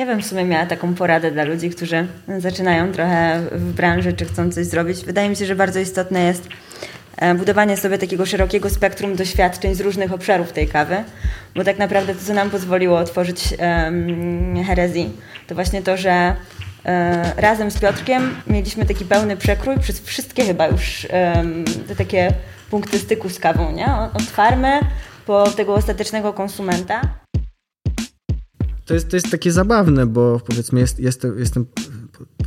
Ja 0.00 0.06
bym 0.06 0.22
w 0.22 0.26
sumie 0.26 0.44
miała 0.44 0.66
taką 0.66 0.94
poradę 0.94 1.30
dla 1.30 1.44
ludzi, 1.44 1.70
którzy 1.70 2.06
zaczynają 2.38 2.92
trochę 2.92 3.40
w 3.52 3.72
branży, 3.72 4.12
czy 4.12 4.24
chcą 4.24 4.52
coś 4.52 4.66
zrobić. 4.66 5.04
Wydaje 5.04 5.28
mi 5.28 5.36
się, 5.36 5.46
że 5.46 5.56
bardzo 5.56 5.80
istotne 5.80 6.24
jest 6.24 6.48
e, 7.16 7.34
budowanie 7.34 7.76
sobie 7.76 7.98
takiego 7.98 8.26
szerokiego 8.26 8.70
spektrum 8.70 9.16
doświadczeń 9.16 9.74
z 9.74 9.80
różnych 9.80 10.12
obszarów 10.12 10.52
tej 10.52 10.68
kawy, 10.68 11.04
bo 11.54 11.64
tak 11.64 11.78
naprawdę 11.78 12.14
to, 12.14 12.20
co 12.24 12.34
nam 12.34 12.50
pozwoliło 12.50 12.98
otworzyć 12.98 13.54
um, 13.58 14.64
herezji, 14.64 15.10
to 15.46 15.54
właśnie 15.54 15.82
to, 15.82 15.96
że 15.96 16.36
e, 16.84 17.32
razem 17.36 17.70
z 17.70 17.80
Piotrkiem 17.80 18.36
mieliśmy 18.46 18.86
taki 18.86 19.04
pełny 19.04 19.36
przekrój 19.36 19.78
przez 19.78 20.00
wszystkie 20.00 20.44
chyba 20.44 20.66
już 20.66 21.06
te 21.88 21.96
takie 21.96 22.32
punkty 22.70 22.98
styku 22.98 23.28
z 23.28 23.38
kawą, 23.38 23.72
nie? 23.72 23.86
Od 24.14 24.22
farmy 24.22 24.80
po 25.26 25.50
tego 25.50 25.74
ostatecznego 25.74 26.32
konsumenta. 26.32 27.00
To 28.90 28.94
jest, 28.94 29.08
to 29.08 29.16
jest 29.16 29.30
takie 29.30 29.52
zabawne, 29.52 30.06
bo 30.06 30.40
powiedzmy 30.46 30.80
jest, 30.80 31.00
jest, 31.00 31.26
jestem 31.38 31.66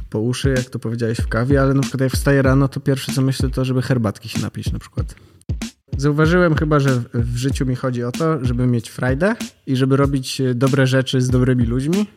po, 0.10 0.20
uszy, 0.20 0.50
jak 0.50 0.70
to 0.70 0.80
powiedziałeś, 0.80 1.18
w 1.18 1.28
kawie, 1.28 1.62
ale 1.62 1.74
na 1.74 1.82
przykład 1.82 2.02
jak 2.02 2.12
wstaję 2.12 2.42
rano, 2.42 2.68
to 2.68 2.80
pierwsze 2.80 3.12
co 3.12 3.22
myślę 3.22 3.50
to, 3.50 3.66
żeby 3.66 3.82
herbatki 3.82 4.30
się 4.30 4.42
napić 4.42 4.72
na 4.72 4.80
przykład. 4.80 5.16
Zauważyłem 5.98 6.56
chyba, 6.56 6.80
że 6.80 7.02
w 7.14 7.36
życiu 7.38 7.66
mi 7.66 7.76
chodzi 7.76 8.04
o 8.04 8.12
to, 8.12 8.46
żeby 8.46 8.68
mieć 8.68 8.90
frajdę 8.90 9.36
i 9.68 9.76
żeby 9.76 9.98
robić 9.98 10.42
dobre 10.56 10.88
rzeczy 10.88 11.22
z 11.22 11.30
dobrymi 11.30 11.66
ludźmi 11.66 12.08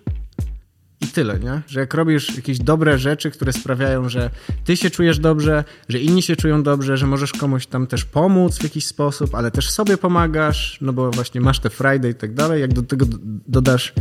i 1.00 1.06
tyle, 1.06 1.38
nie? 1.38 1.62
Że 1.66 1.80
jak 1.80 1.94
robisz 1.94 2.36
jakieś 2.36 2.58
dobre 2.58 2.98
rzeczy, 2.98 3.30
które 3.30 3.52
sprawiają, 3.52 4.08
że 4.08 4.30
ty 4.64 4.76
się 4.76 4.90
czujesz 4.90 5.18
dobrze, 5.18 5.64
że 5.88 5.98
inni 5.98 6.22
się 6.22 6.36
czują 6.36 6.62
dobrze, 6.62 6.96
że 6.96 7.06
możesz 7.06 7.32
komuś 7.32 7.66
tam 7.66 7.86
też 7.86 8.04
pomóc 8.04 8.58
w 8.58 8.62
jakiś 8.62 8.86
sposób, 8.86 9.34
ale 9.34 9.50
też 9.50 9.70
sobie 9.70 9.96
pomagasz, 9.96 10.78
no 10.80 10.92
bo 10.92 11.10
właśnie 11.10 11.40
masz 11.40 11.60
te 11.60 11.70
Friday 11.70 12.10
i 12.10 12.14
tak 12.14 12.34
dalej, 12.34 12.60
jak 12.60 12.72
do 12.72 12.82
tego 12.82 13.06
dodasz 13.48 13.92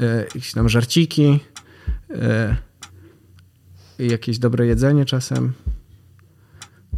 e, 0.00 0.16
jakieś 0.16 0.52
tam 0.52 0.68
żarciki 0.68 1.40
e, 2.10 2.56
jakieś 3.98 4.38
dobre 4.38 4.66
jedzenie 4.66 5.04
czasem, 5.04 5.52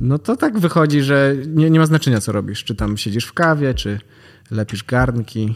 no 0.01 0.19
to 0.19 0.37
tak 0.37 0.59
wychodzi, 0.59 1.03
że 1.03 1.35
nie, 1.47 1.71
nie 1.71 1.79
ma 1.79 1.87
znaczenia, 1.87 2.21
co 2.21 2.33
robisz. 2.33 2.65
Czy 2.65 2.75
tam 2.75 2.97
siedzisz 2.97 3.25
w 3.25 3.33
kawie, 3.33 3.75
czy 3.75 4.01
lepisz 4.51 4.85
garnki, 4.85 5.55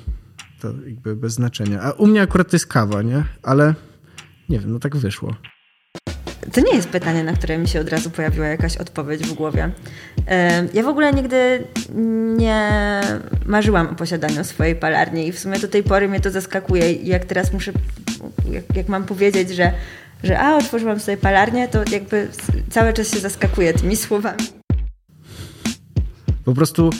to 0.60 0.68
jakby 0.86 1.16
bez 1.16 1.32
znaczenia. 1.32 1.82
A 1.82 1.90
u 1.90 2.06
mnie 2.06 2.22
akurat 2.22 2.50
to 2.50 2.56
jest 2.56 2.66
kawa, 2.66 3.02
nie? 3.02 3.24
Ale 3.42 3.74
nie 4.48 4.58
wiem, 4.58 4.72
no 4.72 4.78
tak 4.78 4.96
wyszło. 4.96 5.34
To 6.52 6.60
nie 6.60 6.74
jest 6.74 6.88
pytanie, 6.88 7.24
na 7.24 7.32
które 7.32 7.58
mi 7.58 7.68
się 7.68 7.80
od 7.80 7.88
razu 7.88 8.10
pojawiła 8.10 8.46
jakaś 8.46 8.76
odpowiedź 8.76 9.22
w 9.22 9.34
głowie. 9.34 9.70
Ja 10.74 10.82
w 10.82 10.88
ogóle 10.88 11.12
nigdy 11.12 11.64
nie 12.36 13.00
marzyłam 13.46 13.86
o 13.86 13.94
posiadaniu 13.94 14.44
swojej 14.44 14.76
palarni 14.76 15.28
i 15.28 15.32
w 15.32 15.38
sumie 15.38 15.58
do 15.58 15.68
tej 15.68 15.82
pory 15.82 16.08
mnie 16.08 16.20
to 16.20 16.30
zaskakuje. 16.30 16.92
I 16.92 17.06
jak 17.06 17.24
teraz 17.24 17.52
muszę, 17.52 17.72
jak, 18.50 18.76
jak 18.76 18.88
mam 18.88 19.04
powiedzieć, 19.04 19.50
że, 19.50 19.72
że 20.24 20.40
a, 20.40 20.56
otworzyłam 20.56 21.00
sobie 21.00 21.16
palarnię, 21.16 21.68
to 21.68 21.84
jakby 21.92 22.28
cały 22.70 22.92
czas 22.92 23.10
się 23.10 23.18
zaskakuje 23.18 23.72
tymi 23.72 23.96
słowami. 23.96 24.44
Po 26.44 26.54
prostu 26.54 26.90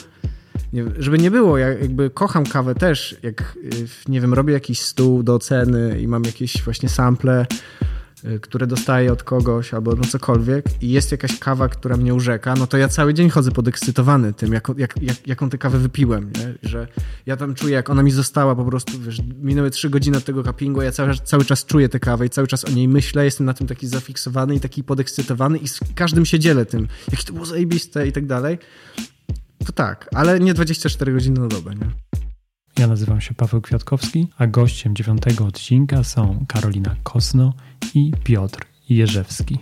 nie, 0.73 0.85
żeby 0.99 1.17
nie 1.17 1.31
było, 1.31 1.57
ja 1.57 1.67
jakby 1.67 2.09
kocham 2.09 2.45
kawę 2.45 2.75
też, 2.75 3.15
jak 3.23 3.57
y, 3.73 4.11
nie 4.11 4.21
wiem, 4.21 4.33
robię 4.33 4.53
jakiś 4.53 4.81
stół 4.81 5.23
do 5.23 5.35
oceny 5.35 6.01
i 6.01 6.07
mam 6.07 6.23
jakieś 6.23 6.63
właśnie 6.63 6.89
sample, 6.89 7.45
y, 8.25 8.39
które 8.39 8.67
dostaję 8.67 9.13
od 9.13 9.23
kogoś 9.23 9.73
albo 9.73 9.95
no 9.95 10.03
cokolwiek 10.03 10.65
i 10.81 10.89
jest 10.89 11.11
jakaś 11.11 11.39
kawa, 11.39 11.69
która 11.69 11.97
mnie 11.97 12.13
urzeka, 12.13 12.53
no 12.55 12.67
to 12.67 12.77
ja 12.77 12.87
cały 12.87 13.13
dzień 13.13 13.29
chodzę 13.29 13.51
podekscytowany 13.51 14.33
tym, 14.33 14.53
jak, 14.53 14.67
jak, 14.77 15.01
jak, 15.01 15.27
jaką 15.27 15.49
tę 15.49 15.57
kawę 15.57 15.77
wypiłem, 15.77 16.31
nie? 16.37 16.69
że 16.69 16.87
ja 17.25 17.37
tam 17.37 17.55
czuję, 17.55 17.73
jak 17.73 17.89
ona 17.89 18.03
mi 18.03 18.11
została 18.11 18.55
po 18.55 18.65
prostu, 18.65 18.99
wiesz, 18.99 19.21
minęły 19.41 19.71
trzy 19.71 19.89
godziny 19.89 20.17
od 20.17 20.25
tego 20.25 20.43
cuppingu, 20.43 20.81
ja 20.81 20.91
cały, 20.91 21.15
cały 21.23 21.45
czas 21.45 21.65
czuję 21.65 21.89
tę 21.89 21.99
kawę 21.99 22.25
i 22.25 22.29
cały 22.29 22.47
czas 22.47 22.65
o 22.65 22.69
niej 22.69 22.87
myślę, 22.87 23.25
jestem 23.25 23.45
na 23.45 23.53
tym 23.53 23.67
taki 23.67 23.87
zafiksowany 23.87 24.55
i 24.55 24.59
taki 24.59 24.83
podekscytowany 24.83 25.57
i 25.57 25.67
z 25.67 25.79
każdym 25.95 26.25
się 26.25 26.39
dzielę 26.39 26.65
tym, 26.65 26.87
jakie 27.11 27.23
to 27.23 27.33
było 27.33 27.45
zajebiste 27.45 28.07
i 28.07 28.11
tak 28.11 28.25
dalej. 28.25 28.57
To 29.65 29.71
tak, 29.71 30.09
ale 30.15 30.39
nie 30.39 30.53
24 30.53 31.13
godziny 31.13 31.39
na 31.39 31.47
dobę, 31.47 31.75
nie? 31.75 31.87
Ja 32.79 32.87
nazywam 32.87 33.21
się 33.21 33.33
Paweł 33.33 33.61
Kwiatkowski, 33.61 34.27
a 34.37 34.47
gościem 34.47 34.95
dziewiątego 34.95 35.45
odcinka 35.45 36.03
są 36.03 36.45
Karolina 36.47 36.95
Kosno 37.03 37.53
i 37.93 38.11
Piotr 38.23 38.59
Jerzewski. 38.89 39.57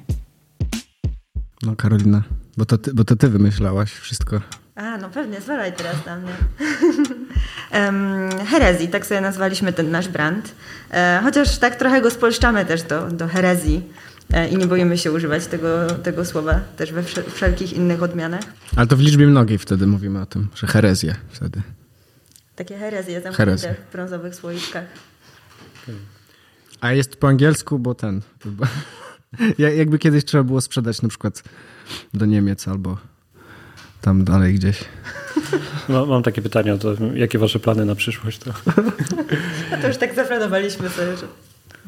No 1.63 1.75
Karolina, 1.75 2.23
bo 2.57 2.65
to 2.65 2.77
ty, 2.77 2.93
bo 2.93 3.03
to 3.03 3.15
ty 3.15 3.29
wymyślałaś 3.29 3.91
wszystko. 3.91 4.41
A, 4.75 4.97
no 4.97 5.09
pewnie, 5.09 5.41
zwalaj 5.41 5.73
teraz 5.73 6.05
na 6.05 6.15
mnie. 6.15 6.31
um, 7.85 8.45
herezji, 8.45 8.87
tak 8.87 9.05
sobie 9.05 9.21
nazwaliśmy 9.21 9.73
ten 9.73 9.91
nasz 9.91 10.07
brand. 10.07 10.55
E, 10.91 11.21
chociaż 11.23 11.57
tak 11.57 11.75
trochę 11.75 12.01
go 12.01 12.11
spolszczamy 12.11 12.65
też 12.65 12.83
do, 12.83 13.07
do 13.11 13.27
herezji. 13.27 13.83
E, 14.33 14.47
i 14.49 14.57
nie 14.57 14.67
boimy 14.67 14.97
się 14.97 15.11
używać 15.11 15.47
tego, 15.47 15.87
tego 15.87 16.25
słowa 16.25 16.59
też 16.77 16.91
we 16.91 17.03
wszelkich 17.35 17.73
innych 17.73 18.03
odmianach. 18.03 18.41
Ale 18.75 18.87
to 18.87 18.97
w 18.97 18.99
liczbie 18.99 19.27
mnogiej 19.27 19.57
wtedy 19.57 19.87
mówimy 19.87 20.21
o 20.21 20.25
tym, 20.25 20.47
że 20.55 20.67
herezja 20.67 21.15
wtedy. 21.29 21.61
Takie 22.55 22.77
herezje 22.77 23.21
zamknięte 23.21 23.75
w 23.89 23.91
brązowych 23.91 24.35
słoiczkach. 24.35 24.85
A 26.81 26.91
jest 26.91 27.15
po 27.15 27.27
angielsku, 27.27 27.79
bo 27.79 27.95
ten... 27.95 28.21
Jakby 29.77 29.99
kiedyś 29.99 30.25
trzeba 30.25 30.43
było 30.43 30.61
sprzedać 30.61 31.01
na 31.01 31.09
przykład 31.09 31.43
do 32.13 32.25
Niemiec 32.25 32.67
albo 32.67 32.97
tam 34.01 34.23
dalej 34.23 34.53
gdzieś. 34.53 34.83
mam 36.07 36.23
takie 36.23 36.41
pytanie, 36.41 36.77
to 36.77 36.93
jakie 37.13 37.39
wasze 37.39 37.59
plany 37.59 37.85
na 37.85 37.95
przyszłość? 37.95 38.39
To, 38.39 38.53
to 39.81 39.87
już 39.87 39.97
tak 39.97 40.15
zaplanowaliśmy 40.15 40.89
sobie, 40.89 41.17
że 41.17 41.27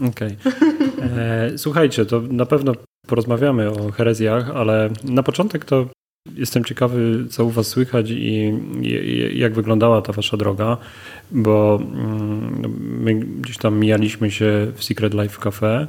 Okej. 0.08 0.38
Okay. 0.42 1.10
E, 1.18 1.58
słuchajcie, 1.58 2.06
to 2.06 2.22
na 2.22 2.46
pewno 2.46 2.74
porozmawiamy 3.08 3.72
o 3.72 3.92
herezjach, 3.92 4.50
ale 4.50 4.90
na 5.04 5.24
początek 5.24 5.66
to 5.66 5.86
jestem 6.36 6.66
ciekawy, 6.66 7.26
co 7.30 7.46
u 7.46 7.50
Was 7.50 7.68
słychać 7.68 8.06
i, 8.10 8.54
jak 9.34 9.54
wyglądała 9.54 10.02
ta 10.02 10.14
Wasza 10.14 10.38
droga, 10.38 10.78
bo 11.32 11.80
mm, 11.82 13.00
my 13.04 13.16
gdzieś 13.16 13.58
tam 13.58 13.80
mijaliśmy 13.80 14.32
się 14.32 14.72
w 14.76 14.84
Secret 14.84 15.14
Life 15.14 15.42
Cafe. 15.42 15.88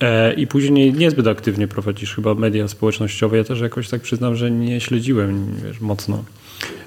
E, 0.00 0.32
I 0.32 0.46
później 0.46 0.92
niezbyt 0.92 1.26
aktywnie 1.26 1.68
prowadzisz 1.68 2.14
chyba 2.14 2.34
media 2.34 2.68
społecznościowe. 2.68 3.36
Ja 3.36 3.44
też 3.44 3.60
jakoś 3.60 3.88
tak 3.88 4.00
przyznam, 4.00 4.36
że 4.36 4.50
nie 4.50 4.80
śledziłem 4.80 5.56
wiesz, 5.64 5.80
mocno. 5.80 6.24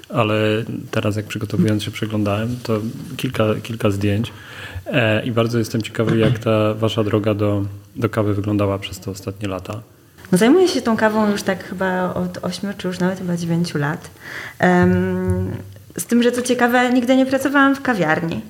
Ale 0.08 0.64
teraz 0.90 1.16
jak 1.16 1.26
przygotowując 1.26 1.82
się 1.82 1.90
przeglądałem, 1.90 2.56
to 2.62 2.80
kilka, 3.16 3.54
kilka 3.62 3.90
zdjęć. 3.90 4.32
E, 4.92 5.22
I 5.22 5.32
bardzo 5.32 5.58
jestem 5.58 5.82
ciekawy, 5.82 6.18
jak 6.18 6.38
ta 6.38 6.74
wasza 6.74 7.04
droga 7.04 7.34
do, 7.34 7.64
do 7.96 8.08
kawy 8.08 8.34
wyglądała 8.34 8.78
przez 8.78 9.00
te 9.00 9.10
ostatnie 9.10 9.48
lata. 9.48 9.80
No 10.32 10.38
zajmuję 10.38 10.68
się 10.68 10.82
tą 10.82 10.96
kawą 10.96 11.30
już 11.30 11.42
tak 11.42 11.64
chyba 11.64 12.14
od 12.14 12.38
8 12.42 12.74
czy 12.78 12.88
już 12.88 12.98
nawet 12.98 13.18
chyba 13.18 13.36
9 13.36 13.74
lat. 13.74 14.10
z 15.96 16.04
tym, 16.06 16.22
że 16.22 16.32
co 16.32 16.42
ciekawe, 16.42 16.92
nigdy 16.92 17.16
nie 17.16 17.26
pracowałam 17.26 17.74
w 17.76 17.82
kawiarni. 17.82 18.40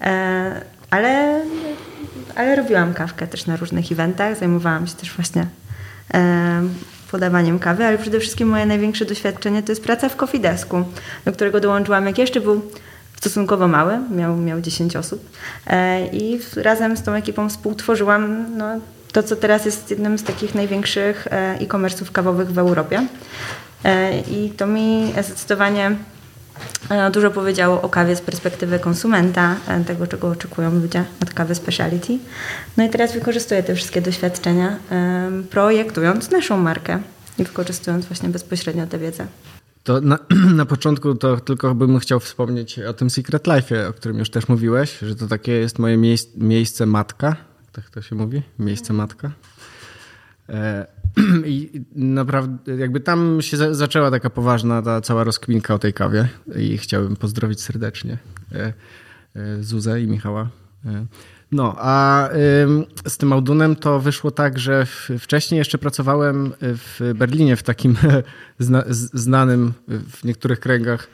E, 0.00 0.60
ale, 0.90 1.40
ale 2.34 2.56
robiłam 2.56 2.94
kawkę 2.94 3.26
też 3.26 3.46
na 3.46 3.56
różnych 3.56 3.92
eventach. 3.92 4.38
Zajmowałam 4.38 4.86
się 4.86 4.94
też 4.94 5.12
właśnie 5.12 5.46
podawaniem 7.10 7.58
kawy, 7.58 7.84
ale 7.84 7.98
przede 7.98 8.20
wszystkim 8.20 8.48
moje 8.48 8.66
największe 8.66 9.04
doświadczenie 9.04 9.62
to 9.62 9.72
jest 9.72 9.84
praca 9.84 10.08
w 10.08 10.16
Coffee 10.16 10.40
Desku, 10.40 10.84
do 11.24 11.32
którego 11.32 11.60
dołączyłam 11.60 12.06
jak 12.06 12.18
jeszcze 12.18 12.40
był 12.40 12.62
stosunkowo 13.16 13.68
mały, 13.68 13.98
miał, 14.10 14.36
miał 14.36 14.60
10 14.60 14.96
osób 14.96 15.30
e, 15.66 16.06
i 16.06 16.40
razem 16.56 16.96
z 16.96 17.02
tą 17.02 17.12
ekipą 17.12 17.48
współtworzyłam 17.48 18.46
no, 18.56 18.66
to, 19.12 19.22
co 19.22 19.36
teraz 19.36 19.64
jest 19.64 19.90
jednym 19.90 20.18
z 20.18 20.22
takich 20.22 20.54
największych 20.54 21.26
e, 21.26 21.58
e-commerce'ów 21.60 22.12
kawowych 22.12 22.52
w 22.52 22.58
Europie. 22.58 23.06
E, 23.84 24.20
I 24.20 24.50
to 24.50 24.66
mi 24.66 25.12
zdecydowanie 25.22 25.96
dużo 27.12 27.30
powiedziało 27.30 27.82
o 27.82 27.88
kawie 27.88 28.16
z 28.16 28.20
perspektywy 28.20 28.78
konsumenta, 28.78 29.56
tego 29.86 30.06
czego 30.06 30.28
oczekują 30.28 30.70
ludzie 30.74 31.04
od 31.22 31.34
kawy 31.34 31.54
speciality. 31.54 32.18
No 32.76 32.84
i 32.84 32.90
teraz 32.90 33.12
wykorzystuję 33.12 33.62
te 33.62 33.74
wszystkie 33.74 34.00
doświadczenia, 34.00 34.76
projektując 35.50 36.30
naszą 36.30 36.56
markę 36.56 36.98
i 37.38 37.44
wykorzystując 37.44 38.06
właśnie 38.06 38.28
bezpośrednio 38.28 38.86
tę 38.86 38.98
wiedzę. 38.98 39.26
To 39.86 40.00
na, 40.00 40.18
na, 40.60 40.66
początku 40.66 41.14
to 41.14 41.40
tylko 41.40 41.74
bym 41.74 41.98
chciał 41.98 42.20
wspomnieć 42.20 42.78
o 42.78 42.92
tym 42.92 43.10
Secret 43.10 43.46
Life, 43.46 43.88
o 43.88 43.92
którym 43.92 44.18
już 44.18 44.30
też 44.30 44.48
mówiłeś, 44.48 44.98
że 44.98 45.16
to 45.16 45.26
takie 45.26 45.52
jest 45.52 45.78
moje 45.78 45.96
miejsce, 45.96 46.38
miejsce 46.38 46.86
matka. 46.86 47.36
Tak 47.72 47.90
to 47.90 48.02
się 48.02 48.16
mówi? 48.16 48.42
Miejsce 48.58 48.92
matka. 48.92 49.30
E, 50.48 50.86
I 51.46 51.84
naprawdę 51.94 52.76
jakby 52.76 53.00
tam 53.00 53.42
się 53.42 53.56
za, 53.56 53.74
zaczęła 53.74 54.10
taka 54.10 54.30
poważna 54.30 54.82
ta 54.82 55.00
cała 55.00 55.24
rozkminka 55.24 55.74
o 55.74 55.78
tej 55.78 55.92
kawie 55.92 56.28
i 56.56 56.78
chciałbym 56.78 57.16
pozdrowić 57.16 57.60
serdecznie 57.60 58.18
e, 58.52 58.72
e, 59.36 59.62
Zuzę 59.62 60.00
i 60.00 60.06
Michała. 60.06 60.48
No, 61.52 61.74
a 61.78 62.28
z 63.08 63.16
tym 63.16 63.32
Audunem 63.32 63.76
to 63.76 64.00
wyszło 64.00 64.30
tak, 64.30 64.58
że 64.58 64.86
wcześniej 65.18 65.58
jeszcze 65.58 65.78
pracowałem 65.78 66.52
w 66.60 67.12
Berlinie 67.14 67.56
w 67.56 67.62
takim 67.62 67.96
zna, 68.58 68.84
znanym 69.14 69.72
w 69.88 70.24
niektórych 70.24 70.60
kręgach 70.60 71.08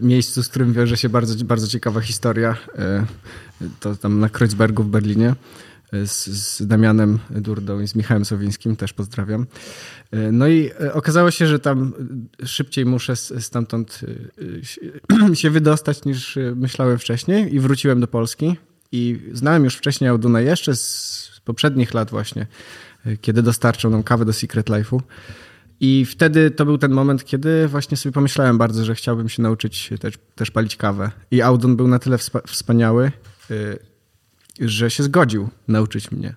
miejscu, 0.00 0.42
z 0.42 0.48
którym 0.48 0.72
wiąże 0.72 0.96
się 0.96 1.08
bardzo, 1.08 1.44
bardzo 1.44 1.66
ciekawa 1.66 2.00
historia. 2.00 2.56
To 3.80 3.96
tam 3.96 4.20
na 4.20 4.28
Kreuzbergu 4.28 4.82
w 4.82 4.88
Berlinie 4.88 5.34
z, 5.92 6.26
z 6.26 6.66
Damianem 6.66 7.18
Durdą 7.30 7.80
i 7.80 7.88
z 7.88 7.94
Michałem 7.94 8.24
Sowińskim, 8.24 8.76
też 8.76 8.92
pozdrawiam. 8.92 9.46
No 10.32 10.48
i 10.48 10.70
okazało 10.92 11.30
się, 11.30 11.46
że 11.46 11.58
tam 11.58 11.92
szybciej 12.44 12.86
muszę 12.86 13.16
stamtąd 13.16 14.00
się 15.34 15.50
wydostać 15.50 16.04
niż 16.04 16.38
myślałem 16.56 16.98
wcześniej 16.98 17.54
i 17.54 17.60
wróciłem 17.60 18.00
do 18.00 18.06
Polski. 18.06 18.56
I 18.92 19.30
znałem 19.32 19.64
już 19.64 19.76
wcześniej 19.76 20.10
Auduna 20.10 20.40
jeszcze 20.40 20.76
z 20.76 21.40
poprzednich 21.44 21.94
lat 21.94 22.10
właśnie, 22.10 22.46
kiedy 23.20 23.42
dostarczał 23.42 23.90
nam 23.90 24.02
kawę 24.02 24.24
do 24.24 24.32
Secret 24.32 24.66
Life'u. 24.66 25.00
I 25.80 26.04
wtedy 26.04 26.50
to 26.50 26.64
był 26.64 26.78
ten 26.78 26.92
moment, 26.92 27.24
kiedy 27.24 27.68
właśnie 27.68 27.96
sobie 27.96 28.12
pomyślałem 28.12 28.58
bardzo, 28.58 28.84
że 28.84 28.94
chciałbym 28.94 29.28
się 29.28 29.42
nauczyć 29.42 29.90
też, 30.00 30.14
też 30.34 30.50
palić 30.50 30.76
kawę. 30.76 31.10
I 31.30 31.42
Audun 31.42 31.76
był 31.76 31.88
na 31.88 31.98
tyle 31.98 32.18
wspaniały, 32.46 33.12
y, 33.50 33.78
że 34.60 34.90
się 34.90 35.02
zgodził 35.02 35.48
nauczyć 35.68 36.10
mnie, 36.10 36.34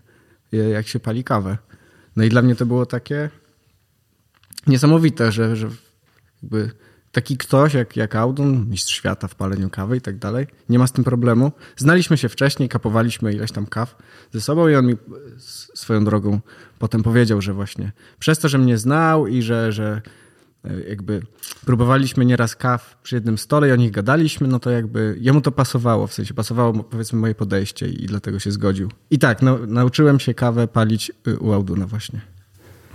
y, 0.54 0.57
jak 0.57 0.88
się 0.88 1.00
pali 1.00 1.24
kawę. 1.24 1.57
No 2.16 2.24
i 2.24 2.30
dla 2.30 2.42
mnie 2.42 2.56
to 2.56 2.66
było 2.66 2.86
takie 2.86 3.30
niesamowite, 4.68 5.31
że, 5.31 5.56
że 5.56 5.69
jakby 6.44 6.72
taki 7.11 7.38
ktoś 7.38 7.73
jak, 7.73 7.95
jak 7.95 8.15
Audun, 8.15 8.69
mistrz 8.69 8.95
świata 8.95 9.27
w 9.27 9.35
paleniu 9.35 9.69
kawy 9.69 9.97
i 9.97 10.01
tak 10.01 10.17
dalej, 10.17 10.47
nie 10.69 10.79
ma 10.79 10.88
z 10.88 10.91
tym 10.91 11.03
problemu. 11.03 11.51
Znaliśmy 11.77 12.17
się 12.17 12.29
wcześniej, 12.29 12.69
kapowaliśmy 12.69 13.33
ileś 13.33 13.51
tam 13.51 13.65
kaw 13.65 13.95
ze 14.31 14.41
sobą 14.41 14.67
i 14.67 14.75
on 14.75 14.85
mi 14.85 14.95
swoją 15.73 16.06
drogą 16.06 16.39
potem 16.79 17.03
powiedział, 17.03 17.41
że 17.41 17.53
właśnie 17.53 17.91
przez 18.19 18.39
to, 18.39 18.50
że 18.50 18.57
mnie 18.57 18.77
znał 18.77 19.27
i 19.27 19.41
że, 19.41 19.71
że 19.71 20.01
e, 20.65 20.89
jakby 20.89 21.21
próbowaliśmy 21.65 22.25
nieraz 22.25 22.56
kaw 22.56 22.97
przy 23.03 23.15
jednym 23.15 23.38
stole 23.38 23.69
i 23.69 23.71
o 23.71 23.75
nich 23.75 23.91
gadaliśmy, 23.91 24.47
no 24.47 24.59
to 24.59 24.69
jakby 24.69 25.17
jemu 25.19 25.41
to 25.41 25.51
pasowało, 25.51 26.07
w 26.07 26.13
sensie 26.13 26.33
pasowało 26.33 26.83
powiedzmy 26.83 27.19
moje 27.19 27.35
podejście 27.35 27.88
i 27.88 28.05
dlatego 28.05 28.39
się 28.39 28.51
zgodził. 28.51 28.91
I 29.12 29.19
tak, 29.19 29.41
no, 29.41 29.59
nauczyłem 29.67 30.19
się 30.19 30.33
kawę 30.33 30.67
palić 30.67 31.12
y, 31.27 31.38
u 31.38 31.53
Auduna 31.53 31.88
właśnie. 31.88 32.21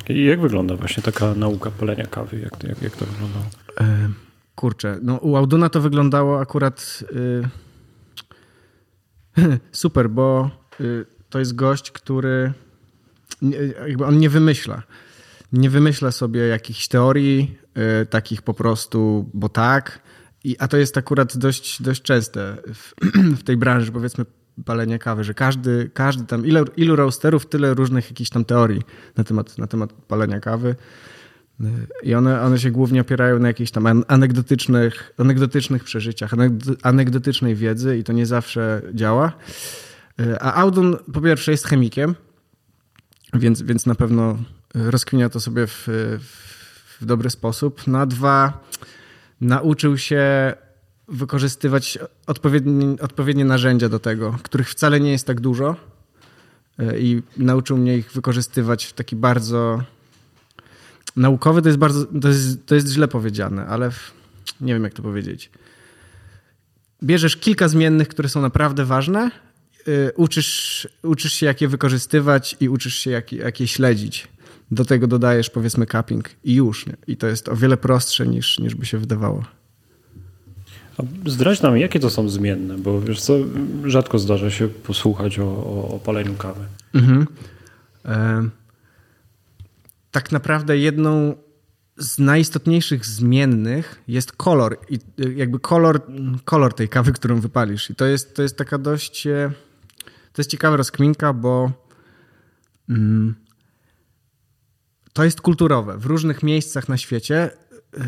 I 0.09 0.25
jak 0.25 0.41
wygląda 0.41 0.77
właśnie 0.77 1.03
taka 1.03 1.35
nauka 1.35 1.71
palenia 1.71 2.07
kawy? 2.07 2.41
Jak, 2.41 2.65
jak, 2.65 2.83
jak 2.83 2.97
to 2.97 3.05
wyglądało? 3.07 3.45
E, 3.81 4.09
kurczę, 4.55 4.99
no 5.03 5.17
u 5.17 5.37
Auduna 5.37 5.69
to 5.69 5.81
wyglądało 5.81 6.41
akurat 6.41 7.05
y, 7.13 7.49
super, 9.73 10.11
bo 10.11 10.51
y, 10.81 11.07
to 11.31 11.39
jest 11.39 11.55
gość, 11.55 11.91
który 11.91 12.53
jakby 13.89 14.05
on 14.05 14.19
nie 14.19 14.31
wymyśla. 14.31 14.83
Nie 15.53 15.71
wymyśla 15.71 16.13
sobie 16.13 16.41
jakichś 16.41 16.89
teorii, 16.89 17.59
takich 18.11 18.43
po 18.43 18.55
prostu, 18.55 19.31
bo 19.35 19.49
tak. 19.49 20.01
I, 20.45 20.57
a 20.59 20.69
to 20.69 20.77
jest 20.77 20.99
akurat 20.99 21.37
dość, 21.37 21.83
dość 21.83 22.03
częste 22.03 22.57
w, 22.75 22.95
w 23.41 23.43
tej 23.43 23.57
branży, 23.57 23.93
powiedzmy, 23.93 24.25
palenia 24.65 24.99
kawy, 24.99 25.25
że 25.25 25.35
każdy, 25.35 25.91
każdy 25.95 26.25
tam, 26.27 26.47
ile, 26.47 26.65
ilu 26.77 26.97
roasterów, 26.97 27.47
tyle 27.47 27.75
różnych 27.75 28.11
jakichś 28.11 28.31
tam 28.31 28.45
teorii 28.45 28.83
na 29.17 29.25
temat, 29.25 29.59
na 29.59 29.67
temat 29.67 29.93
palenia 29.93 30.41
kawy. 30.41 30.75
I 32.03 32.15
one, 32.15 32.41
one 32.41 32.59
się 32.59 32.71
głównie 32.71 33.01
opierają 33.01 33.39
na 33.39 33.49
jakichś 33.49 33.71
tam 33.71 34.05
anegdotycznych, 34.09 35.13
anegdotycznych 35.19 35.85
przeżyciach, 35.85 36.31
anegdotycznej 36.83 37.55
wiedzy 37.55 37.99
i 37.99 38.05
to 38.05 38.13
nie 38.13 38.27
zawsze 38.27 38.83
działa. 38.95 39.33
A 40.41 40.55
Audun 40.55 40.97
po 41.13 41.21
pierwsze 41.21 41.51
jest 41.51 41.67
chemikiem, 41.67 42.15
więc, 43.35 43.63
więc 43.63 43.87
na 43.87 43.95
pewno 43.95 44.39
rozkwinia 44.75 45.29
to 45.29 45.41
sobie 45.41 45.67
w, 45.67 45.89
w 47.01 47.05
dobry 47.05 47.31
sposób. 47.31 47.87
Na 47.87 48.07
dwa 48.07 48.65
nauczył 49.41 49.99
się 49.99 50.55
wykorzystywać 51.09 51.99
odpowiednie, 52.27 52.97
odpowiednie 53.01 53.45
narzędzia 53.45 53.89
do 53.89 53.99
tego, 53.99 54.39
których 54.43 54.71
wcale 54.71 55.01
nie 55.01 55.13
jest 55.13 55.27
tak 55.27 55.41
dużo 55.41 55.77
i 56.99 57.23
nauczył 57.37 57.77
mnie 57.77 57.97
ich 57.97 58.13
wykorzystywać 58.13 58.85
w 58.85 58.93
taki 58.93 59.17
bardzo 59.17 59.83
naukowy 61.17 61.63
to 61.63 61.69
jest 61.69 61.79
bardzo, 61.79 62.05
to 62.05 62.29
jest, 62.29 62.67
to 62.67 62.75
jest 62.75 62.89
źle 62.89 63.09
powiedziane, 63.09 63.67
ale 63.67 63.91
w, 63.91 64.13
nie 64.61 64.75
wiem 64.75 64.85
jak 64.85 64.93
to 64.93 65.03
powiedzieć. 65.03 65.51
Bierzesz 67.03 67.37
kilka 67.37 67.69
zmiennych, 67.69 68.09
które 68.09 68.29
są 68.29 68.43
naprawdę 68.43 68.85
ważne, 68.85 69.31
yy, 69.87 70.13
uczysz, 70.17 70.89
uczysz 71.03 71.33
się 71.33 71.47
jak 71.47 71.61
je 71.61 71.69
wykorzystywać 71.69 72.57
i 72.61 72.69
uczysz 72.69 72.95
się 72.95 73.11
jak, 73.11 73.33
jak 73.33 73.61
je 73.61 73.69
śledzić. 73.69 74.29
Do 74.71 74.85
tego 74.85 75.07
dodajesz 75.07 75.51
powiedzmy 75.51 75.87
cupping 75.87 76.31
i 76.45 76.55
już. 76.55 76.87
Nie? 76.87 76.97
I 77.07 77.17
to 77.17 77.27
jest 77.27 77.49
o 77.49 77.57
wiele 77.57 77.77
prostsze 77.77 78.27
niż, 78.27 78.59
niż 78.59 78.75
by 78.75 78.87
się 78.87 78.99
wydawało. 78.99 79.45
A 80.99 81.03
zdradź 81.27 81.63
nam, 81.63 81.79
jakie 81.79 82.01
to 82.01 82.11
są 82.11 82.29
zmienne, 82.29 82.79
bo 82.79 83.01
wiesz 83.01 83.21
co, 83.21 83.35
rzadko 83.85 84.19
zdarza 84.19 84.51
się 84.51 84.69
posłuchać 84.69 85.39
o, 85.39 85.45
o, 85.45 85.89
o 85.89 85.99
paleniu 85.99 86.35
kawy. 86.35 86.65
Mhm. 86.95 87.27
E 88.05 88.49
tak 90.15 90.33
naprawdę 90.33 90.79
jedną 90.79 91.35
z 91.97 92.19
najistotniejszych 92.19 93.07
zmiennych 93.07 94.03
jest 94.09 94.33
kolor 94.33 94.79
i 94.89 94.99
y, 95.25 95.35
jakby 95.35 95.61
kolor, 95.61 96.01
kolor 96.45 96.75
tej 96.75 96.89
kawy, 96.89 97.13
którą 97.13 97.41
wypalisz. 97.41 97.91
I 97.91 97.95
to 97.95 98.07
jest, 98.07 98.37
to 98.37 98.43
jest 98.43 98.57
taka 98.57 98.79
dość 98.79 99.27
e, 99.27 99.51
to 100.33 100.43
jest 100.43 100.51
ciekawa 100.51 100.77
rozkminka, 100.77 101.33
bo 101.33 101.73
mm, 102.89 103.35
to 105.13 105.25
jest 105.25 105.41
kulturowe. 105.41 105.99
W 105.99 106.07
różnych 106.07 106.43
miejscach 106.43 106.89
na 106.89 106.97
świecie 106.97 107.51
y, 107.95 107.99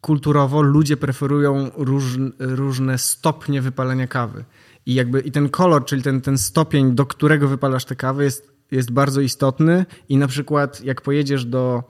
kulturowo 0.00 0.62
ludzie 0.62 0.96
preferują 0.96 1.70
róż, 1.76 2.04
różne 2.38 2.98
stopnie 2.98 3.62
wypalenia 3.62 4.06
kawy. 4.06 4.44
I 4.86 4.94
jakby 4.94 5.20
i 5.20 5.32
ten 5.32 5.48
kolor, 5.48 5.84
czyli 5.84 6.02
ten, 6.02 6.20
ten 6.20 6.38
stopień, 6.38 6.94
do 6.94 7.06
którego 7.06 7.48
wypalasz 7.48 7.84
tę 7.84 7.96
kawę, 7.96 8.24
jest 8.24 8.57
jest 8.70 8.90
bardzo 8.90 9.20
istotny 9.20 9.86
i 10.08 10.16
na 10.16 10.28
przykład 10.28 10.80
jak 10.80 11.00
pojedziesz 11.00 11.44
do 11.44 11.82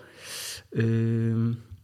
yy, 0.74 0.84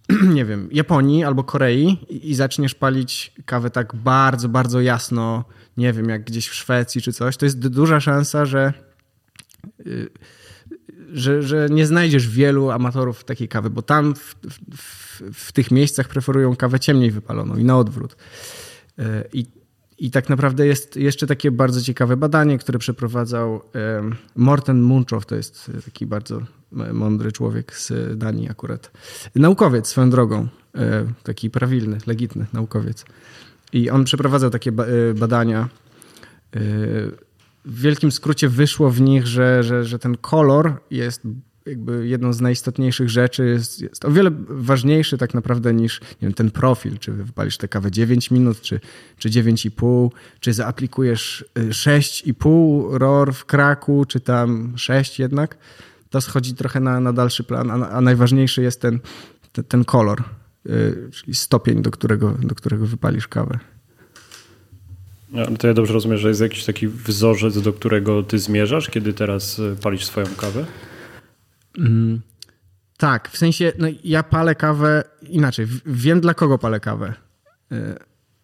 nie 0.36 0.44
wiem, 0.44 0.68
Japonii 0.72 1.24
albo 1.24 1.44
Korei 1.44 1.98
i, 2.08 2.30
i 2.30 2.34
zaczniesz 2.34 2.74
palić 2.74 3.32
kawę 3.46 3.70
tak 3.70 3.94
bardzo, 3.94 4.48
bardzo 4.48 4.80
jasno, 4.80 5.44
nie 5.76 5.92
wiem, 5.92 6.08
jak 6.08 6.24
gdzieś 6.24 6.48
w 6.48 6.54
Szwecji 6.54 7.02
czy 7.02 7.12
coś, 7.12 7.36
to 7.36 7.46
jest 7.46 7.68
duża 7.68 8.00
szansa, 8.00 8.46
że 8.46 8.72
yy, 9.84 10.10
że, 11.12 11.42
że 11.42 11.68
nie 11.70 11.86
znajdziesz 11.86 12.28
wielu 12.28 12.70
amatorów 12.70 13.24
takiej 13.24 13.48
kawy, 13.48 13.70
bo 13.70 13.82
tam 13.82 14.14
w, 14.14 14.36
w, 14.76 15.22
w, 15.34 15.52
tych 15.52 15.70
miejscach 15.70 16.08
preferują 16.08 16.56
kawę 16.56 16.80
ciemniej 16.80 17.10
wypaloną 17.10 17.56
i 17.56 17.64
na 17.64 17.78
odwrót. 17.78 18.16
Yy, 18.98 19.04
I 19.32 19.46
i 19.98 20.10
tak 20.10 20.28
naprawdę 20.28 20.66
jest 20.66 20.96
jeszcze 20.96 21.26
takie 21.26 21.50
bardzo 21.50 21.82
ciekawe 21.82 22.16
badanie, 22.16 22.58
które 22.58 22.78
przeprowadzał 22.78 23.62
Morten 24.36 24.82
Munchow, 24.82 25.26
to 25.26 25.34
jest 25.34 25.70
taki 25.84 26.06
bardzo 26.06 26.40
mądry 26.92 27.32
człowiek 27.32 27.76
z 27.76 28.18
Danii 28.18 28.50
akurat. 28.50 28.90
Naukowiec 29.34 29.88
swoją 29.88 30.10
drogą, 30.10 30.48
e, 30.74 31.04
taki 31.22 31.50
prawilny, 31.50 31.98
legitny 32.06 32.46
naukowiec. 32.52 33.04
I 33.72 33.90
on 33.90 34.04
przeprowadzał 34.04 34.50
takie 34.50 34.70
e, 34.70 35.14
badania. 35.14 35.60
E, 35.60 36.58
w 37.64 37.80
wielkim 37.80 38.12
skrócie 38.12 38.48
wyszło 38.48 38.90
w 38.90 39.00
nich, 39.00 39.26
że, 39.26 39.62
że, 39.62 39.84
że 39.84 39.98
ten 39.98 40.16
kolor 40.16 40.80
jest 40.90 41.22
jakby 41.66 42.08
jedną 42.08 42.32
z 42.32 42.40
najistotniejszych 42.40 43.10
rzeczy 43.10 43.46
jest, 43.46 43.80
jest 43.80 44.04
o 44.04 44.10
wiele 44.10 44.30
ważniejszy 44.48 45.18
tak 45.18 45.34
naprawdę 45.34 45.74
niż 45.74 46.00
wiem, 46.22 46.34
ten 46.34 46.50
profil, 46.50 46.98
czy 46.98 47.12
wypalisz 47.12 47.58
tę 47.58 47.68
kawę 47.68 47.90
9 47.90 48.30
minut, 48.30 48.60
czy, 48.60 48.80
czy 49.18 49.30
9,5, 49.30 50.10
czy 50.40 50.52
zaaplikujesz 50.52 51.44
6,5 51.54 52.94
y, 52.94 52.98
ROR 52.98 53.34
w 53.34 53.44
kraku, 53.44 54.04
czy 54.08 54.20
tam 54.20 54.72
6 54.76 55.18
jednak. 55.18 55.56
To 56.10 56.20
schodzi 56.20 56.54
trochę 56.54 56.80
na, 56.80 57.00
na 57.00 57.12
dalszy 57.12 57.44
plan, 57.44 57.70
a, 57.70 57.88
a 57.88 58.00
najważniejszy 58.00 58.62
jest 58.62 58.80
ten, 58.80 59.00
ten, 59.52 59.64
ten 59.64 59.84
kolor, 59.84 60.22
yy, 60.64 61.10
czyli 61.12 61.34
stopień, 61.34 61.82
do 61.82 61.90
którego, 61.90 62.30
do 62.30 62.54
którego 62.54 62.86
wypalisz 62.86 63.28
kawę. 63.28 63.58
No, 65.30 65.46
to 65.58 65.66
ja 65.66 65.74
dobrze 65.74 65.92
rozumiem, 65.92 66.18
że 66.18 66.28
jest 66.28 66.40
jakiś 66.40 66.64
taki 66.64 66.88
wzorzec, 66.88 67.62
do 67.62 67.72
którego 67.72 68.22
ty 68.22 68.38
zmierzasz, 68.38 68.90
kiedy 68.90 69.12
teraz 69.12 69.58
y, 69.58 69.76
palisz 69.82 70.04
swoją 70.04 70.26
kawę? 70.36 70.66
Mm, 71.78 72.20
tak, 72.96 73.28
w 73.28 73.38
sensie, 73.38 73.72
no 73.78 73.88
ja 74.04 74.22
palę 74.22 74.54
kawę 74.54 75.04
inaczej. 75.22 75.66
Wiem, 75.86 76.20
dla 76.20 76.34
kogo 76.34 76.58
palę 76.58 76.80
kawę. 76.80 77.14
Y, 77.72 77.76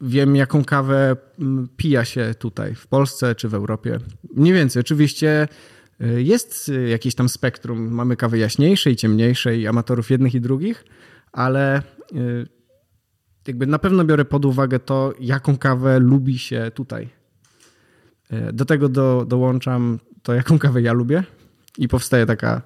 wiem, 0.00 0.36
jaką 0.36 0.64
kawę 0.64 1.16
mm, 1.38 1.68
pija 1.76 2.04
się 2.04 2.34
tutaj, 2.38 2.74
w 2.74 2.86
Polsce 2.86 3.34
czy 3.34 3.48
w 3.48 3.54
Europie. 3.54 3.98
Mniej 4.36 4.54
więcej. 4.54 4.80
Oczywiście 4.80 5.48
y, 6.00 6.22
jest 6.22 6.72
jakieś 6.88 7.14
tam 7.14 7.28
spektrum. 7.28 7.88
Mamy 7.90 8.16
kawy 8.16 8.38
jaśniejsze 8.38 8.90
i 8.90 8.96
ciemniejsze, 8.96 9.56
i 9.56 9.66
amatorów 9.66 10.10
jednych 10.10 10.34
i 10.34 10.40
drugich, 10.40 10.84
ale 11.32 11.82
y, 12.12 12.46
jakby 13.46 13.66
na 13.66 13.78
pewno 13.78 14.04
biorę 14.04 14.24
pod 14.24 14.44
uwagę 14.44 14.78
to, 14.78 15.14
jaką 15.20 15.58
kawę 15.58 15.98
lubi 15.98 16.38
się 16.38 16.70
tutaj. 16.74 17.20
Do 18.52 18.64
tego 18.64 18.88
do, 18.88 19.24
dołączam 19.28 19.98
to, 20.22 20.34
jaką 20.34 20.58
kawę 20.58 20.82
ja 20.82 20.92
lubię, 20.92 21.24
i 21.78 21.88
powstaje 21.88 22.26
taka. 22.26 22.62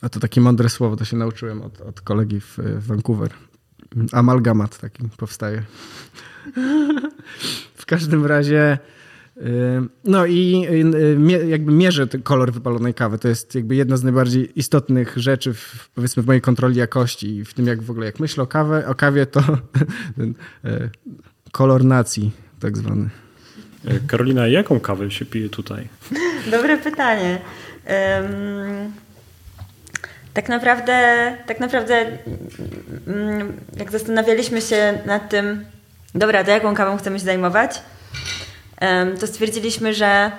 A 0.00 0.08
to 0.08 0.20
takie 0.20 0.40
mądre 0.40 0.68
słowo, 0.68 0.96
to 0.96 1.04
się 1.04 1.16
nauczyłem 1.16 1.62
od, 1.62 1.80
od 1.80 2.00
kolegi 2.00 2.40
w, 2.40 2.58
Vancouver. 2.78 3.30
Amalgamat 4.12 4.78
taki 4.78 5.02
powstaje. 5.16 5.62
w 7.74 7.86
każdym 7.86 8.26
razie 8.26 8.78
no 10.04 10.26
i 10.26 10.66
jakby 11.48 11.72
mierzę 11.72 12.06
kolor 12.06 12.52
wypalonej 12.52 12.94
kawy. 12.94 13.18
To 13.18 13.28
jest 13.28 13.54
jakby 13.54 13.74
jedna 13.74 13.96
z 13.96 14.02
najbardziej 14.02 14.58
istotnych 14.58 15.12
rzeczy 15.16 15.54
w, 15.54 15.90
powiedzmy 15.94 16.22
w 16.22 16.26
mojej 16.26 16.42
kontroli 16.42 16.76
jakości 16.76 17.36
i 17.36 17.44
w 17.44 17.54
tym 17.54 17.66
jak 17.66 17.82
w 17.82 17.90
ogóle 17.90 18.06
jak 18.06 18.20
myślę 18.20 18.42
o, 18.42 18.46
kawie, 18.46 18.86
o 18.86 18.94
kawie 18.94 19.26
to 19.26 19.40
e, 20.64 20.90
kolor 21.52 21.84
nacji 21.84 22.32
tak 22.60 22.78
zwany. 22.78 23.10
Karolina, 24.06 24.46
jaką 24.46 24.80
kawę 24.80 25.10
się 25.10 25.24
pije 25.24 25.48
tutaj? 25.48 25.88
Dobre 26.50 26.78
pytanie. 26.78 27.38
Um, 28.18 28.92
tak 30.34 30.48
naprawdę, 30.48 31.36
tak 31.46 31.60
naprawdę 31.60 32.06
um, 33.06 33.52
jak 33.76 33.92
zastanawialiśmy 33.92 34.60
się 34.60 34.98
nad 35.06 35.28
tym, 35.28 35.64
dobra, 36.14 36.44
to 36.44 36.50
jaką 36.50 36.74
kawą 36.74 36.96
chcemy 36.96 37.18
się 37.18 37.24
zajmować, 37.24 37.82
to 39.20 39.26
stwierdziliśmy, 39.26 39.94
że 39.94 40.32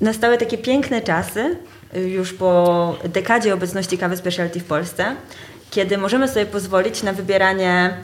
nastały 0.00 0.38
takie 0.38 0.58
piękne 0.58 1.02
czasy, 1.02 1.56
y, 1.96 2.00
już 2.00 2.32
po 2.32 2.98
dekadzie 3.04 3.54
obecności 3.54 3.98
kawy 3.98 4.16
specialty 4.16 4.60
w 4.60 4.64
Polsce, 4.64 5.16
kiedy 5.70 5.98
możemy 5.98 6.28
sobie 6.28 6.46
pozwolić 6.46 7.02
na 7.02 7.12
wybieranie 7.12 7.94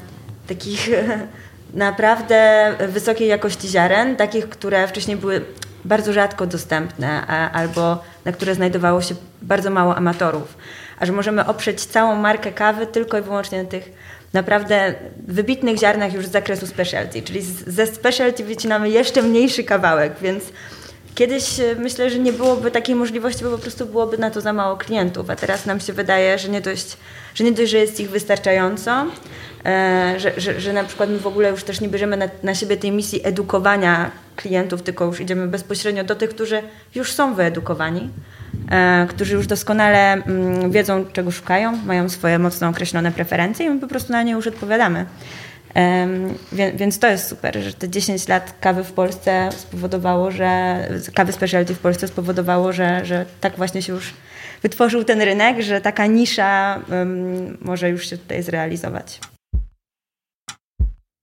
takich 0.46 0.88
naprawdę 1.74 2.72
wysokiej 2.88 3.28
jakości 3.28 3.68
ziaren, 3.68 4.16
takich, 4.16 4.48
które 4.48 4.88
wcześniej 4.88 5.16
były 5.16 5.44
bardzo 5.84 6.12
rzadko 6.12 6.46
dostępne 6.46 7.26
albo 7.52 8.02
na 8.24 8.32
które 8.32 8.54
znajdowało 8.54 9.02
się 9.02 9.14
bardzo 9.42 9.70
mało 9.70 9.96
amatorów. 9.96 10.56
A 10.98 11.06
że 11.06 11.12
możemy 11.12 11.46
oprzeć 11.46 11.84
całą 11.84 12.16
markę 12.16 12.52
kawy 12.52 12.86
tylko 12.86 13.18
i 13.18 13.22
wyłącznie 13.22 13.62
na 13.62 13.68
tych 13.68 13.92
naprawdę 14.32 14.94
wybitnych 15.26 15.78
ziarnach 15.78 16.12
już 16.12 16.26
z 16.26 16.30
zakresu 16.30 16.66
specialty, 16.66 17.22
czyli 17.22 17.42
ze 17.66 17.86
specialty 17.86 18.44
wycinamy 18.44 18.90
jeszcze 18.90 19.22
mniejszy 19.22 19.64
kawałek, 19.64 20.12
więc 20.22 20.44
kiedyś 21.14 21.60
e, 21.60 21.74
myślę, 21.78 22.10
że 22.10 22.18
nie 22.18 22.32
byłoby 22.32 22.70
takiej 22.70 22.94
możliwości, 22.94 23.44
bo 23.44 23.50
po 23.50 23.58
prostu 23.58 23.86
byłoby 23.86 24.18
na 24.18 24.30
to 24.30 24.40
za 24.40 24.52
mało 24.52 24.76
klientów, 24.76 25.30
a 25.30 25.36
teraz 25.36 25.66
nam 25.66 25.80
się 25.80 25.92
wydaje, 25.92 26.38
że 26.38 26.48
nie 26.48 26.60
dość, 26.60 26.96
że, 27.34 27.44
nie 27.44 27.52
dość, 27.52 27.70
że 27.70 27.78
jest 27.78 28.00
ich 28.00 28.10
wystarczająco, 28.10 29.06
e, 29.64 30.14
że, 30.18 30.32
że, 30.36 30.60
że 30.60 30.72
na 30.72 30.84
przykład 30.84 31.10
my 31.10 31.18
w 31.18 31.26
ogóle 31.26 31.50
już 31.50 31.64
też 31.64 31.80
nie 31.80 31.88
bierzemy 31.88 32.16
na, 32.16 32.28
na 32.42 32.54
siebie 32.54 32.76
tej 32.76 32.90
misji 32.92 33.20
edukowania 33.24 34.10
klientów, 34.36 34.82
tylko 34.82 35.04
już 35.04 35.20
idziemy 35.20 35.48
bezpośrednio 35.48 36.04
do 36.04 36.16
tych, 36.16 36.30
którzy 36.30 36.62
już 36.94 37.12
są 37.12 37.34
wyedukowani. 37.34 38.10
E, 38.70 39.06
którzy 39.08 39.34
już 39.34 39.46
doskonale 39.46 40.12
mm, 40.12 40.70
wiedzą, 40.70 41.04
czego 41.12 41.30
szukają, 41.30 41.76
mają 41.86 42.08
swoje 42.08 42.38
mocno 42.38 42.68
określone 42.68 43.12
preferencje 43.12 43.66
i 43.66 43.70
my 43.70 43.80
po 43.80 43.86
prostu 43.86 44.12
na 44.12 44.22
nie 44.22 44.32
już 44.32 44.46
odpowiadamy. 44.46 45.06
Więc 46.74 46.98
to 46.98 47.06
jest 47.06 47.28
super, 47.28 47.62
że 47.62 47.72
te 47.72 47.88
10 47.88 48.28
lat 48.28 48.54
kawy 48.60 48.84
w 48.84 48.92
Polsce 48.92 49.48
spowodowało, 49.52 50.30
że 50.30 50.78
kawy 51.14 51.32
specialty 51.32 51.74
w 51.74 51.78
Polsce 51.78 52.08
spowodowało, 52.08 52.72
że, 52.72 53.04
że 53.04 53.26
tak 53.40 53.56
właśnie 53.56 53.82
się 53.82 53.92
już 53.92 54.14
wytworzył 54.62 55.04
ten 55.04 55.22
rynek, 55.22 55.62
że 55.62 55.80
taka 55.80 56.06
nisza 56.06 56.80
może 57.60 57.90
już 57.90 58.10
się 58.10 58.18
tutaj 58.18 58.42
zrealizować. 58.42 59.20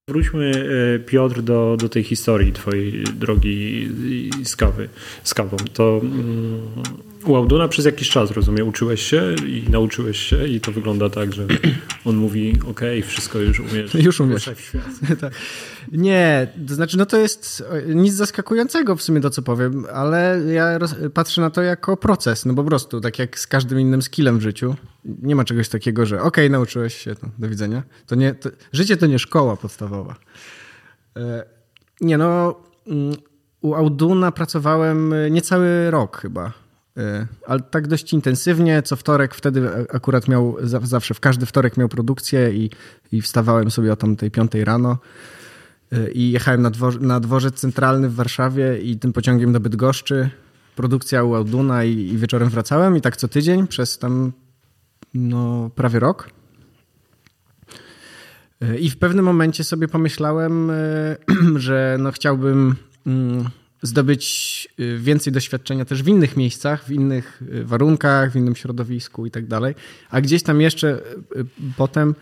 Wróćmy, 0.08 0.52
e, 0.94 0.98
Piotr, 0.98 1.42
do, 1.42 1.76
do 1.76 1.88
tej 1.88 2.02
historii 2.02 2.52
twojej 2.52 3.04
drogi 3.04 3.88
z, 4.44 4.56
kawy, 4.56 4.88
z 5.24 5.34
kawą. 5.34 5.56
To 5.72 6.00
mm, 6.02 6.60
u 7.28 7.36
Auduna 7.36 7.68
przez 7.68 7.84
jakiś 7.84 8.10
czas, 8.10 8.30
rozumiem, 8.30 8.68
uczyłeś 8.68 9.02
się 9.02 9.34
i 9.46 9.70
nauczyłeś 9.70 10.18
się 10.18 10.48
i 10.48 10.60
to 10.60 10.72
wygląda 10.72 11.10
tak, 11.10 11.32
że 11.32 11.46
on 12.04 12.16
mówi, 12.16 12.58
ok, 12.70 12.80
wszystko 13.06 13.38
już 13.38 13.60
umiesz. 13.60 13.94
Już 13.94 14.20
umiesz. 14.20 14.44
tak. 15.20 15.32
Nie, 15.92 16.52
to 16.68 16.74
znaczy, 16.74 16.98
no 16.98 17.06
to 17.06 17.16
jest 17.16 17.64
nic 17.86 18.14
zaskakującego 18.14 18.96
w 18.96 19.02
sumie 19.02 19.20
to, 19.20 19.30
co 19.30 19.42
powiem, 19.42 19.86
ale 19.92 20.42
ja 20.52 20.78
patrzę 21.14 21.40
na 21.40 21.50
to 21.50 21.62
jako 21.62 21.96
proces, 21.96 22.46
no 22.46 22.54
po 22.54 22.64
prostu, 22.64 23.00
tak 23.00 23.18
jak 23.18 23.38
z 23.38 23.46
każdym 23.46 23.80
innym 23.80 24.02
skillem 24.02 24.38
w 24.38 24.42
życiu. 24.42 24.74
Nie 25.04 25.36
ma 25.36 25.44
czegoś 25.44 25.68
takiego, 25.68 26.06
że 26.06 26.22
ok, 26.22 26.36
nauczyłeś 26.50 26.94
się, 26.96 27.14
no, 27.22 27.28
do 27.38 27.48
widzenia. 27.48 27.82
To 28.06 28.14
nie, 28.14 28.34
to, 28.34 28.48
życie 28.72 28.96
to 28.96 29.06
nie 29.06 29.18
szkoła 29.18 29.56
podstawowa. 29.56 30.14
E, 31.16 31.44
nie 32.00 32.18
no, 32.18 32.60
mm, 32.86 33.16
u 33.60 33.74
Auduna 33.74 34.32
pracowałem 34.32 35.14
niecały 35.30 35.90
rok 35.90 36.16
chyba 36.16 36.52
E, 36.52 36.67
ale 37.46 37.60
tak 37.60 37.86
dość 37.86 38.12
intensywnie. 38.12 38.82
Co 38.82 38.96
wtorek 38.96 39.34
wtedy 39.34 39.86
akurat 39.92 40.28
miał, 40.28 40.56
zawsze 40.62 41.14
w 41.14 41.20
każdy 41.20 41.46
wtorek 41.46 41.76
miał 41.76 41.88
produkcję 41.88 42.54
i, 42.54 42.70
i 43.12 43.22
wstawałem 43.22 43.70
sobie 43.70 43.92
o 43.92 43.96
tam 43.96 44.16
tej 44.16 44.30
piątej 44.30 44.64
rano 44.64 44.98
e, 45.92 46.10
i 46.10 46.30
jechałem 46.30 46.62
na, 46.62 46.70
dwor 46.70 47.00
na 47.00 47.20
dworzec 47.20 47.54
centralny 47.54 48.08
w 48.08 48.14
Warszawie 48.14 48.78
i 48.78 48.98
tym 48.98 49.12
pociągiem 49.12 49.52
do 49.52 49.60
Bydgoszczy. 49.60 50.30
Produkcja 50.76 51.24
u 51.24 51.34
Auduna 51.34 51.84
i, 51.84 51.92
i 51.92 52.18
wieczorem 52.18 52.48
wracałem 52.48 52.96
i 52.96 53.00
tak 53.00 53.16
co 53.16 53.28
tydzień 53.28 53.66
przez 53.66 53.98
tam 53.98 54.32
no, 55.14 55.70
prawie 55.74 55.98
rok. 55.98 56.30
E, 58.60 58.78
I 58.78 58.90
w 58.90 58.98
pewnym 58.98 59.24
momencie 59.24 59.64
sobie 59.64 59.88
pomyślałem, 59.88 60.70
że 61.56 61.96
no 62.00 62.12
chciałbym 62.12 62.74
mm, 63.06 63.44
zdobyć 63.82 64.68
y, 64.80 64.98
więcej 64.98 65.32
doświadczenia 65.32 65.84
też 65.84 66.02
w 66.02 66.08
innych 66.08 66.36
miejscach, 66.36 66.84
w 66.84 66.90
innych 66.90 67.42
y, 67.42 67.64
warunkach, 67.64 68.32
w 68.32 68.36
innym 68.36 68.56
środowisku 68.56 69.26
i 69.26 69.30
tak 69.30 69.46
dalej. 69.46 69.74
A 70.10 70.20
gdzieś 70.20 70.42
tam 70.42 70.60
jeszcze 70.60 71.00
y, 71.36 71.44
potem 71.76 72.14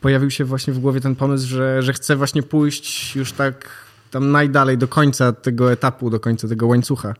pojawił 0.00 0.30
się 0.30 0.44
właśnie 0.44 0.72
w 0.72 0.78
głowie 0.78 1.00
ten 1.00 1.16
pomysł, 1.16 1.48
że, 1.48 1.82
że 1.82 1.92
chcę 1.92 2.16
właśnie 2.16 2.42
pójść 2.42 3.16
już 3.16 3.32
tak 3.32 3.86
tam 4.10 4.30
najdalej 4.30 4.78
do 4.78 4.88
końca 4.88 5.32
tego 5.32 5.72
etapu, 5.72 6.10
do 6.10 6.20
końca 6.20 6.48
tego 6.48 6.66
łańcucha. 6.66 7.14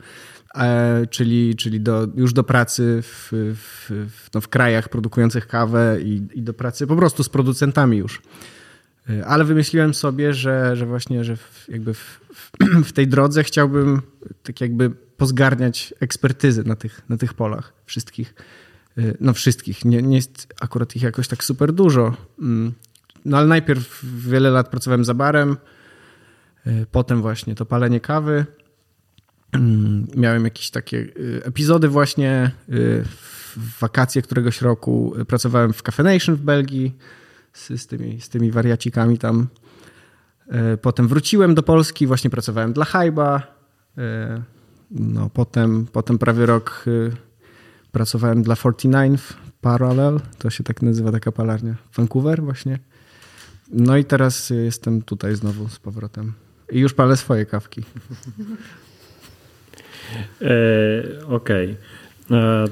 E, 0.54 1.06
czyli, 1.10 1.56
czyli 1.56 1.80
do, 1.80 2.08
już 2.14 2.32
do 2.32 2.44
pracy 2.44 3.02
w, 3.02 3.28
w, 3.56 3.90
no 4.34 4.40
w 4.40 4.48
krajach 4.48 4.88
produkujących 4.88 5.46
kawę 5.46 5.96
i, 6.02 6.22
i 6.34 6.42
do 6.42 6.54
pracy 6.54 6.86
po 6.86 6.96
prostu 6.96 7.22
z 7.22 7.28
producentami 7.28 7.96
już. 7.96 8.22
E, 9.10 9.26
ale 9.26 9.44
wymyśliłem 9.44 9.94
sobie, 9.94 10.34
że, 10.34 10.76
że 10.76 10.86
właśnie, 10.86 11.24
że 11.24 11.36
w, 11.36 11.66
jakby 11.68 11.94
w, 11.94 12.20
w, 12.84 12.92
tej 12.92 13.08
drodze 13.08 13.44
chciałbym 13.44 14.02
tak 14.42 14.60
jakby 14.60 14.90
pozgarniać 14.90 15.94
ekspertyzy 16.00 16.64
na 16.64 16.76
tych, 16.76 17.02
na 17.08 17.16
tych 17.16 17.34
polach 17.34 17.72
wszystkich. 17.86 18.34
E, 18.98 19.02
no 19.20 19.32
wszystkich, 19.32 19.84
nie, 19.84 20.02
nie 20.02 20.16
jest 20.16 20.54
akurat 20.60 20.96
ich 20.96 21.02
jakoś 21.02 21.28
tak 21.28 21.44
super 21.44 21.72
dużo. 21.72 22.16
Mm, 22.38 22.72
no 23.24 23.38
ale 23.38 23.46
najpierw 23.46 24.04
wiele 24.04 24.50
lat 24.50 24.68
pracowałem 24.68 25.04
za 25.04 25.14
barem, 25.14 25.56
e, 26.66 26.86
potem 26.86 27.22
właśnie 27.22 27.54
to 27.54 27.66
palenie 27.66 28.00
kawy. 28.00 28.46
Mm, 29.52 30.06
miałem 30.16 30.44
jakieś 30.44 30.70
takie 30.70 31.06
epizody 31.42 31.88
właśnie 31.88 32.50
w 33.56 33.78
wakacje 33.80 34.22
któregoś 34.22 34.62
roku. 34.62 35.14
Pracowałem 35.28 35.72
w 35.72 35.82
Cafe 35.82 36.02
Nation 36.02 36.36
w 36.36 36.40
Belgii 36.40 36.96
z, 37.52 37.80
z, 37.80 37.86
tymi, 37.86 38.20
z 38.20 38.28
tymi 38.28 38.50
wariacikami 38.50 39.18
tam. 39.18 39.48
E, 40.48 40.76
potem 40.76 41.08
wróciłem 41.08 41.54
do 41.54 41.62
Polski, 41.62 42.06
właśnie 42.06 42.30
pracowałem 42.30 42.72
dla 42.72 42.84
Hajba. 42.84 43.42
E, 43.98 44.42
no, 44.90 45.30
potem, 45.34 45.86
potem 45.92 46.18
prawie 46.18 46.46
rok 46.46 46.84
e, 46.86 47.16
pracowałem 47.92 48.42
dla 48.42 48.56
49 48.56 49.20
Parallel, 49.60 50.20
to 50.38 50.50
się 50.50 50.64
tak 50.64 50.82
nazywa 50.82 51.12
taka 51.12 51.32
palarnia. 51.32 51.74
Vancouver 51.96 52.42
właśnie. 52.42 52.78
No 53.72 53.96
i 53.96 54.04
teraz 54.04 54.50
jestem 54.50 55.02
tutaj 55.02 55.36
znowu 55.36 55.68
z 55.68 55.78
powrotem. 55.78 56.32
I 56.72 56.78
już 56.78 56.94
palę 56.94 57.16
swoje 57.16 57.46
kawki. 57.46 57.82
E, 60.40 61.26
Okej. 61.26 61.76
Okay. 62.26 62.68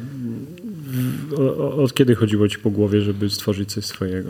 Od 1.83 1.95
kiedy 1.95 2.14
chodziło 2.14 2.49
ci 2.49 2.59
po 2.59 2.71
głowie, 2.71 3.00
żeby 3.00 3.31
stworzyć 3.31 3.73
coś 3.73 3.85
swojego? 3.85 4.28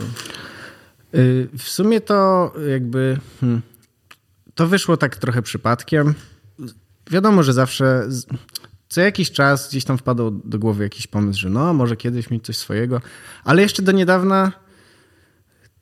Y, 1.15 1.47
w 1.57 1.69
sumie 1.69 2.01
to 2.01 2.53
jakby 2.71 3.17
hmm, 3.41 3.61
to 4.55 4.67
wyszło 4.67 4.97
tak 4.97 5.17
trochę 5.17 5.41
przypadkiem. 5.41 6.13
Wiadomo, 7.11 7.43
że 7.43 7.53
zawsze 7.53 8.09
co 8.89 9.01
jakiś 9.01 9.31
czas 9.31 9.69
gdzieś 9.69 9.85
tam 9.85 9.97
wpadał 9.97 10.31
do 10.31 10.59
głowy 10.59 10.83
jakiś 10.83 11.07
pomysł, 11.07 11.39
że 11.39 11.49
no, 11.49 11.73
może 11.73 11.95
kiedyś 11.97 12.29
mieć 12.29 12.45
coś 12.45 12.57
swojego, 12.57 13.01
ale 13.43 13.61
jeszcze 13.61 13.81
do 13.81 13.91
niedawna, 13.91 14.51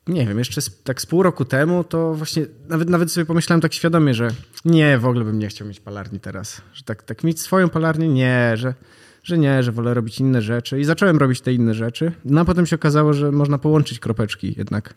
nie 0.06 0.26
wiem, 0.26 0.38
jeszcze 0.38 0.60
tak 0.84 1.00
z 1.00 1.06
pół 1.06 1.22
roku 1.22 1.44
temu, 1.44 1.84
to 1.84 2.14
właśnie 2.14 2.46
nawet, 2.68 2.88
nawet 2.88 3.12
sobie 3.12 3.24
pomyślałem 3.26 3.60
tak 3.60 3.74
świadomie, 3.74 4.14
że 4.14 4.28
nie, 4.64 4.98
w 4.98 5.06
ogóle 5.06 5.24
bym 5.24 5.38
nie 5.38 5.48
chciał 5.48 5.68
mieć 5.68 5.80
palarni 5.80 6.20
teraz. 6.20 6.62
Że 6.72 6.82
tak, 6.82 7.02
tak 7.02 7.24
mieć 7.24 7.40
swoją 7.40 7.68
palarnię, 7.68 8.08
nie, 8.08 8.52
że 8.56 8.74
że 9.24 9.38
nie, 9.38 9.62
że 9.62 9.72
wolę 9.72 9.94
robić 9.94 10.20
inne 10.20 10.42
rzeczy. 10.42 10.80
I 10.80 10.84
zacząłem 10.84 11.16
robić 11.16 11.40
te 11.40 11.52
inne 11.52 11.74
rzeczy. 11.74 12.12
No 12.24 12.40
a 12.40 12.44
potem 12.44 12.66
się 12.66 12.76
okazało, 12.76 13.12
że 13.12 13.32
można 13.32 13.58
połączyć 13.58 13.98
kropeczki 13.98 14.54
jednak. 14.58 14.94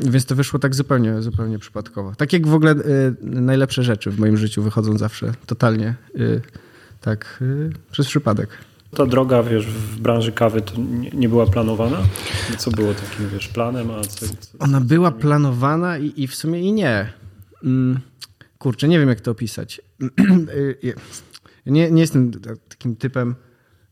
Więc 0.00 0.24
to 0.24 0.34
wyszło 0.34 0.58
tak 0.58 0.74
zupełnie, 0.74 1.22
zupełnie 1.22 1.58
przypadkowo. 1.58 2.14
Tak 2.14 2.32
jak 2.32 2.46
w 2.46 2.54
ogóle 2.54 2.72
y, 2.72 3.14
najlepsze 3.22 3.82
rzeczy 3.82 4.10
w 4.10 4.18
moim 4.18 4.36
życiu 4.36 4.62
wychodzą 4.62 4.98
zawsze 4.98 5.32
totalnie 5.46 5.94
y, 6.16 6.40
tak 7.00 7.38
y, 7.42 7.70
przez 7.90 8.06
przypadek. 8.06 8.48
ta 8.96 9.06
droga, 9.06 9.42
wiesz, 9.42 9.66
w 9.66 10.00
branży 10.00 10.32
kawy 10.32 10.62
to 10.62 10.74
nie, 10.80 11.10
nie 11.10 11.28
była 11.28 11.46
planowana? 11.46 11.98
Co 12.58 12.70
było 12.70 12.94
takim, 12.94 13.28
wiesz, 13.28 13.48
planem, 13.48 13.90
a 13.90 14.00
co... 14.00 14.26
co 14.26 14.58
Ona 14.58 14.80
była 14.80 15.10
planowana 15.10 15.98
i, 15.98 16.12
i 16.16 16.26
w 16.26 16.34
sumie 16.34 16.60
i 16.60 16.72
nie. 16.72 17.12
Mm, 17.64 18.00
kurczę, 18.58 18.88
nie 18.88 18.98
wiem 18.98 19.08
jak 19.08 19.20
to 19.20 19.30
opisać. 19.30 19.80
nie, 21.66 21.90
nie 21.90 22.00
jestem 22.00 22.30
takim 22.68 22.96
typem 22.96 23.34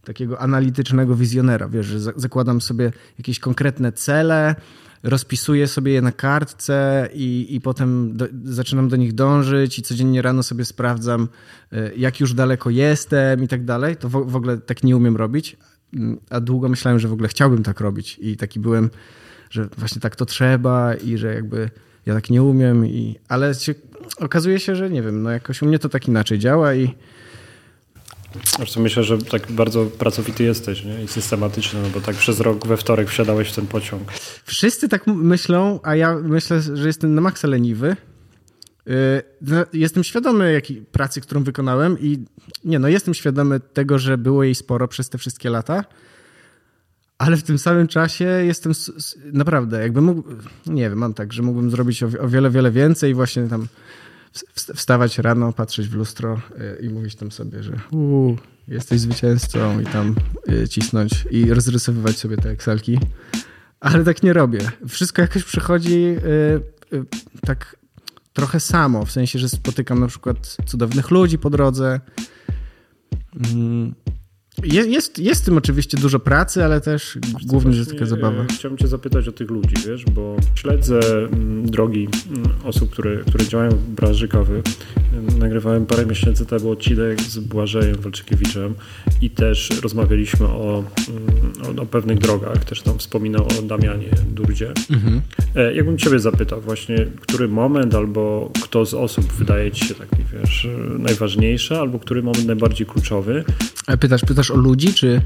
takiego 0.05 0.41
analitycznego 0.41 1.17
wizjonera, 1.17 1.69
wiesz, 1.69 1.87
że 1.87 2.01
zakładam 2.01 2.61
sobie 2.61 2.93
jakieś 3.19 3.39
konkretne 3.39 3.93
cele, 3.93 4.55
rozpisuję 5.03 5.69
sobie 5.69 5.93
je 5.93 6.03
na 6.03 6.13
kartce 6.13 7.09
i, 7.15 7.47
i 7.51 7.61
potem 7.61 8.17
do, 8.17 8.27
zaczynam 8.45 8.89
do 8.89 8.97
nich 8.97 9.13
dążyć 9.13 9.79
i 9.79 9.83
codziennie 9.83 10.23
rano 10.23 10.43
sobie 10.43 10.65
sprawdzam, 10.65 11.29
e, 11.73 11.95
jak 11.97 12.21
już 12.21 12.35
daleko 12.35 12.71
jestem 12.71 13.43
i 13.43 13.49
tak 13.49 13.65
dalej. 13.65 13.97
To 13.97 14.09
w, 14.09 14.31
w 14.31 14.37
ogóle 14.37 14.59
tak 14.59 14.83
nie 14.83 14.97
umiem 14.97 15.17
robić, 15.17 15.57
mm, 15.95 16.19
a 16.31 16.41
długo 16.41 16.69
myślałem, 16.69 17.01
że 17.01 17.09
w 17.09 17.13
ogóle 17.13 17.29
chciałbym 17.29 17.63
tak 17.63 17.81
robić 17.81 18.19
i 18.21 18.37
taki 18.37 18.61
byłem, 18.61 18.91
że 19.51 19.69
właśnie 19.79 20.01
tak 20.01 20.17
to 20.17 20.27
trzeba 20.27 20.95
i 20.95 21.17
że 21.17 21.35
jakby 21.35 21.71
ja 22.07 22.15
tak 22.15 22.31
nie 22.31 22.43
umiem, 22.43 22.87
i, 22.87 23.19
ale 23.29 23.55
się, 23.55 23.75
okazuje 24.19 24.61
się, 24.61 24.77
że 24.77 24.91
nie 24.91 25.03
wiem, 25.03 25.23
no 25.23 25.31
jakoś 25.31 25.63
u 25.63 25.67
mnie 25.67 25.79
to 25.79 25.89
tak 25.89 26.09
inaczej 26.09 26.39
działa 26.39 26.75
i 26.75 26.95
Zresztą 28.57 28.81
myślę, 28.81 29.05
że 29.05 29.19
tak 29.19 29.53
bardzo 29.53 29.87
pracowity 29.87 30.45
jesteś 30.45 30.85
nie? 30.85 31.05
i 31.05 31.09
systematyczny, 31.09 31.83
no 31.83 31.89
bo 31.89 32.01
tak 32.01 32.17
przez 32.17 32.41
rok 32.41 32.67
we 32.67 32.77
wtorek 32.77 33.09
wsiadałeś 33.09 33.53
w 33.53 33.55
ten 33.55 33.67
pociąg. 33.67 34.13
Wszyscy 34.45 34.89
tak 34.89 35.07
myślą, 35.07 35.81
a 35.83 35.97
ja 35.97 36.15
myślę, 36.15 36.61
że 36.61 36.87
jestem 36.87 37.15
na 37.15 37.21
maksa 37.21 37.49
leniwy. 37.49 37.97
Y, 38.89 39.23
jestem 39.73 40.05
świadomy 40.05 40.53
jakiej 40.53 40.77
pracy, 40.77 41.21
którą 41.21 41.45
wykonałem 41.45 41.97
i 42.01 42.25
nie 42.65 42.79
no, 42.79 42.89
jestem 42.89 43.15
świadomy 43.15 43.61
tego, 43.61 43.99
że 43.99 44.19
było 44.19 44.45
jej 44.45 44.55
sporo 44.55 44.89
przez 44.89 45.09
te 45.09 45.19
wszystkie 45.19 45.51
lata, 45.51 45.85
ale 47.19 47.37
w 47.37 47.43
tym 47.43 47.59
samym 47.59 47.89
czasie 47.89 48.25
jestem 48.25 48.73
naprawdę, 49.33 49.81
jakby 49.83 50.01
mógł, 50.01 50.23
nie 50.67 50.91
wiem, 50.91 50.99
mam 50.99 51.15
tak, 51.15 51.33
że 51.33 51.43
mógłbym 51.43 51.71
zrobić 51.71 52.03
o 52.03 52.29
wiele, 52.29 52.51
wiele 52.51 52.71
więcej 52.71 53.15
właśnie 53.15 53.49
tam 53.49 53.69
wstawać 54.55 55.19
rano, 55.19 55.53
patrzeć 55.53 55.89
w 55.89 55.95
lustro 55.95 56.41
y, 56.81 56.87
i 56.87 56.89
mówić 56.89 57.15
tam 57.15 57.31
sobie, 57.33 57.63
że 57.63 57.73
uu, 57.91 58.37
jesteś 58.69 59.01
zwycięzcą 59.01 59.81
i 59.81 59.87
tam 59.87 60.15
y, 60.49 60.69
cisnąć 60.69 61.27
i 61.31 61.55
rozrysowywać 61.55 62.17
sobie 62.17 62.37
te 62.37 62.51
Excelki. 62.51 62.99
Ale 63.81 64.05
tak 64.05 64.23
nie 64.23 64.33
robię. 64.33 64.59
Wszystko 64.89 65.23
jakoś 65.23 65.45
przychodzi 65.45 66.17
y, 66.93 67.05
tak 67.47 67.77
trochę 68.33 68.61
samo, 68.61 69.05
w 69.05 69.13
sensie, 69.13 69.39
że 69.39 69.49
spotykam 69.49 70.01
na 70.01 70.07
przykład 70.07 70.57
cudownych 70.67 71.11
ludzi 71.11 71.39
po 71.39 71.51
drodze. 71.51 72.01
Mm, 74.63 74.91
jest, 74.91 75.19
jest, 75.19 75.43
w 75.43 75.45
tym 75.45 75.57
oczywiście 75.57 75.99
dużo 75.99 76.19
pracy, 76.19 76.65
ale 76.65 76.81
też 76.81 77.19
głównie, 77.47 77.73
że 77.73 77.87
taka 77.87 78.07
zabawa. 78.07 78.45
Chciałbym 78.45 78.79
cię 78.79 78.89
zapytać 78.89 79.29
o 79.29 79.33
tych 79.33 79.51
ludzi, 79.51 79.75
wiesz, 79.87 80.05
bo 80.05 80.37
śledzę 80.55 81.01
mm, 81.19 81.71
drogi 81.71 82.09
mm, 82.31 82.49
osób, 82.65 82.91
które, 82.91 83.17
które 83.17 83.47
działają 83.47 83.71
w 83.71 83.89
branży 83.89 84.29
kawy. 84.29 84.63
Nagrywałem 85.39 85.87
parę 85.87 86.07
miesięcy 86.07 86.47
temu 86.47 86.71
odcinek 86.71 87.23
z 87.23 87.39
Błażejem 87.39 87.97
Walczykiewiczem 87.97 88.75
i 89.23 89.31
też 89.31 89.71
rozmawialiśmy 89.83 90.47
o, 90.47 90.85
mm, 91.09 91.79
o, 91.79 91.83
o 91.83 91.87
pewnych 91.87 92.19
drogach. 92.19 92.65
Też 92.65 92.83
tam 92.83 92.99
wspominał 92.99 93.47
o 93.59 93.63
Damianie 93.63 94.11
Durdzie. 94.31 94.73
Mhm. 94.91 95.21
E, 95.57 95.75
jakbym 95.75 95.99
ciebie 95.99 96.19
zapytał 96.19 96.61
właśnie, 96.61 97.07
który 97.21 97.49
moment 97.49 97.95
albo 97.95 98.53
kto 98.63 98.87
z 98.87 98.95
osób 98.95 99.33
wydaje 99.33 99.71
ci 99.71 99.85
się 99.85 99.95
taki, 99.95 100.23
wiesz, 100.33 100.69
najważniejszy, 100.99 101.77
albo 101.77 101.99
który 101.99 102.23
moment 102.23 102.47
najbardziej 102.47 102.87
kluczowy? 102.87 103.45
Pytasz, 104.01 104.21
pytasz 104.21 104.48
o 104.51 104.57
ludzi, 104.57 104.95
czy... 104.95 105.21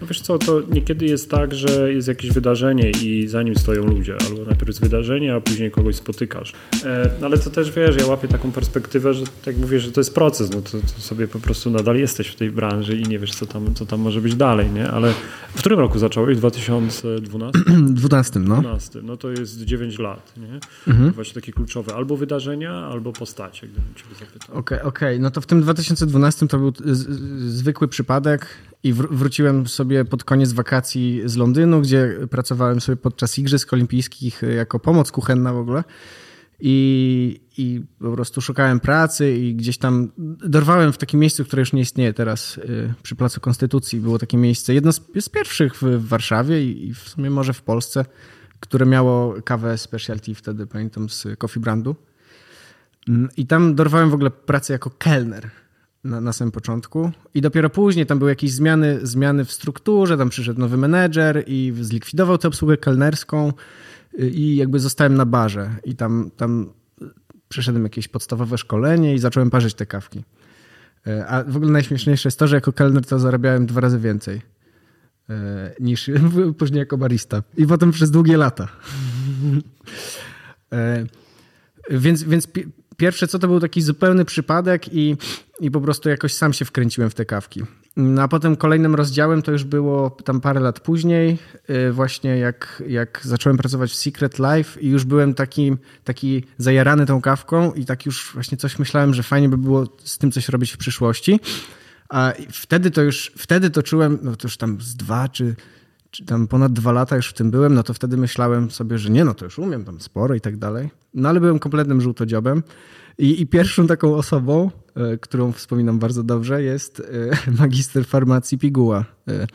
No 0.00 0.06
wiesz 0.06 0.20
co, 0.20 0.38
to 0.38 0.62
niekiedy 0.70 1.06
jest 1.06 1.30
tak, 1.30 1.54
że 1.54 1.92
jest 1.92 2.08
jakieś 2.08 2.30
wydarzenie 2.30 2.90
i 2.90 3.28
za 3.28 3.42
nim 3.42 3.56
stoją 3.56 3.86
ludzie, 3.86 4.16
albo 4.28 4.44
najpierw 4.44 4.66
jest 4.66 4.80
wydarzenie, 4.80 5.34
a 5.34 5.40
później 5.40 5.70
kogoś 5.70 5.96
spotykasz. 5.96 6.52
E, 6.84 7.10
ale 7.22 7.38
to 7.38 7.50
też 7.50 7.70
wiesz, 7.70 7.96
ja 7.96 8.06
łapię 8.06 8.28
taką 8.28 8.52
perspektywę, 8.52 9.14
że 9.14 9.24
tak 9.44 9.56
mówię, 9.56 9.80
że 9.80 9.92
to 9.92 10.00
jest 10.00 10.14
proces, 10.14 10.50
no 10.50 10.62
to, 10.62 10.70
to, 10.70 11.00
sobie 11.00 11.28
po 11.28 11.38
prostu 11.38 11.70
nadal 11.70 11.96
jesteś 11.96 12.28
w 12.28 12.34
tej 12.34 12.50
branży 12.50 12.96
i 12.96 13.02
nie 13.02 13.18
wiesz, 13.18 13.34
co 13.34 13.46
tam, 13.46 13.74
co 13.74 13.86
tam 13.86 14.00
może 14.00 14.20
być 14.20 14.34
dalej, 14.34 14.70
nie? 14.70 14.90
Ale 14.90 15.12
w 15.54 15.58
którym 15.58 15.78
roku 15.78 15.98
zacząłeś? 15.98 16.36
W 16.36 16.38
2012? 16.38 17.58
12, 17.90 18.38
no. 18.48 18.60
12, 18.60 19.00
no 19.02 19.16
to 19.16 19.30
jest 19.30 19.62
9 19.62 19.98
lat, 19.98 20.32
nie? 20.36 20.60
Mhm. 20.92 21.12
Właśnie 21.12 21.34
takie 21.34 21.52
kluczowe, 21.52 21.94
albo 21.94 22.16
wydarzenia, 22.16 22.72
albo 22.72 23.12
postacie, 23.12 23.66
gdybym 23.66 23.94
cię 23.94 24.04
zapytał. 24.20 24.56
Okej, 24.56 24.78
okay, 24.78 24.88
okej, 24.88 25.08
okay. 25.08 25.22
no 25.22 25.30
to 25.30 25.40
w 25.40 25.46
tym 25.46 25.60
2012 25.60 26.48
to 26.48 26.58
był 26.58 26.72
zwykły 27.38 27.88
przypadek 27.88 28.46
i 28.82 28.92
wróciłem 28.92 29.66
sobie 29.66 30.04
pod 30.04 30.24
koniec 30.24 30.52
wakacji 30.52 31.22
z 31.24 31.36
Londynu, 31.36 31.80
gdzie 31.80 32.16
pracowałem 32.30 32.80
sobie 32.80 32.96
podczas 32.96 33.38
Igrzysk 33.38 33.72
Olimpijskich 33.72 34.42
jako 34.56 34.78
pomoc 34.78 35.12
kuchenna 35.12 35.52
w 35.52 35.56
ogóle. 35.56 35.84
I, 36.60 37.40
I 37.58 37.82
po 37.98 38.12
prostu 38.12 38.40
szukałem 38.40 38.80
pracy 38.80 39.36
i 39.36 39.54
gdzieś 39.54 39.78
tam 39.78 40.10
dorwałem 40.48 40.92
w 40.92 40.98
takim 40.98 41.20
miejscu, 41.20 41.44
które 41.44 41.60
już 41.60 41.72
nie 41.72 41.80
istnieje 41.80 42.14
teraz 42.14 42.58
y, 42.58 42.94
przy 43.02 43.16
Placu 43.16 43.40
Konstytucji. 43.40 44.00
Było 44.00 44.18
takie 44.18 44.36
miejsce, 44.36 44.74
jedno 44.74 44.92
z, 44.92 45.00
z 45.20 45.28
pierwszych 45.28 45.74
w 45.74 46.08
Warszawie 46.08 46.72
i 46.72 46.94
w 46.94 46.98
sumie 46.98 47.30
może 47.30 47.52
w 47.52 47.62
Polsce, 47.62 48.04
które 48.60 48.86
miało 48.86 49.34
kawę 49.44 49.78
specialty 49.78 50.34
wtedy, 50.34 50.66
pamiętam, 50.66 51.08
z 51.08 51.26
Coffee 51.38 51.60
Brandu. 51.60 51.96
Mm, 53.08 53.28
I 53.36 53.46
tam 53.46 53.74
dorwałem 53.74 54.10
w 54.10 54.14
ogóle 54.14 54.30
pracę 54.30 54.72
jako 54.72 54.90
kelner 54.90 55.50
na, 56.06 56.20
na 56.20 56.32
samym 56.32 56.52
początku. 56.52 57.10
I 57.34 57.40
dopiero 57.40 57.70
później 57.70 58.06
tam 58.06 58.18
były 58.18 58.30
jakieś 58.30 58.52
zmiany, 58.52 58.98
zmiany 59.02 59.44
w 59.44 59.52
strukturze, 59.52 60.18
tam 60.18 60.28
przyszedł 60.28 60.60
nowy 60.60 60.76
menedżer 60.76 61.44
i 61.46 61.72
zlikwidował 61.80 62.38
tę 62.38 62.48
obsługę 62.48 62.76
kelnerską 62.76 63.52
i 64.18 64.56
jakby 64.56 64.80
zostałem 64.80 65.14
na 65.14 65.26
barze. 65.26 65.70
I 65.84 65.96
tam, 65.96 66.30
tam 66.36 66.72
przeszedłem 67.48 67.84
jakieś 67.84 68.08
podstawowe 68.08 68.58
szkolenie 68.58 69.14
i 69.14 69.18
zacząłem 69.18 69.50
parzyć 69.50 69.74
te 69.74 69.86
kawki. 69.86 70.24
E, 71.06 71.26
a 71.26 71.44
w 71.44 71.56
ogóle 71.56 71.72
najśmieszniejsze 71.72 72.26
jest 72.26 72.38
to, 72.38 72.46
że 72.46 72.56
jako 72.56 72.72
kelner 72.72 73.06
to 73.06 73.18
zarabiałem 73.18 73.66
dwa 73.66 73.80
razy 73.80 73.98
więcej 73.98 74.42
niż 75.80 76.10
później 76.58 76.78
jako 76.78 76.98
barista. 76.98 77.42
I 77.56 77.66
potem 77.66 77.90
przez 77.90 78.10
długie 78.10 78.36
lata. 78.36 78.68
Więc, 81.90 82.22
więc 82.22 82.48
pierwsze 82.96 83.28
co 83.28 83.38
to 83.38 83.48
był 83.48 83.60
taki 83.60 83.82
zupełny 83.82 84.24
przypadek 84.24 84.94
i, 84.94 85.16
i 85.60 85.70
po 85.70 85.80
prostu 85.80 86.08
jakoś 86.08 86.34
sam 86.34 86.52
się 86.52 86.64
wkręciłem 86.64 87.10
w 87.10 87.14
te 87.14 87.24
kawki. 87.24 87.62
No, 87.96 88.22
a 88.22 88.28
potem 88.28 88.56
kolejnym 88.56 88.94
rozdziałem 88.94 89.42
to 89.42 89.52
już 89.52 89.64
było 89.64 90.10
tam 90.10 90.40
parę 90.40 90.60
lat 90.60 90.80
później, 90.80 91.38
y, 91.70 91.92
właśnie 91.92 92.38
jak, 92.38 92.82
jak 92.88 93.20
zacząłem 93.24 93.56
pracować 93.56 93.90
w 93.90 93.94
Secret 93.94 94.38
Life 94.38 94.80
i 94.80 94.88
już 94.88 95.04
byłem 95.04 95.34
taki, 95.34 95.76
taki 96.04 96.44
zajarany 96.58 97.06
tą 97.06 97.20
kawką 97.20 97.72
i 97.72 97.84
tak 97.84 98.06
już 98.06 98.30
właśnie 98.34 98.58
coś 98.58 98.78
myślałem, 98.78 99.14
że 99.14 99.22
fajnie 99.22 99.48
by 99.48 99.58
było 99.58 99.86
z 100.04 100.18
tym 100.18 100.32
coś 100.32 100.48
robić 100.48 100.72
w 100.72 100.76
przyszłości. 100.76 101.40
A 102.08 102.32
wtedy 102.52 102.90
to 102.90 103.02
już, 103.02 103.32
wtedy 103.38 103.70
to 103.70 103.82
czułem, 103.82 104.18
no 104.22 104.36
to 104.36 104.48
już 104.48 104.56
tam 104.56 104.80
z 104.80 104.96
dwa 104.96 105.28
czy, 105.28 105.54
czy 105.54 105.56
tam 106.26 106.46
ponad 106.46 106.72
dwa 106.72 106.92
lata 106.92 107.16
już 107.16 107.28
w 107.28 107.32
tym 107.32 107.50
byłem, 107.50 107.74
no 107.74 107.82
to 107.82 107.94
wtedy 107.94 108.16
myślałem 108.16 108.70
sobie, 108.70 108.98
że 108.98 109.10
nie, 109.10 109.24
no 109.24 109.34
to 109.34 109.44
już 109.44 109.58
umiem 109.58 109.84
tam 109.84 110.00
sporo 110.00 110.34
i 110.34 110.40
tak 110.40 110.56
dalej. 110.56 110.90
No 111.14 111.28
ale 111.28 111.40
byłem 111.40 111.58
kompletnym 111.58 112.00
żółtodziobem. 112.00 112.62
I, 113.18 113.42
I, 113.42 113.46
pierwszą 113.46 113.86
taką 113.86 114.14
osobą, 114.14 114.70
e, 114.94 115.18
którą 115.18 115.52
wspominam 115.52 115.98
bardzo 115.98 116.22
dobrze, 116.22 116.62
jest 116.62 117.00
e, 117.00 117.52
magister 117.60 118.06
farmacji 118.06 118.58
Piguła, 118.58 119.04
e, 119.28 119.46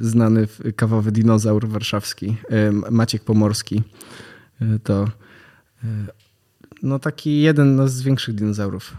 znany 0.00 0.48
kawowy 0.76 1.12
dinozaur 1.12 1.68
warszawski, 1.68 2.36
Maciek 2.90 3.24
Pomorski. 3.24 3.82
To 4.82 5.08
no 6.82 6.98
taki 6.98 7.40
jeden 7.40 7.76
no, 7.76 7.88
z 7.88 8.02
większych 8.02 8.34
dinozaurów. 8.34 8.96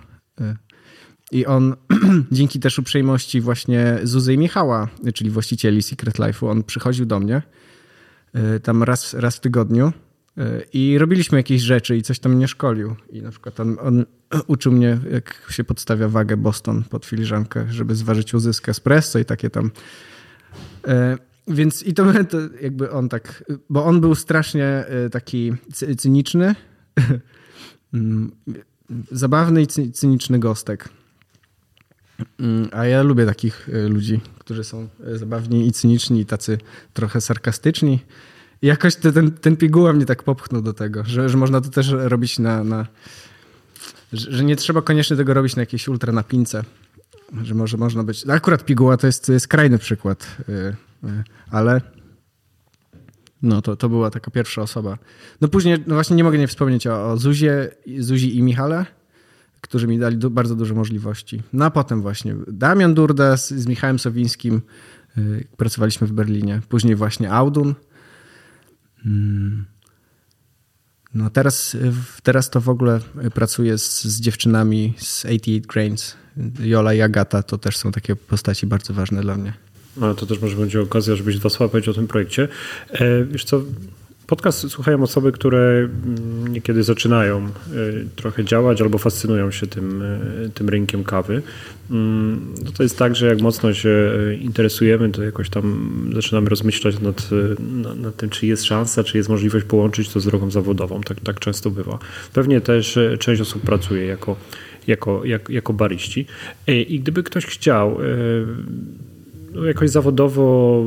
I 1.32 1.46
on 1.46 1.76
dzięki 2.32 2.60
też 2.60 2.80
uprzejmości 2.80 3.42
właśnie 3.42 4.00
Zuzy 4.04 4.34
i 4.34 4.38
Michała, 4.38 4.88
czyli 5.14 5.30
właścicieli 5.30 5.82
Secret 5.82 6.16
Life'u, 6.16 6.50
on 6.52 6.64
przychodził 6.64 7.06
do 7.06 7.20
mnie 7.20 7.42
tam 8.64 8.84
raz, 8.84 9.14
raz 9.14 9.38
w 9.38 9.40
tygodniu 9.40 9.94
i 10.74 10.98
robiliśmy 10.98 11.38
jakieś 11.38 11.62
rzeczy 11.62 11.98
i 11.98 12.02
coś 12.02 12.20
tam 12.20 12.36
mnie 12.36 12.48
szkolił. 12.48 12.96
I 13.10 13.22
na 13.22 13.32
przykład 13.32 13.60
on, 13.60 13.78
on 13.82 14.06
uczył 14.48 14.72
mnie, 14.72 14.98
jak 15.12 15.48
się 15.50 15.64
podstawia 15.64 16.08
wagę 16.08 16.38
Boston 16.38 16.84
pod 16.84 17.06
filiżankę, 17.06 17.66
żeby 17.70 17.96
zważyć 17.96 18.34
uzysk 18.34 18.70
espresso 18.70 19.20
i 19.20 19.26
takie 19.26 19.50
tam. 19.50 19.72
E, 20.88 21.18
więc 21.48 21.84
i 21.84 21.94
to, 21.94 22.06
to 22.32 22.38
jakby 22.62 22.92
on 22.92 23.10
tak, 23.10 23.44
bo 23.70 23.86
on 23.86 24.02
był 24.02 24.16
strasznie 24.16 24.86
taki 25.12 25.54
cyniczny, 25.98 26.56
mm, 27.94 28.32
zabawny 29.12 29.62
i 29.62 29.68
cyniczny 29.92 30.40
gostek. 30.40 30.90
Mm, 32.40 32.70
a 32.72 32.86
ja 32.86 33.04
lubię 33.04 33.26
takich 33.26 33.70
e, 33.74 33.88
ludzi, 33.88 34.20
którzy 34.40 34.64
są 34.64 34.88
zabawni 35.14 35.68
i 35.68 35.72
cyniczni 35.72 36.22
i 36.22 36.26
tacy 36.26 36.58
trochę 36.94 37.22
sarkastyczni. 37.22 38.00
I 38.62 38.68
jakoś 38.68 38.96
ten, 38.96 39.32
ten 39.32 39.58
piguła 39.58 39.94
mnie 39.94 40.06
tak 40.06 40.24
popchnął 40.24 40.62
do 40.62 40.74
tego, 40.74 41.04
że, 41.06 41.30
że 41.30 41.38
można 41.38 41.62
to 41.62 41.70
też 41.70 41.90
robić 41.90 42.40
na, 42.40 42.64
na 42.64 42.88
że, 44.14 44.44
nie 44.44 44.56
trzeba 44.56 44.82
koniecznie 44.82 45.18
tego 45.18 45.34
robić 45.34 45.56
na 45.56 45.62
jakiejś 45.62 45.88
ultra 45.88 46.14
napince. 46.14 46.64
że 47.44 47.56
może 47.56 47.78
można 47.78 48.04
być... 48.04 48.30
Akurat 48.30 48.66
piguła 48.66 48.98
to 48.98 49.08
jest, 49.08 49.32
skrajny 49.40 49.78
przykład, 49.78 50.38
ale 51.52 51.82
no 53.42 53.62
to, 53.62 53.76
to 53.76 53.90
była 53.90 54.10
taka 54.10 54.32
pierwsza 54.32 54.62
osoba. 54.62 54.98
No 55.42 55.48
później, 55.48 55.84
no 55.88 55.96
właśnie 55.96 56.16
nie 56.16 56.24
mogę 56.24 56.38
nie 56.38 56.48
wspomnieć 56.48 56.88
o, 56.88 57.12
o 57.12 57.18
Zuzie, 57.18 57.72
Zuzi 58.00 58.38
i 58.38 58.44
Michale, 58.44 58.86
którzy 59.62 59.88
mi 59.88 60.00
dali 60.00 60.18
bardzo 60.18 60.56
dużo 60.56 60.76
możliwości. 60.76 61.42
No 61.54 61.66
a 61.66 61.72
potem 61.72 62.02
właśnie 62.02 62.36
Damian 62.48 62.94
Durda 62.94 63.38
z, 63.38 63.50
z 63.50 63.68
Michałem 63.68 64.00
Sowińskim 64.00 64.62
yy, 65.18 65.48
pracowaliśmy 65.58 66.08
w 66.08 66.12
Berlinie. 66.12 66.62
Później 66.70 66.96
właśnie 66.96 67.32
Audun. 67.32 67.76
Hmm. 69.04 69.66
No 71.14 71.30
teraz, 71.30 71.78
teraz 72.24 72.50
to 72.50 72.62
w 72.62 72.70
ogóle 72.70 73.00
pracuję 73.34 73.78
z, 73.78 74.04
z 74.04 74.22
dziewczynami 74.22 74.94
z 74.98 75.26
88 75.26 75.62
Grains. 75.62 76.16
Jola 76.60 76.94
i 76.94 77.02
Agata 77.02 77.44
to 77.44 77.58
też 77.58 77.78
są 77.78 77.92
takie 77.92 78.16
postaci 78.16 78.68
bardzo 78.68 78.94
ważne 78.94 79.22
dla 79.22 79.36
mnie. 79.36 79.54
Ale 80.02 80.16
to 80.16 80.26
też 80.26 80.42
może 80.42 80.56
będzie 80.56 80.82
okazja, 80.82 81.16
żebyś 81.16 81.38
dwa 81.38 81.50
słowa 81.50 81.72
powiedział 81.72 81.92
o 81.92 81.96
tym 81.96 82.08
projekcie. 82.08 82.48
E, 82.92 83.26
wiesz 83.26 83.44
co, 83.44 83.62
podcast 84.30 84.70
słuchają 84.70 85.04
osoby, 85.04 85.32
które 85.32 85.60
mm, 85.60 86.48
niekiedy 86.48 86.84
zaczynają 86.84 87.38
e, 87.46 87.50
trochę 88.16 88.46
działać 88.46 88.82
albo 88.82 88.98
fascynują 88.98 89.52
się 89.52 89.68
tym, 89.68 90.02
e, 90.02 90.50
tym 90.50 90.70
rynkiem 90.70 91.04
kawy. 91.04 91.42
Mm, 91.92 92.54
no 92.66 92.72
to 92.72 92.84
jest 92.84 92.98
tak, 92.98 93.16
że 93.16 93.28
jak 93.28 93.42
mocno 93.42 93.74
się 93.74 94.12
interesujemy, 94.42 95.10
to 95.10 95.24
jakoś 95.24 95.50
tam 95.50 95.90
zaczynamy 96.14 96.50
rozmyślać 96.50 97.00
nad, 97.00 97.30
nad, 97.96 98.16
tym, 98.16 98.30
czy 98.30 98.48
jest 98.48 98.64
szansa, 98.66 99.04
czy 99.04 99.18
jest 99.18 99.30
możliwość 99.30 99.66
połączyć 99.66 100.10
to 100.10 100.20
z 100.20 100.26
drogą 100.26 100.52
zawodową. 100.52 101.02
Tak, 101.02 101.20
tak 101.20 101.40
często 101.40 101.70
bywa. 101.70 102.00
Pewnie 102.34 102.62
też 102.62 103.00
część 103.20 103.42
osób 103.42 103.62
pracuje 103.62 104.06
jako, 104.06 104.36
jako, 104.88 105.26
jako, 105.26 105.52
jako 105.52 105.74
bariści. 105.74 106.26
I 106.68 107.00
gdyby 107.00 107.24
ktoś 107.24 107.46
chciał 107.46 107.98
no, 109.54 109.66
jakoś 109.66 109.90
zawodowo 109.90 110.86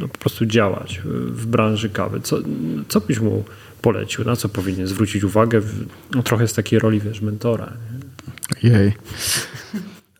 no, 0.00 0.08
po 0.08 0.18
prostu 0.18 0.46
działać 0.46 1.00
w 1.04 1.46
branży 1.46 1.90
kawy. 1.90 2.20
Co, 2.20 2.38
co 2.88 3.00
byś 3.00 3.20
mu 3.20 3.44
polecił? 3.82 4.24
Na 4.24 4.36
co 4.36 4.48
powinien 4.48 4.86
zwrócić 4.86 5.24
uwagę? 5.24 5.60
No, 6.14 6.22
trochę 6.22 6.48
z 6.48 6.52
takiej 6.52 6.78
roli, 6.78 7.00
wiesz, 7.00 7.20
mentora. 7.20 7.72
Nie? 8.62 8.70
Jej. 8.70 8.92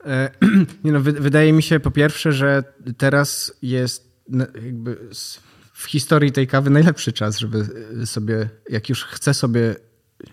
E, 0.05 0.31
nie 0.85 0.93
no, 0.93 1.01
wydaje 1.01 1.53
mi 1.53 1.63
się 1.63 1.81
po 1.81 1.91
pierwsze, 1.91 2.33
że 2.33 2.65
teraz 2.97 3.53
jest 3.63 4.07
jakby 4.65 4.99
w 5.73 5.85
historii 5.85 6.33
tej 6.33 6.47
kawy 6.47 6.71
najlepszy 6.71 7.13
czas, 7.13 7.39
żeby 7.39 7.67
sobie, 8.07 8.49
jak 8.71 8.89
już 8.89 9.05
chce 9.05 9.35
sobie, 9.35 9.77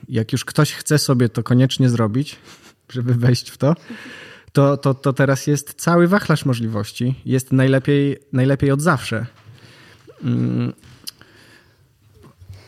jak 0.09 0.31
już 0.31 0.45
ktoś 0.45 0.73
chce 0.73 0.97
sobie 0.97 1.29
to 1.29 1.43
koniecznie 1.43 1.89
zrobić, 1.89 2.35
żeby 2.89 3.13
wejść 3.13 3.49
w 3.49 3.57
to, 3.57 3.75
to, 4.53 4.77
to, 4.77 4.93
to 4.93 5.13
teraz 5.13 5.47
jest 5.47 5.73
cały 5.73 6.07
wachlarz 6.07 6.45
możliwości. 6.45 7.21
Jest 7.25 7.51
najlepiej, 7.51 8.17
najlepiej 8.33 8.71
od 8.71 8.81
zawsze. 8.81 9.25
Mm. 10.23 10.73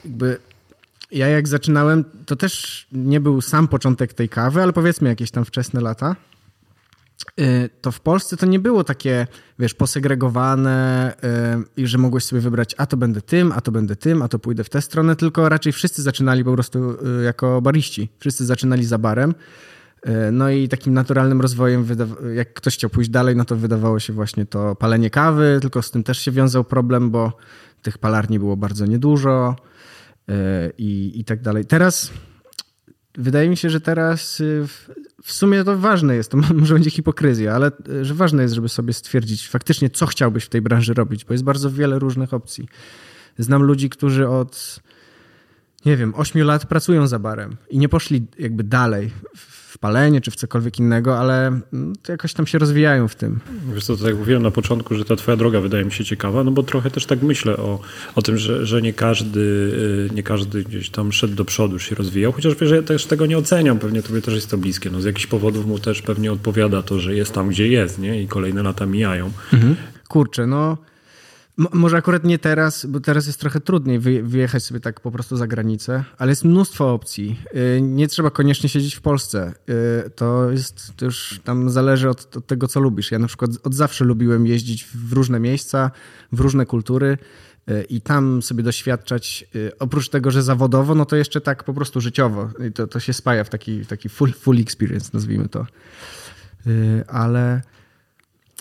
Jakby 0.06 0.38
ja 1.12 1.28
jak 1.28 1.48
zaczynałem, 1.48 2.04
to 2.26 2.36
też 2.36 2.88
nie 2.92 3.20
był 3.20 3.42
sam 3.42 3.68
początek 3.68 4.14
tej 4.14 4.30
kawy, 4.30 4.62
ale 4.62 4.74
powiedzmy 4.74 5.10
jakieś 5.10 5.32
tam 5.32 5.46
wczesne 5.46 5.82
lata. 5.82 6.16
Y, 7.40 7.70
to 7.82 7.92
w 7.92 8.00
Polsce 8.00 8.38
to 8.38 8.46
nie 8.46 8.60
było 8.60 8.84
takie, 8.84 9.28
wiesz, 9.60 9.74
posegregowane 9.74 11.14
y, 11.78 11.82
i 11.82 11.88
że 11.88 11.98
mogłeś 11.98 12.24
sobie 12.24 12.42
wybrać, 12.42 12.76
a 12.78 12.86
to 12.86 12.98
będę 12.98 13.22
tym, 13.22 13.52
a 13.52 13.62
to 13.62 13.72
będę 13.72 13.96
tym, 13.96 14.22
a 14.22 14.28
to 14.28 14.40
pójdę 14.40 14.64
w 14.64 14.70
tę 14.70 14.82
stronę, 14.82 15.16
tylko 15.16 15.50
raczej 15.50 15.74
wszyscy 15.74 16.02
zaczynali 16.02 16.44
po 16.44 16.54
prostu 16.54 16.98
y, 17.20 17.24
jako 17.24 17.62
bariści. 17.62 18.10
Wszyscy 18.20 18.46
zaczynali 18.46 18.86
za 18.86 18.98
barem. 18.98 19.36
E, 20.06 20.32
no 20.32 20.50
i 20.50 20.68
takim 20.68 20.94
naturalnym 20.94 21.42
rozwojem, 21.42 21.86
jak 22.36 22.54
ktoś 22.54 22.74
chciał 22.74 22.90
pójść 22.90 23.10
dalej, 23.10 23.36
no 23.36 23.46
to 23.46 23.56
wydawało 23.56 24.00
się 24.00 24.14
właśnie 24.14 24.46
to 24.46 24.76
palenie 24.76 25.10
kawy, 25.10 25.58
tylko 25.62 25.82
z 25.82 25.92
tym 25.92 26.04
też 26.04 26.18
się 26.18 26.32
wiązał 26.32 26.64
problem, 26.64 27.12
bo 27.12 27.38
tych 27.82 27.98
palarni 27.98 28.40
było 28.40 28.58
bardzo 28.58 28.86
niedużo 28.86 29.56
e, 30.30 30.72
i, 30.78 31.20
i 31.20 31.26
tak 31.26 31.42
dalej. 31.42 31.66
Teraz 31.66 32.12
wydaje 33.18 33.50
mi 33.50 33.58
się, 33.58 33.70
że 33.70 33.82
teraz 33.82 34.40
y, 34.40 34.68
w 35.24 35.32
sumie 35.34 35.64
to 35.64 35.78
ważne 35.78 36.16
jest, 36.16 36.32
to 36.32 36.38
może 36.54 36.74
będzie 36.74 36.90
hipokryzja, 36.90 37.56
ale 37.56 37.72
y, 37.90 38.06
że 38.06 38.14
ważne 38.14 38.44
jest, 38.44 38.56
żeby 38.56 38.70
sobie 38.70 38.94
stwierdzić 38.94 39.50
faktycznie, 39.50 39.90
co 39.90 40.06
chciałbyś 40.06 40.44
w 40.44 40.50
tej 40.50 40.62
branży 40.62 40.94
robić, 40.94 41.26
bo 41.26 41.34
jest 41.34 41.44
bardzo 41.44 41.72
wiele 41.72 42.00
różnych 42.00 42.34
opcji. 42.34 42.68
Znam 43.38 43.64
ludzi, 43.64 43.90
którzy 43.90 44.28
od 44.28 44.80
nie 45.86 45.98
wiem, 45.98 46.14
8 46.16 46.44
lat 46.44 46.66
pracują 46.66 47.08
za 47.08 47.20
barem 47.20 47.58
i 47.70 47.78
nie 47.78 47.90
poszli 47.90 48.28
jakby 48.40 48.64
dalej 48.64 49.12
w 49.36 49.55
palenie 49.78 50.22
czy 50.22 50.32
w 50.32 50.36
cokolwiek 50.36 50.80
innego, 50.80 51.20
ale 51.20 51.48
mm, 51.48 51.94
jakoś 52.08 52.34
tam 52.34 52.48
się 52.48 52.58
rozwijają 52.58 53.08
w 53.08 53.16
tym. 53.16 53.40
Wiesz 53.74 53.86
co, 53.86 53.98
to 53.98 54.08
jak 54.08 54.18
mówiłem 54.18 54.44
na 54.44 54.52
początku, 54.52 54.96
że 54.96 55.06
ta 55.06 55.16
twoja 55.16 55.38
droga 55.38 55.62
wydaje 55.62 55.86
mi 55.86 55.92
się 55.92 56.06
ciekawa, 56.06 56.44
no 56.44 56.52
bo 56.52 56.64
trochę 56.64 56.92
też 56.92 57.06
tak 57.06 57.22
myślę 57.22 57.58
o, 57.58 57.80
o 58.16 58.22
tym, 58.22 58.38
że, 58.38 58.66
że 58.66 58.82
nie, 58.82 58.94
każdy, 58.94 59.40
y, 59.40 60.16
nie 60.16 60.24
każdy 60.24 60.64
gdzieś 60.64 60.90
tam 60.90 61.12
szedł 61.12 61.36
do 61.36 61.46
przodu, 61.46 61.80
się 61.80 61.96
rozwijał, 61.96 62.32
chociaż 62.32 62.56
wiesz, 62.56 62.72
ja 62.72 62.82
też 62.82 63.06
tego 63.06 63.26
nie 63.26 63.38
oceniam, 63.38 63.80
pewnie 63.80 64.04
tobie 64.04 64.22
też 64.22 64.34
jest 64.34 64.50
to 64.50 64.58
bliskie. 64.58 64.90
No 64.90 65.02
z 65.02 65.06
jakichś 65.06 65.28
powodów 65.28 65.66
mu 65.66 65.80
też 65.80 66.02
pewnie 66.02 66.32
odpowiada 66.32 66.82
to, 66.82 67.00
że 67.00 67.16
jest 67.16 67.34
tam, 67.34 67.50
gdzie 67.50 67.68
jest, 67.68 68.00
nie? 68.00 68.22
I 68.22 68.28
kolejne 68.28 68.64
lata 68.64 68.86
mijają. 68.86 69.32
Mhm. 69.54 69.76
Kurczę, 70.08 70.48
no 70.48 70.78
może 71.58 71.98
akurat 71.98 72.24
nie 72.24 72.40
teraz, 72.40 72.86
bo 72.86 73.00
teraz 73.00 73.28
jest 73.28 73.40
trochę 73.40 73.60
trudniej 73.60 74.00
wyjechać 74.24 74.64
sobie 74.64 74.80
tak 74.80 75.00
po 75.00 75.12
prostu 75.12 75.38
za 75.38 75.48
granicę, 75.48 76.04
ale 76.18 76.32
jest 76.32 76.46
mnóstwo 76.46 76.94
opcji. 76.94 77.40
Y, 77.78 77.82
nie 77.82 78.08
trzeba 78.08 78.30
koniecznie 78.30 78.70
siedzieć 78.70 78.96
w 78.96 79.02
Polsce. 79.02 79.54
Y, 80.06 80.10
to 80.10 80.52
jest 80.52 80.94
to 80.98 81.06
już 81.06 81.40
tam 81.44 81.70
zależy 81.70 82.10
od, 82.10 82.38
od, 82.38 82.48
tego, 82.48 82.68
co 82.68 82.80
lubisz. 82.80 83.12
Ja 83.12 83.20
na 83.20 83.28
przykład 83.28 83.52
od 83.64 83.74
zawsze 83.74 84.06
lubiłem 84.06 84.48
jeździć 84.48 84.86
w 84.86 85.14
różne 85.14 85.40
miejsca, 85.40 85.92
w 86.32 86.40
różne 86.40 86.66
kultury 86.66 87.18
y, 87.70 87.84
i 87.84 88.02
tam 88.02 88.42
sobie 88.42 88.64
doświadczać. 88.64 89.48
Oprócz 89.80 90.10
tego, 90.10 90.32
że 90.32 90.44
zawodowo, 90.44 90.96
no 90.96 91.06
to 91.06 91.16
jeszcze 91.16 91.42
tak 91.42 91.64
po 91.64 91.74
prostu 91.74 92.02
życiowo. 92.02 92.50
To, 92.76 92.88
to 92.88 93.00
się 93.00 93.14
spaja 93.14 93.44
w 93.44 93.50
taki, 93.50 93.86
taki 93.86 94.10
full, 94.10 94.34
full 94.34 94.60
experience, 94.60 95.10
nazwijmy 95.14 95.50
to. 95.50 95.66
Ale 97.08 97.62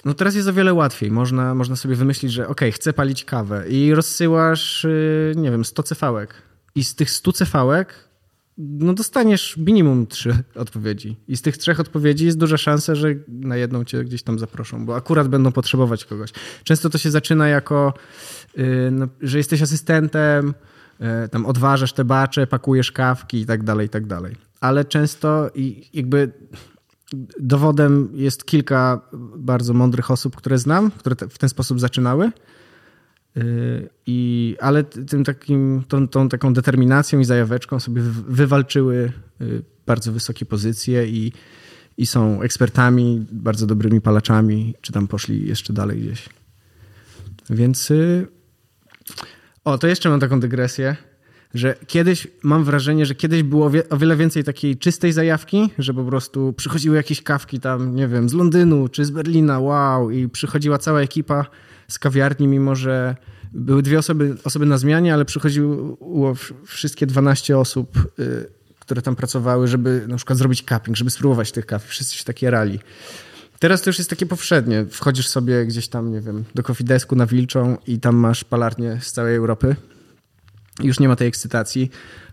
no 0.04 0.14
teraz 0.14 0.34
jest 0.34 0.48
o 0.48 0.52
wiele 0.52 0.74
łatwiej. 0.74 1.10
Można, 1.10 1.54
można 1.54 1.76
sobie 1.76 1.94
wymyślić, 1.94 2.32
że 2.32 2.48
ok, 2.48 2.60
chcę 2.72 2.92
palić 2.92 3.24
kawę 3.24 3.68
i 3.68 3.94
rozsyłasz, 3.94 4.84
y, 4.84 5.32
nie 5.36 5.50
wiem, 5.50 5.64
100 5.64 5.82
cefałek. 5.82 6.34
I 6.74 6.84
z 6.84 6.94
tych 6.94 7.10
100 7.10 7.32
cefałek 7.32 8.04
no 8.58 8.94
dostaniesz 8.94 9.56
minimum 9.56 10.06
trzy 10.06 10.38
odpowiedzi. 10.54 11.16
I 11.28 11.36
z 11.36 11.42
tych 11.42 11.56
trzech 11.56 11.80
odpowiedzi 11.80 12.26
jest 12.26 12.38
duża 12.38 12.56
szansa, 12.56 12.94
że 12.94 13.08
na 13.28 13.56
jedną 13.56 13.84
cię 13.84 14.04
gdzieś 14.04 14.22
tam 14.22 14.38
zaproszą, 14.38 14.86
bo 14.86 14.96
akurat 14.96 15.28
będą 15.28 15.52
potrzebować 15.52 16.04
kogoś. 16.04 16.30
Często 16.64 16.90
to 16.90 16.98
się 16.98 17.10
zaczyna 17.10 17.48
jako, 17.48 17.94
y, 18.58 18.88
no, 18.92 19.08
że 19.20 19.38
jesteś 19.38 19.62
asystentem, 19.62 20.54
y, 21.24 21.28
tam 21.28 21.46
odważasz 21.46 21.92
te 21.92 22.04
bacze, 22.04 22.46
pakujesz 22.46 22.92
kawki 22.92 23.40
i 23.40 23.46
tak 23.46 23.62
dalej, 23.62 23.86
i 23.86 23.90
tak 23.90 24.06
dalej. 24.06 24.36
Ale 24.60 24.84
często 24.84 25.50
i 25.54 25.90
jakby 25.92 26.32
Dowodem 27.40 28.08
jest 28.12 28.44
kilka 28.44 29.00
bardzo 29.36 29.74
mądrych 29.74 30.10
osób, 30.10 30.36
które 30.36 30.58
znam, 30.58 30.90
które 30.90 31.16
w 31.30 31.38
ten 31.38 31.48
sposób 31.48 31.80
zaczynały. 31.80 32.30
Y, 33.36 33.88
I, 34.06 34.56
ale 34.60 34.84
tym 34.84 35.24
takim, 35.24 35.84
tą, 35.88 36.08
tą 36.08 36.28
taką 36.28 36.54
determinacją 36.54 37.18
i 37.18 37.24
zajaweczką 37.24 37.80
sobie 37.80 38.02
wywalczyły 38.28 39.12
y, 39.40 39.62
bardzo 39.86 40.12
wysokie 40.12 40.46
pozycje 40.46 41.08
i, 41.08 41.32
i 41.96 42.06
są 42.06 42.42
ekspertami, 42.42 43.26
bardzo 43.32 43.66
dobrymi 43.66 44.00
palaczami, 44.00 44.74
czy 44.80 44.92
tam 44.92 45.08
poszli 45.08 45.48
jeszcze 45.48 45.72
dalej 45.72 46.00
gdzieś. 46.00 46.28
Więc. 47.50 47.90
Y, 47.90 48.26
o, 49.64 49.78
to 49.78 49.86
jeszcze 49.86 50.08
mam 50.08 50.20
taką 50.20 50.40
dygresję 50.40 50.96
że 51.54 51.74
kiedyś, 51.86 52.28
mam 52.42 52.64
wrażenie, 52.64 53.06
że 53.06 53.14
kiedyś 53.14 53.42
było 53.42 53.70
o 53.90 53.96
wiele 53.98 54.16
więcej 54.16 54.44
takiej 54.44 54.76
czystej 54.76 55.12
zajawki, 55.12 55.70
że 55.78 55.94
po 55.94 56.04
prostu 56.04 56.52
przychodziły 56.52 56.96
jakieś 56.96 57.22
kawki 57.22 57.60
tam, 57.60 57.96
nie 57.96 58.08
wiem, 58.08 58.28
z 58.28 58.32
Londynu 58.32 58.88
czy 58.88 59.04
z 59.04 59.10
Berlina, 59.10 59.60
wow, 59.60 60.10
i 60.10 60.28
przychodziła 60.28 60.78
cała 60.78 61.00
ekipa 61.00 61.46
z 61.88 61.98
kawiarni, 61.98 62.48
mimo 62.48 62.74
że 62.74 63.16
były 63.52 63.82
dwie 63.82 63.98
osoby, 63.98 64.36
osoby 64.44 64.66
na 64.66 64.78
zmianie, 64.78 65.14
ale 65.14 65.24
przychodziło 65.24 66.34
wszystkie 66.66 67.06
12 67.06 67.58
osób, 67.58 68.12
y, 68.18 68.46
które 68.78 69.02
tam 69.02 69.16
pracowały, 69.16 69.68
żeby 69.68 70.04
na 70.08 70.16
przykład 70.16 70.38
zrobić 70.38 70.64
cupping, 70.68 70.96
żeby 70.96 71.10
spróbować 71.10 71.52
tych 71.52 71.66
kaw. 71.66 71.84
Wszyscy 71.84 72.16
się 72.16 72.24
takie 72.24 72.50
rali. 72.50 72.78
Teraz 73.58 73.82
to 73.82 73.90
już 73.90 73.98
jest 73.98 74.10
takie 74.10 74.26
powszednie. 74.26 74.86
Wchodzisz 74.90 75.28
sobie 75.28 75.66
gdzieś 75.66 75.88
tam, 75.88 76.12
nie 76.12 76.20
wiem, 76.20 76.44
do 76.54 76.62
kofidesku 76.62 77.16
na 77.16 77.26
Wilczą 77.26 77.76
i 77.86 78.00
tam 78.00 78.16
masz 78.16 78.44
palarnię 78.44 78.98
z 79.00 79.12
całej 79.12 79.36
Europy 79.36 79.76
już 80.82 81.00
nie 81.00 81.08
ma 81.08 81.16
tej 81.16 81.28
ekscytacji. 81.28 81.90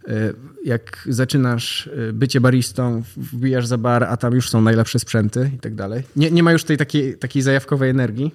Y, 0.08 0.34
jak 0.66 1.08
zaczynasz 1.10 1.88
y, 1.88 2.14
bycie 2.14 2.42
baristą, 2.42 3.04
wbijasz 3.18 3.68
za 3.68 3.78
bar, 3.78 4.04
a 4.04 4.18
tam 4.18 4.34
już 4.34 4.50
są 4.50 4.62
najlepsze 4.62 5.00
sprzęty 5.00 5.52
i 5.56 5.60
tak 5.60 5.76
dalej. 5.76 6.04
Nie, 6.16 6.44
ma 6.44 6.52
już 6.52 6.64
tej 6.64 6.78
takiej, 6.78 7.18
takiej 7.18 7.42
zajawkowej 7.42 7.90
energii. 7.90 8.32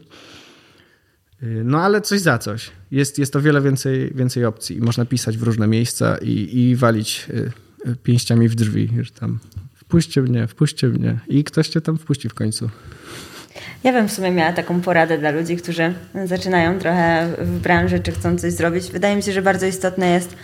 Y, 1.42 1.62
no 1.64 1.80
ale 1.80 2.00
coś 2.00 2.20
za 2.20 2.38
coś. 2.38 2.70
Jest, 2.90 3.18
jest 3.18 3.36
o 3.36 3.40
wiele 3.40 3.60
więcej, 3.60 4.12
więcej 4.14 4.44
opcji. 4.44 4.80
Można 4.80 5.04
pisać 5.04 5.38
w 5.38 5.42
różne 5.42 5.66
miejsca 5.66 6.18
i, 6.18 6.58
i 6.58 6.76
walić 6.76 7.26
pięściami 8.02 8.48
w 8.48 8.54
drzwi, 8.54 8.90
że 9.00 9.10
tam 9.10 9.38
Wpuśćcie 9.86 10.22
mnie, 10.22 10.46
wpuśćcie 10.46 10.88
mnie. 10.88 11.20
I 11.28 11.44
ktoś 11.44 11.68
cię 11.68 11.80
tam 11.80 11.98
wpuści 11.98 12.28
w 12.28 12.34
końcu. 12.34 12.70
Ja 13.84 13.92
bym 13.92 14.08
w 14.08 14.12
sumie 14.12 14.30
miała 14.30 14.52
taką 14.52 14.80
poradę 14.80 15.18
dla 15.18 15.30
ludzi, 15.30 15.56
którzy 15.56 15.94
zaczynają 16.24 16.78
trochę 16.78 17.26
w 17.38 17.58
branży, 17.58 18.00
czy 18.00 18.12
chcą 18.12 18.38
coś 18.38 18.52
zrobić. 18.52 18.90
Wydaje 18.90 19.16
mi 19.16 19.22
się, 19.22 19.32
że 19.32 19.42
bardzo 19.42 19.66
istotne 19.66 20.10
jest 20.10 20.36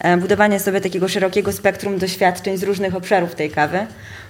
e, 0.00 0.16
budowanie 0.16 0.60
sobie 0.60 0.80
takiego 0.80 1.08
szerokiego 1.08 1.52
spektrum 1.52 1.98
doświadczeń 1.98 2.56
z 2.56 2.62
różnych 2.62 2.94
obszarów 2.94 3.34
tej 3.34 3.50
kawy, 3.50 3.86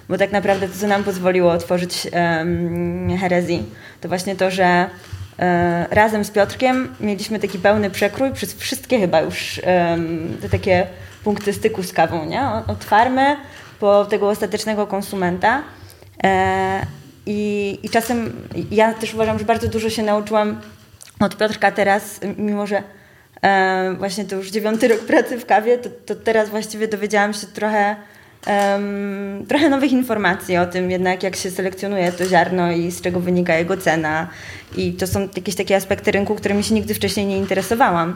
bo 0.09 0.17
tak 0.17 0.31
naprawdę 0.31 0.67
to, 0.67 0.77
co 0.79 0.87
nam 0.87 1.03
pozwoliło 1.03 1.51
otworzyć 1.51 2.07
um, 2.13 3.17
herezji, 3.17 3.63
to 4.01 4.07
właśnie 4.07 4.35
to, 4.35 4.51
że 4.51 4.89
e, 5.39 5.87
razem 5.91 6.25
z 6.25 6.31
Piotrkiem 6.31 6.95
mieliśmy 6.99 7.39
taki 7.39 7.59
pełny 7.59 7.89
przekrój 7.89 8.31
przez 8.31 8.53
wszystkie 8.53 8.99
chyba 8.99 9.21
już 9.21 9.61
te 10.41 10.49
takie 10.49 10.87
punkty 11.23 11.53
styku 11.53 11.83
z 11.83 11.93
kawą, 11.93 12.25
nie? 12.25 12.41
Od 12.67 12.83
farmy 12.83 13.37
po 13.79 14.05
tego 14.05 14.29
ostatecznego 14.29 14.87
konsumenta. 14.87 15.63
I, 17.25 17.79
I 17.83 17.89
czasem 17.89 18.33
ja 18.71 18.93
też 18.93 19.13
uważam, 19.13 19.39
że 19.39 19.45
bardzo 19.45 19.67
dużo 19.67 19.89
się 19.89 20.03
nauczyłam 20.03 20.61
od 21.19 21.37
Piotrka 21.37 21.71
teraz, 21.71 22.19
mimo 22.37 22.67
że 22.67 22.83
e, 23.41 23.95
właśnie 23.97 24.25
to 24.25 24.35
już 24.35 24.51
dziewiąty 24.51 24.87
rok 24.87 24.99
pracy 24.99 25.37
w 25.37 25.45
kawie, 25.45 25.77
to, 25.77 25.89
to 26.05 26.15
teraz 26.15 26.49
właściwie 26.49 26.87
dowiedziałam 26.87 27.33
się 27.33 27.47
trochę, 27.47 27.95
trochę 29.47 29.69
nowych 29.69 29.91
informacji 29.91 30.57
o 30.57 30.65
tym 30.65 30.91
jednak, 30.91 31.23
jak 31.23 31.35
się 31.35 31.51
selekcjonuje 31.51 32.11
to 32.11 32.25
ziarno 32.25 32.71
i 32.71 32.91
z 32.91 33.01
czego 33.01 33.19
wynika 33.19 33.55
jego 33.55 33.77
cena. 33.77 34.27
I 34.77 34.93
to 34.93 35.07
są 35.07 35.29
jakieś 35.35 35.55
takie 35.55 35.75
aspekty 35.75 36.11
rynku, 36.11 36.35
którymi 36.35 36.63
się 36.63 36.73
nigdy 36.73 36.93
wcześniej 36.93 37.25
nie 37.25 37.37
interesowałam. 37.37 38.15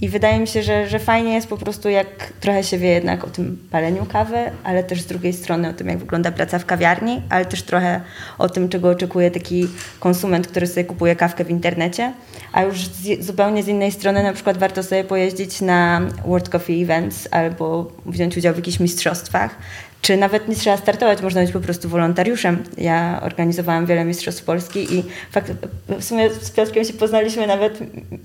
I 0.00 0.08
wydaje 0.08 0.40
mi 0.40 0.46
się, 0.46 0.62
że, 0.62 0.88
że 0.88 0.98
fajnie 0.98 1.34
jest 1.34 1.46
po 1.46 1.56
prostu, 1.56 1.88
jak 1.88 2.06
trochę 2.40 2.64
się 2.64 2.78
wie 2.78 2.88
jednak 2.88 3.24
o 3.24 3.26
tym 3.26 3.58
paleniu 3.70 4.06
kawy, 4.06 4.38
ale 4.64 4.84
też 4.84 5.00
z 5.00 5.06
drugiej 5.06 5.32
strony 5.32 5.68
o 5.68 5.72
tym, 5.72 5.88
jak 5.88 5.98
wygląda 5.98 6.32
praca 6.32 6.58
w 6.58 6.66
kawiarni, 6.66 7.22
ale 7.28 7.44
też 7.44 7.62
trochę 7.62 8.00
o 8.38 8.48
tym, 8.48 8.68
czego 8.68 8.88
oczekuje 8.88 9.30
taki 9.30 9.68
konsument, 10.00 10.46
który 10.46 10.66
sobie 10.66 10.84
kupuje 10.84 11.16
kawkę 11.16 11.44
w 11.44 11.50
internecie. 11.50 12.12
A 12.52 12.62
już 12.62 12.86
z, 12.86 13.24
zupełnie 13.24 13.62
z 13.62 13.68
innej 13.68 13.92
strony, 13.92 14.22
na 14.22 14.32
przykład 14.32 14.58
warto 14.58 14.82
sobie 14.82 15.04
pojeździć 15.04 15.60
na 15.60 16.00
World 16.26 16.48
Coffee 16.48 16.82
Events 16.82 17.28
albo 17.30 17.92
wziąć 18.06 18.36
udział 18.36 18.54
w 18.54 18.56
jakichś 18.56 18.80
mistrzostwach, 18.80 19.54
czy 20.02 20.16
nawet 20.16 20.48
nie 20.48 20.54
trzeba 20.54 20.76
startować, 20.76 21.22
można 21.22 21.40
być 21.40 21.52
po 21.52 21.60
prostu 21.60 21.88
wolontariuszem. 21.88 22.64
Ja 22.78 23.20
organizowałam 23.22 23.86
wiele 23.86 24.04
mistrzostw 24.04 24.44
Polski 24.44 24.94
i 24.94 25.04
fakt, 25.30 25.52
w 25.88 26.04
sumie 26.04 26.30
z 26.30 26.50
Piotrkiem 26.50 26.84
się 26.84 26.92
poznaliśmy 26.92 27.46
nawet 27.46 27.78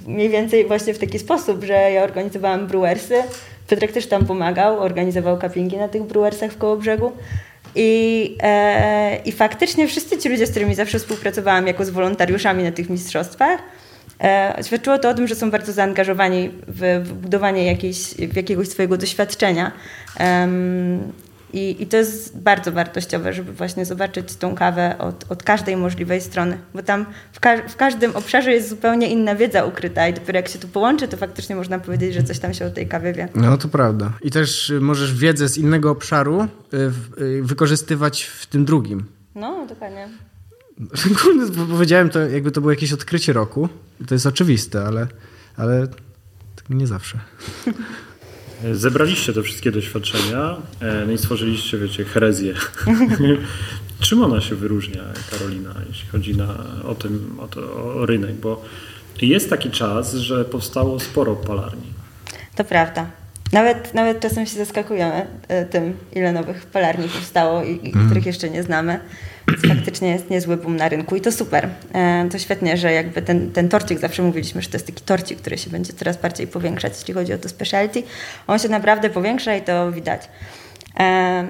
mniej 0.07 0.29
więcej 0.29 0.67
właśnie 0.67 0.93
w 0.93 0.99
taki 0.99 1.19
sposób, 1.19 1.63
że 1.63 1.73
ja 1.73 2.03
organizowałam 2.03 2.67
brewersy, 2.67 3.15
Piotrek 3.67 3.91
też 3.91 4.07
tam 4.07 4.25
pomagał, 4.25 4.79
organizował 4.79 5.41
cuppingi 5.41 5.77
na 5.77 5.87
tych 5.87 6.03
brewersach 6.03 6.51
w 6.51 6.57
Kołobrzegu. 6.57 7.11
I, 7.75 8.37
e, 8.41 9.19
I 9.25 9.31
faktycznie 9.31 9.87
wszyscy 9.87 10.17
ci 10.17 10.29
ludzie, 10.29 10.47
z 10.47 10.51
którymi 10.51 10.75
zawsze 10.75 10.99
współpracowałam 10.99 11.67
jako 11.67 11.85
z 11.85 11.89
wolontariuszami 11.89 12.63
na 12.63 12.71
tych 12.71 12.89
mistrzostwach, 12.89 13.59
e, 14.23 14.63
świadczyło 14.65 14.97
to 14.97 15.09
o 15.09 15.13
tym, 15.13 15.27
że 15.27 15.35
są 15.35 15.51
bardzo 15.51 15.73
zaangażowani 15.73 16.49
w, 16.67 17.01
w 17.03 17.13
budowanie 17.13 17.65
jakiejś, 17.65 17.97
w 18.13 18.35
jakiegoś 18.35 18.67
swojego 18.67 18.97
doświadczenia. 18.97 19.71
I, 21.55 21.83
I 21.83 21.87
to 21.87 21.97
jest 21.97 22.39
bardzo 22.39 22.71
wartościowe, 22.71 23.33
żeby 23.33 23.53
właśnie 23.53 23.85
zobaczyć 23.85 24.35
tą 24.35 24.55
kawę 24.55 24.95
od, 24.99 25.31
od 25.31 25.43
każdej 25.43 25.77
możliwej 25.77 26.21
strony, 26.21 26.57
bo 26.73 26.83
tam 26.83 27.05
w, 27.31 27.39
ka 27.39 27.67
w, 27.67 27.75
każdym 27.75 28.15
obszarze 28.15 28.51
jest 28.51 28.69
zupełnie 28.69 29.07
inna 29.07 29.35
wiedza 29.35 29.65
ukryta 29.65 30.07
i 30.07 30.13
dopiero 30.13 30.37
jak 30.37 30.47
się 30.47 30.59
to 30.59 30.67
połączy, 30.67 31.07
to 31.07 31.17
faktycznie 31.17 31.55
można 31.55 31.79
powiedzieć, 31.79 32.13
że 32.13 32.23
coś 32.23 32.39
tam 32.39 32.53
się 32.53 32.65
o 32.65 32.69
tej 32.69 32.87
kawie 32.87 33.13
wie. 33.13 33.29
No 33.35 33.57
to 33.57 33.67
prawda. 33.67 34.13
I 34.21 34.31
też 34.31 34.73
możesz 34.81 35.13
wiedzę 35.13 35.49
z 35.49 35.57
innego 35.57 35.91
obszaru 35.91 36.47
y, 36.73 36.77
y, 37.21 37.43
wykorzystywać 37.43 38.23
w 38.23 38.45
tym 38.45 38.65
drugim. 38.65 39.05
No, 39.35 39.65
dokładnie. 39.69 40.09
Powiedziałem 41.71 42.09
to, 42.09 42.19
jakby 42.19 42.51
to 42.51 42.61
było 42.61 42.71
jakieś 42.71 42.93
odkrycie 42.93 43.33
roku. 43.33 43.69
To 44.07 44.15
jest 44.15 44.25
oczywiste, 44.25 44.83
ale, 44.83 45.07
ale 45.57 45.87
nie 46.69 46.87
zawsze. 46.87 47.19
Zebraliście 48.71 49.33
te 49.33 49.43
wszystkie 49.43 49.71
doświadczenia 49.71 50.57
e, 50.79 51.05
no 51.05 51.11
i 51.11 51.17
stworzyliście, 51.17 51.77
wiecie, 51.77 52.05
herezję. 52.05 52.53
Czym 53.99 54.23
ona 54.23 54.41
się 54.41 54.55
wyróżnia, 54.55 55.03
Karolina, 55.31 55.73
jeśli 55.89 56.09
chodzi 56.09 56.37
na, 56.37 56.57
o, 56.83 56.95
tym, 56.95 57.35
o, 57.39 57.47
to, 57.47 57.61
o 57.85 58.05
rynek? 58.05 58.35
Bo 58.35 58.65
jest 59.21 59.49
taki 59.49 59.69
czas, 59.69 60.13
że 60.13 60.45
powstało 60.45 60.99
sporo 60.99 61.35
palarni. 61.35 61.93
To 62.55 62.63
prawda. 62.63 63.24
Nawet, 63.53 63.93
nawet 63.93 64.19
czasem 64.19 64.45
się 64.45 64.57
zaskakujemy 64.57 65.27
e, 65.47 65.65
tym, 65.65 65.97
ile 66.13 66.31
nowych 66.31 66.65
palarni 66.65 67.09
powstało 67.09 67.63
i, 67.63 67.87
i 67.87 67.93
mm. 67.93 68.05
których 68.05 68.25
jeszcze 68.25 68.49
nie 68.49 68.63
znamy. 68.63 68.99
Więc 69.47 69.67
faktycznie 69.75 70.09
jest 70.09 70.29
niezły 70.29 70.57
boom 70.57 70.75
na 70.75 70.89
rynku 70.89 71.15
i 71.15 71.21
to 71.21 71.31
super. 71.31 71.69
E, 71.93 72.27
to 72.31 72.39
świetnie, 72.39 72.77
że 72.77 72.93
jakby 72.93 73.21
ten, 73.21 73.51
ten 73.51 73.69
torcik, 73.69 73.99
zawsze 73.99 74.23
mówiliśmy, 74.23 74.61
że 74.61 74.69
to 74.69 74.75
jest 74.75 74.87
taki 74.87 75.03
torcik, 75.03 75.39
który 75.39 75.57
się 75.57 75.69
będzie 75.69 75.93
coraz 75.93 76.17
bardziej 76.17 76.47
powiększać, 76.47 76.93
jeśli 76.99 77.13
chodzi 77.13 77.33
o 77.33 77.37
to 77.37 77.49
specialty. 77.49 78.03
On 78.47 78.59
się 78.59 78.69
naprawdę 78.69 79.09
powiększa 79.09 79.55
i 79.55 79.61
to 79.61 79.91
widać. 79.91 80.21
E, 80.99 81.03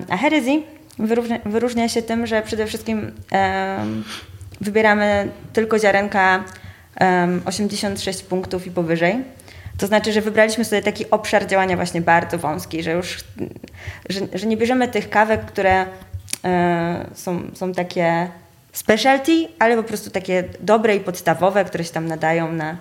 a 0.09 0.17
Heresy 0.17 0.61
wyróżnia, 0.99 1.39
wyróżnia 1.45 1.89
się 1.89 2.01
tym, 2.01 2.27
że 2.27 2.41
przede 2.41 2.65
wszystkim 2.65 3.11
wybieramy 4.61 5.27
tylko 5.53 5.79
ziarenka 5.79 6.43
86 7.45 8.23
punktów 8.23 8.67
i 8.67 8.71
powyżej 8.71 9.23
to 9.77 9.87
znaczy, 9.87 10.11
że 10.11 10.21
wybraliśmy 10.21 10.65
sobie 10.65 10.81
taki 10.81 11.09
obszar 11.09 11.47
działania 11.47 11.75
właśnie 11.75 12.01
bardzo 12.01 12.37
wąski, 12.37 12.83
że 12.83 12.91
już 12.91 13.23
że, 14.09 14.19
że 14.33 14.47
nie 14.47 14.57
bierzemy 14.57 14.87
tych 14.87 15.09
kawek, 15.09 15.45
które 15.45 15.85
e, 16.43 17.05
są, 17.13 17.41
są 17.53 17.73
takie 17.73 18.27
specialty, 18.73 19.47
ale 19.59 19.77
po 19.77 19.83
prostu 19.83 20.09
takie 20.09 20.43
dobre 20.59 20.95
i 20.95 20.99
podstawowe, 20.99 21.65
które 21.65 21.83
się 21.83 21.93
tam 21.93 22.07
nadają 22.07 22.51
na 22.51 22.77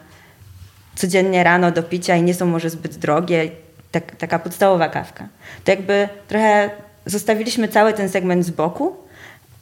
codziennie 0.94 1.44
rano 1.44 1.70
do 1.70 1.83
picia 1.83 2.16
i 2.16 2.22
nie 2.22 2.35
są 2.35 2.46
może 2.46 2.70
zbyt 2.70 2.96
drogie. 2.96 3.50
Tak, 3.90 4.16
taka 4.16 4.38
podstawowa 4.38 4.88
kawka. 4.88 5.28
To 5.64 5.70
jakby 5.70 6.09
trochę 6.28 6.70
zostawiliśmy 7.07 7.68
cały 7.68 7.92
ten 7.92 8.09
segment 8.09 8.46
z 8.46 8.50
boku 8.50 8.96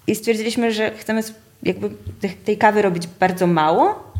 i 0.06 0.14
stwierdziliśmy, 0.14 0.72
że 0.72 0.90
chcemy 0.90 1.22
jakby 1.62 1.90
tej 2.44 2.58
kawy 2.58 2.82
robić 2.82 3.06
bardzo 3.06 3.46
mało, 3.46 4.11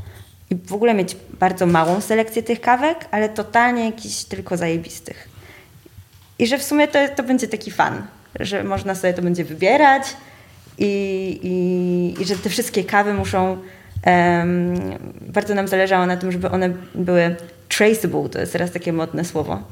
i 0.53 0.57
w 0.67 0.73
ogóle 0.73 0.95
mieć 0.95 1.17
bardzo 1.41 1.67
małą 1.67 2.01
selekcję 2.01 2.43
tych 2.43 2.61
kawek, 2.61 3.09
ale 3.11 3.29
totalnie 3.29 3.85
jakiś 3.87 4.25
tylko 4.25 4.57
zajebistych. 4.57 5.29
I 6.39 6.47
że 6.47 6.59
w 6.59 6.63
sumie 6.63 6.89
to, 6.89 6.99
to 7.17 7.23
będzie 7.23 7.49
taki 7.49 7.71
fan, 7.71 8.03
że 8.41 8.65
można 8.65 8.95
sobie 8.95 9.15
to 9.15 9.23
będzie 9.23 9.45
wybierać 9.45 10.03
i, 10.79 11.41
i, 11.43 12.23
i 12.23 12.25
że 12.25 12.37
te 12.37 12.51
wszystkie 12.51 12.85
kawy 12.85 13.15
muszą. 13.15 13.59
Um, 14.07 14.75
bardzo 15.21 15.55
nam 15.55 15.69
zależało 15.69 16.07
na 16.07 16.17
tym, 16.17 16.33
żeby 16.33 16.51
one 16.51 16.71
były 16.95 17.37
traceable, 17.69 18.29
to 18.29 18.41
jest 18.41 18.53
teraz 18.53 18.71
takie 18.71 18.93
modne 18.93 19.25
słowo. 19.25 19.63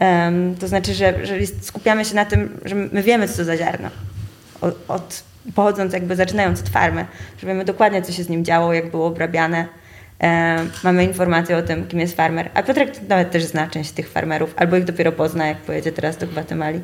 Um, 0.00 0.56
to 0.60 0.68
znaczy, 0.68 0.94
że 0.94 1.14
jeżeli 1.20 1.46
skupiamy 1.46 2.04
się 2.04 2.14
na 2.14 2.24
tym, 2.24 2.60
że 2.64 2.74
my 2.74 3.02
wiemy, 3.02 3.28
co 3.28 3.36
to 3.36 3.44
za 3.44 3.56
ziarno, 3.56 3.88
od, 4.60 4.74
od, 4.88 5.22
pochodząc 5.54 5.92
jakby, 5.92 6.16
zaczynając 6.16 6.60
od 6.60 6.68
farmy, 6.68 7.06
że 7.38 7.46
wiemy 7.46 7.64
dokładnie, 7.64 8.02
co 8.02 8.12
się 8.12 8.24
z 8.24 8.28
nim 8.28 8.44
działo, 8.44 8.72
jak 8.72 8.90
było 8.90 9.06
obrabiane, 9.06 9.68
mamy 10.84 11.04
informację 11.04 11.56
o 11.56 11.62
tym, 11.62 11.86
kim 11.86 12.00
jest 12.00 12.16
farmer. 12.16 12.50
A 12.54 12.62
Piotrek 12.62 13.08
nawet 13.08 13.30
też 13.30 13.44
zna 13.44 13.66
część 13.66 13.90
tych 13.90 14.08
farmerów, 14.08 14.54
albo 14.56 14.76
ich 14.76 14.84
dopiero 14.84 15.12
pozna, 15.12 15.46
jak 15.46 15.58
pojedzie 15.58 15.92
teraz 15.92 16.16
do 16.16 16.26
Gwatemali. 16.26 16.80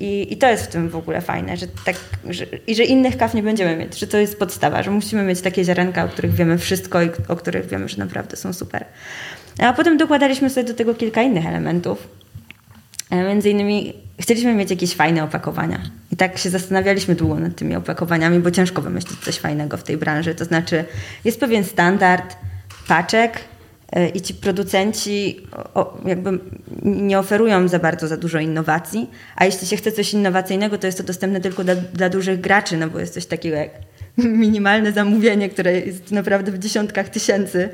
I, 0.00 0.32
I 0.32 0.36
to 0.36 0.48
jest 0.48 0.64
w 0.64 0.68
tym 0.68 0.88
w 0.88 0.96
ogóle 0.96 1.20
fajne, 1.20 1.56
że 1.56 1.66
tak, 1.84 1.96
że, 2.30 2.44
i 2.66 2.74
że 2.74 2.84
innych 2.84 3.16
kaw 3.16 3.34
nie 3.34 3.42
będziemy 3.42 3.76
mieć, 3.76 3.98
że 3.98 4.06
to 4.06 4.18
jest 4.18 4.38
podstawa, 4.38 4.82
że 4.82 4.90
musimy 4.90 5.22
mieć 5.22 5.40
takie 5.40 5.64
ziarenka, 5.64 6.04
o 6.04 6.08
których 6.08 6.34
wiemy 6.34 6.58
wszystko 6.58 7.02
i 7.02 7.10
o 7.28 7.36
których 7.36 7.66
wiemy, 7.66 7.88
że 7.88 7.98
naprawdę 7.98 8.36
są 8.36 8.52
super. 8.52 8.84
A 9.58 9.72
potem 9.72 9.96
dokładaliśmy 9.96 10.50
sobie 10.50 10.66
do 10.66 10.74
tego 10.74 10.94
kilka 10.94 11.22
innych 11.22 11.46
elementów. 11.46 12.08
E, 13.10 13.24
między 13.24 13.50
innymi 13.50 13.92
chcieliśmy 14.20 14.54
mieć 14.54 14.70
jakieś 14.70 14.94
fajne 14.94 15.24
opakowania. 15.24 15.80
I 16.12 16.16
tak 16.16 16.38
się 16.38 16.50
zastanawialiśmy 16.50 17.14
długo 17.14 17.34
nad 17.34 17.56
tymi 17.56 17.76
opakowaniami, 17.76 18.38
bo 18.38 18.50
ciężko 18.50 18.82
wymyślić 18.82 19.20
coś 19.20 19.38
fajnego 19.38 19.76
w 19.76 19.82
tej 19.82 19.96
branży. 19.96 20.34
To 20.34 20.44
znaczy, 20.44 20.84
jest 21.24 21.40
pewien 21.40 21.64
standard 21.64 22.36
paczek 22.88 23.38
e, 23.92 24.08
i 24.08 24.20
ci 24.20 24.34
producenci 24.34 25.40
jakby 26.04 26.38
nie 26.82 27.18
oferują 27.18 27.68
za 27.68 27.78
bardzo 27.78 28.08
za 28.08 28.16
dużo 28.16 28.38
innowacji, 28.38 29.10
a 29.36 29.44
jeśli 29.44 29.66
się 29.66 29.76
chce 29.76 29.92
coś 29.92 30.12
innowacyjnego, 30.12 30.78
to 30.78 30.86
jest 30.86 30.98
to 30.98 31.04
dostępne 31.04 31.40
tylko 31.40 31.64
dla, 31.64 31.74
dla 31.74 32.08
dużych 32.08 32.40
graczy, 32.40 32.76
no 32.76 32.88
bo 32.88 32.98
jest 32.98 33.14
coś 33.14 33.26
takiego 33.26 33.56
jak 33.56 33.70
minimalne 34.16 34.92
zamówienie, 34.92 35.48
które 35.48 35.80
jest 35.80 36.10
naprawdę 36.10 36.52
w 36.52 36.58
dziesiątkach 36.58 37.08
tysięcy, 37.08 37.68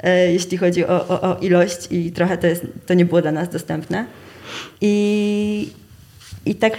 e, 0.00 0.32
jeśli 0.32 0.58
chodzi 0.58 0.86
o, 0.86 1.08
o, 1.08 1.20
o 1.20 1.38
ilość 1.40 1.86
i 1.90 2.12
trochę 2.12 2.38
to, 2.38 2.46
jest, 2.46 2.66
to 2.86 2.94
nie 2.94 3.04
było 3.04 3.22
dla 3.22 3.32
nas 3.32 3.48
dostępne. 3.48 4.06
I, 4.80 5.70
i 6.46 6.54
tak, 6.54 6.76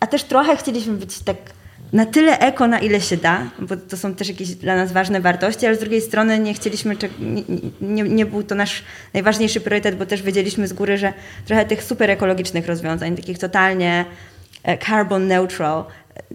a 0.00 0.06
też 0.06 0.24
trochę 0.24 0.56
chcieliśmy 0.56 0.94
być 0.94 1.18
tak 1.18 1.36
na 1.94 2.06
tyle 2.06 2.38
eko, 2.38 2.66
na 2.66 2.78
ile 2.78 3.00
się 3.00 3.16
da, 3.16 3.50
bo 3.58 3.76
to 3.76 3.96
są 3.96 4.14
też 4.14 4.28
jakieś 4.28 4.54
dla 4.54 4.76
nas 4.76 4.92
ważne 4.92 5.20
wartości, 5.20 5.66
ale 5.66 5.76
z 5.76 5.78
drugiej 5.78 6.00
strony 6.00 6.38
nie 6.38 6.54
chcieliśmy, 6.54 6.96
nie, 7.80 8.02
nie, 8.02 8.26
był 8.26 8.42
to 8.42 8.54
nasz 8.54 8.82
najważniejszy 9.14 9.60
priorytet, 9.60 9.96
bo 9.96 10.06
też 10.06 10.22
wiedzieliśmy 10.22 10.68
z 10.68 10.72
góry, 10.72 10.98
że 10.98 11.12
trochę 11.44 11.64
tych 11.64 11.82
super 11.82 12.10
ekologicznych 12.10 12.66
rozwiązań, 12.66 13.16
takich 13.16 13.38
totalnie 13.38 14.04
e, 14.62 14.78
carbon 14.78 15.26
neutral, 15.26 15.84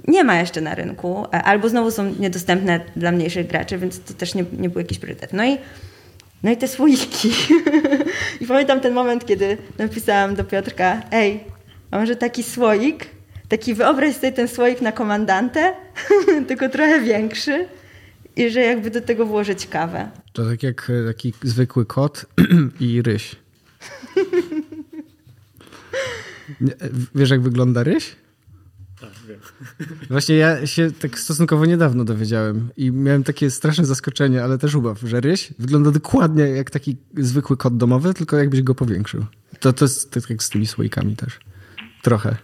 nie 0.07 0.23
ma 0.23 0.39
jeszcze 0.39 0.61
na 0.61 0.75
rynku, 0.75 1.25
e, 1.33 1.43
albo 1.43 1.69
znowu 1.69 1.91
są 1.91 2.13
niedostępne 2.19 2.79
dla 2.95 3.11
mniejszych 3.11 3.47
graczy, 3.47 3.77
więc 3.77 4.01
to 4.03 4.13
też 4.13 4.35
nie, 4.35 4.45
nie 4.57 4.69
był 4.69 4.81
jakiś 4.81 4.99
priorytet. 4.99 5.33
No 5.33 5.45
i, 5.45 5.57
no 6.43 6.51
i 6.51 6.57
te 6.57 6.67
słoiki. 6.67 7.31
I 8.41 8.47
pamiętam 8.47 8.79
ten 8.79 8.93
moment, 8.93 9.25
kiedy 9.25 9.57
napisałam 9.77 10.35
do 10.35 10.43
Piotrka, 10.43 11.01
ej, 11.11 11.43
a 11.91 11.99
może 11.99 12.15
taki 12.15 12.43
słoik, 12.43 13.05
taki 13.47 13.73
wyobraź 13.73 14.15
sobie 14.15 14.31
ten 14.31 14.47
słoik 14.47 14.81
na 14.81 14.91
komandantę, 14.91 15.73
tylko 16.47 16.69
trochę 16.69 17.01
większy 17.01 17.67
i 18.35 18.49
że 18.49 18.59
jakby 18.59 18.91
do 18.91 19.01
tego 19.01 19.25
włożyć 19.25 19.67
kawę. 19.67 20.09
To 20.33 20.45
tak 20.49 20.63
jak 20.63 20.89
e, 20.89 21.07
taki 21.07 21.33
zwykły 21.43 21.85
kot 21.85 22.25
i 22.79 23.01
ryś. 23.01 23.35
E, 26.81 26.89
wiesz, 27.15 27.29
jak 27.29 27.41
wygląda 27.41 27.83
ryś? 27.83 28.15
Wiem. 29.29 29.39
Właśnie 30.09 30.35
ja 30.35 30.67
się 30.67 30.91
tak 30.91 31.19
stosunkowo 31.19 31.65
niedawno 31.65 32.03
dowiedziałem 32.03 32.69
i 32.77 32.91
miałem 32.91 33.23
takie 33.23 33.51
straszne 33.51 33.85
zaskoczenie, 33.85 34.43
ale 34.43 34.57
też 34.57 34.75
ubaw, 34.75 34.99
że 34.99 35.21
ryś 35.21 35.53
wygląda 35.59 35.91
dokładnie 35.91 36.43
jak 36.43 36.71
taki 36.71 36.97
zwykły 37.17 37.57
kot 37.57 37.77
domowy, 37.77 38.13
tylko 38.13 38.37
jakbyś 38.37 38.61
go 38.61 38.75
powiększył. 38.75 39.25
To, 39.59 39.73
to 39.73 39.85
jest 39.85 40.11
tak 40.11 40.29
jak 40.29 40.43
z 40.43 40.49
tymi 40.49 40.67
słoikami 40.67 41.15
też. 41.15 41.39
Trochę. 42.01 42.35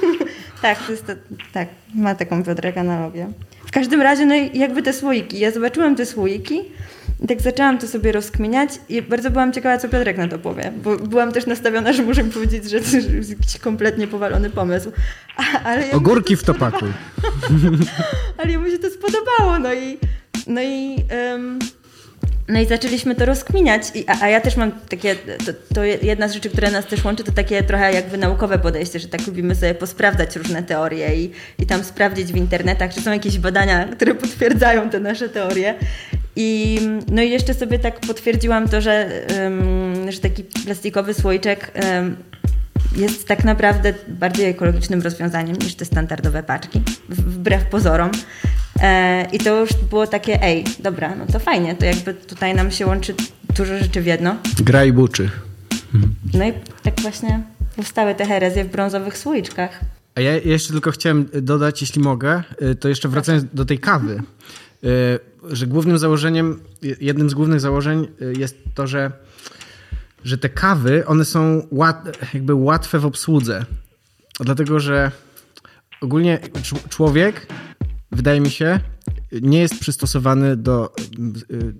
tak, 0.62 0.86
to 0.86 0.92
jest 0.92 1.06
to, 1.06 1.12
tak, 1.52 1.68
ma 1.94 2.14
taką 2.14 2.44
Piotrek 2.44 2.76
analogię. 2.76 3.32
W 3.68 3.70
każdym 3.70 4.02
razie, 4.02 4.26
no 4.26 4.34
jakby 4.54 4.82
te 4.82 4.92
słoiki. 4.92 5.38
Ja 5.38 5.50
zobaczyłam 5.50 5.96
te 5.96 6.06
słoiki 6.06 6.60
i 7.20 7.26
tak 7.26 7.40
zaczęłam 7.40 7.78
to 7.78 7.88
sobie 7.88 8.12
rozkminiać 8.12 8.70
i 8.88 9.02
bardzo 9.02 9.30
byłam 9.30 9.52
ciekawa, 9.52 9.78
co 9.78 9.88
Piotrek 9.88 10.16
na 10.16 10.28
to 10.28 10.38
powie, 10.38 10.72
bo 10.82 10.96
byłam 10.96 11.32
też 11.32 11.46
nastawiona, 11.46 11.92
że 11.92 12.02
muszę 12.02 12.24
powiedzieć, 12.24 12.70
że 12.70 12.80
to 12.80 12.96
jest 12.96 13.30
jakiś 13.30 13.58
kompletnie 13.58 14.06
powalony 14.06 14.50
pomysł. 14.50 14.92
A, 15.36 15.62
ale 15.62 15.90
Ogórki 15.90 16.36
to... 16.36 16.42
w 16.42 16.44
topaku. 16.44 16.84
ale 18.38 18.50
jemu 18.50 18.70
się 18.70 18.78
to 18.78 18.90
spodobało, 18.90 19.58
no 19.58 19.74
i 19.74 19.98
no 20.46 20.62
i 20.62 20.96
um, 21.32 21.58
no 22.48 22.60
i 22.60 22.66
zaczęliśmy 22.66 23.14
to 23.14 23.26
rozkminiać, 23.26 23.82
I, 23.94 24.04
a, 24.06 24.20
a, 24.20 24.28
ja 24.28 24.40
też 24.40 24.56
mam 24.56 24.72
takie, 24.72 25.14
to, 25.16 25.52
to, 25.74 25.84
jedna 25.84 26.28
z 26.28 26.32
rzeczy, 26.32 26.50
która 26.50 26.70
nas 26.70 26.86
też 26.86 27.04
łączy, 27.04 27.24
to 27.24 27.32
takie 27.32 27.62
trochę 27.62 27.92
jakby 27.92 28.18
naukowe 28.18 28.58
podejście, 28.58 28.98
że 28.98 29.08
tak 29.08 29.26
lubimy 29.26 29.54
sobie 29.54 29.74
posprawdzać 29.74 30.36
różne 30.36 30.62
teorie 30.62 31.16
i, 31.16 31.32
i 31.58 31.66
tam 31.66 31.84
sprawdzić 31.84 32.32
w 32.32 32.36
internetach, 32.36 32.94
czy 32.94 33.00
są 33.00 33.12
jakieś 33.12 33.38
badania, 33.38 33.84
które 33.84 34.14
potwierdzają 34.14 34.90
te 34.90 35.00
nasze 35.00 35.28
teorie. 35.28 35.74
I, 36.36 36.80
no 37.10 37.22
i 37.22 37.30
jeszcze 37.30 37.54
sobie 37.54 37.78
tak 37.78 38.00
potwierdziłam 38.00 38.68
to, 38.68 38.80
że, 38.80 39.08
um, 39.42 40.12
że 40.12 40.20
taki 40.20 40.44
plastikowy 40.64 41.14
słoiczek 41.14 41.72
um, 41.94 42.16
jest 42.96 43.28
tak 43.28 43.44
naprawdę 43.44 43.94
bardziej 44.08 44.46
ekologicznym 44.46 45.02
rozwiązaniem 45.02 45.56
niż 45.56 45.74
te 45.74 45.84
standardowe 45.84 46.42
paczki, 46.42 46.82
wbrew 47.08 47.64
pozorom. 47.64 48.10
E, 48.80 49.26
I 49.32 49.38
to 49.38 49.60
już 49.60 49.70
było 49.90 50.06
takie, 50.06 50.42
ej, 50.42 50.64
dobra, 50.78 51.14
no 51.14 51.26
to 51.26 51.38
fajnie, 51.38 51.74
to 51.74 51.84
jakby 51.84 52.14
tutaj 52.14 52.54
nam 52.54 52.70
się 52.70 52.86
łączy 52.86 53.14
dużo 53.56 53.78
rzeczy 53.78 54.00
w 54.00 54.06
jedno. 54.06 54.36
Gra 54.60 54.84
i 54.84 54.92
buczy. 54.92 55.30
No 56.34 56.48
i 56.48 56.52
tak 56.82 57.00
właśnie 57.00 57.42
powstały 57.76 58.14
te 58.14 58.26
herezje 58.26 58.64
w 58.64 58.68
brązowych 58.68 59.18
słoiczkach. 59.18 59.80
A 60.14 60.20
ja 60.20 60.36
jeszcze 60.36 60.72
tylko 60.72 60.90
chciałem 60.90 61.28
dodać, 61.42 61.80
jeśli 61.80 62.02
mogę, 62.02 62.42
y, 62.62 62.74
to 62.74 62.88
jeszcze 62.88 63.08
wracając 63.08 63.44
do 63.54 63.64
tej 63.64 63.78
kawy, 63.78 64.22
y, 64.84 64.86
że 65.50 65.66
głównym 65.66 65.98
założeniem, 65.98 66.60
jednym 67.00 67.30
z 67.30 67.34
głównych 67.34 67.60
założeń 67.60 68.08
y, 68.22 68.34
jest 68.38 68.56
to, 68.74 68.86
że, 68.86 69.12
że 70.24 70.38
te 70.38 70.48
kawy, 70.48 71.06
one 71.06 71.24
są 71.24 71.66
łat, 71.70 72.18
jakby 72.34 72.54
łatwe 72.54 72.98
w 72.98 73.06
obsłudze. 73.06 73.64
Dlatego, 74.40 74.80
że 74.80 75.10
ogólnie 76.00 76.38
człowiek 76.88 77.46
wydaje 78.12 78.40
mi 78.40 78.50
się, 78.50 78.80
nie 79.32 79.60
jest 79.60 79.80
przystosowany 79.80 80.56
do 80.56 80.92
y, 81.50 81.74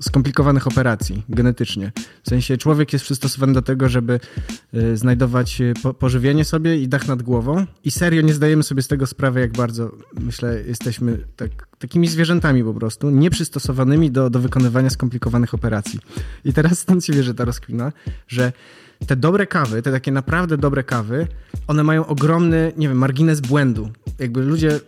skomplikowanych 0.00 0.66
operacji 0.66 1.22
genetycznie. 1.28 1.92
W 2.22 2.28
sensie 2.28 2.56
człowiek 2.56 2.92
jest 2.92 3.04
przystosowany 3.04 3.52
do 3.52 3.62
tego, 3.62 3.88
żeby 3.88 4.20
y, 4.74 4.96
znajdować 4.96 5.60
y, 5.60 5.74
pożywienie 5.98 6.44
sobie 6.44 6.76
i 6.76 6.88
dach 6.88 7.08
nad 7.08 7.22
głową 7.22 7.66
i 7.84 7.90
serio 7.90 8.22
nie 8.22 8.34
zdajemy 8.34 8.62
sobie 8.62 8.82
z 8.82 8.88
tego 8.88 9.06
sprawy, 9.06 9.40
jak 9.40 9.52
bardzo, 9.52 9.92
myślę, 10.20 10.62
jesteśmy 10.66 11.18
tak, 11.36 11.50
takimi 11.78 12.08
zwierzętami 12.08 12.64
po 12.64 12.74
prostu, 12.74 13.10
nieprzystosowanymi 13.10 14.10
do, 14.10 14.30
do 14.30 14.40
wykonywania 14.40 14.90
skomplikowanych 14.90 15.54
operacji. 15.54 16.00
I 16.44 16.52
teraz 16.52 16.78
stąd 16.78 17.04
się 17.04 17.12
bierze 17.12 17.34
ta 17.34 17.44
rozkwina, 17.44 17.92
że 18.28 18.52
te 19.06 19.16
dobre 19.16 19.46
kawy, 19.46 19.82
te 19.82 19.92
takie 19.92 20.12
naprawdę 20.12 20.58
dobre 20.58 20.84
kawy, 20.84 21.26
one 21.66 21.84
mają 21.84 22.06
ogromny, 22.06 22.72
nie 22.76 22.88
wiem, 22.88 22.98
margines 22.98 23.40
błędu. 23.40 23.90
Jakby 24.18 24.42
ludzie 24.42 24.80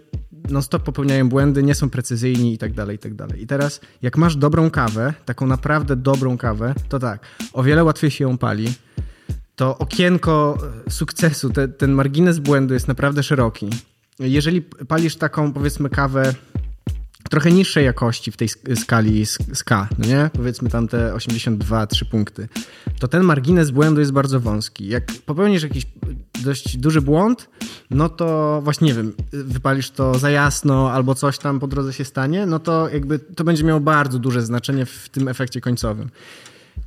non-stop 0.51 0.83
popełniają 0.83 1.29
błędy, 1.29 1.63
nie 1.63 1.75
są 1.75 1.91
precyzyjni 1.91 2.55
i 2.55 2.59
tak 2.59 2.73
dalej, 2.73 2.97
i 2.97 2.99
tak 2.99 3.15
dalej. 3.15 3.43
I 3.43 3.47
teraz, 3.47 3.81
jak 4.03 4.17
masz 4.17 4.37
dobrą 4.37 4.71
kawę, 4.71 5.15
taką 5.25 5.47
naprawdę 5.47 5.97
dobrą 5.97 6.39
kawę, 6.39 6.75
to 6.89 6.99
tak, 6.99 7.27
o 7.53 7.63
wiele 7.63 7.85
łatwiej 7.85 8.11
się 8.11 8.25
ją 8.25 8.39
pali, 8.39 8.73
to 9.57 9.79
okienko 9.79 10.59
sukcesu, 10.89 11.51
te, 11.51 11.69
ten 11.69 11.93
margines 11.93 12.39
błędu 12.39 12.75
jest 12.75 12.89
naprawdę 12.89 13.23
szeroki. 13.23 13.71
Jeżeli 14.19 14.63
palisz 14.63 15.17
taką, 15.17 15.53
powiedzmy, 15.53 15.91
kawę 15.91 16.35
trochę 17.31 17.53
niższej 17.53 17.85
jakości 17.85 18.33
w 18.33 18.37
tej 18.37 18.49
skali 18.77 19.27
SK, 19.27 19.71
no 19.71 20.09
nie? 20.09 20.31
Powiedzmy 20.33 20.71
tam 20.71 20.89
te 20.89 21.15
82, 21.15 21.87
3 21.87 22.05
punkty, 22.05 22.49
to 22.99 23.09
ten 23.09 23.23
margines 23.23 23.71
błędu 23.71 24.01
jest 24.01 24.13
bardzo 24.13 24.41
wąski. 24.41 24.89
Jak 24.89 25.05
popełnisz 25.27 25.63
jakiś 25.63 25.87
dość 26.45 26.77
duży 26.77 27.01
błąd, 27.03 27.49
no 27.91 28.09
to 28.09 28.61
właśnie 28.65 28.87
nie 28.87 28.95
wiem, 28.95 29.13
wypalisz 29.33 29.91
to 29.91 30.19
za 30.19 30.31
jasno 30.31 30.93
albo 30.93 31.15
coś 31.15 31.39
tam 31.39 31.61
po 31.61 31.67
drodze 31.67 31.93
się 31.93 32.05
stanie, 32.05 32.47
no 32.47 32.59
to 32.59 32.89
jakby 32.89 33.19
to 33.19 33.45
będzie 33.45 33.65
miało 33.65 33.81
bardzo 33.81 34.19
duże 34.19 34.43
znaczenie 34.43 34.87
w 34.87 35.09
tym 35.09 35.29
efekcie 35.29 35.61
końcowym 35.61 36.11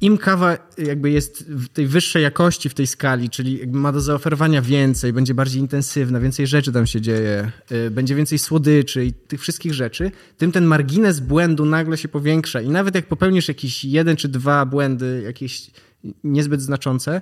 im 0.01 0.17
kawa 0.17 0.57
jakby 0.77 1.11
jest 1.11 1.45
w 1.49 1.67
tej 1.67 1.87
wyższej 1.87 2.23
jakości 2.23 2.69
w 2.69 2.73
tej 2.73 2.87
skali, 2.87 3.29
czyli 3.29 3.67
ma 3.67 3.91
do 3.91 4.01
zaoferowania 4.01 4.61
więcej, 4.61 5.13
będzie 5.13 5.33
bardziej 5.33 5.61
intensywna, 5.61 6.19
więcej 6.19 6.47
rzeczy 6.47 6.71
tam 6.71 6.87
się 6.87 7.01
dzieje, 7.01 7.51
y, 7.71 7.91
będzie 7.91 8.15
więcej 8.15 8.39
słodyczy 8.39 9.05
i 9.05 9.13
tych 9.13 9.41
wszystkich 9.41 9.73
rzeczy, 9.73 10.11
tym 10.37 10.51
ten 10.51 10.65
margines 10.65 11.19
błędu 11.19 11.65
nagle 11.65 11.97
się 11.97 12.07
powiększa 12.07 12.61
i 12.61 12.69
nawet 12.69 12.95
jak 12.95 13.07
popełnisz 13.07 13.47
jakiś 13.47 13.85
jeden 13.85 14.15
czy 14.15 14.27
dwa 14.27 14.65
błędy, 14.65 15.21
jakieś 15.25 15.71
niezbyt 16.23 16.61
znaczące, 16.61 17.21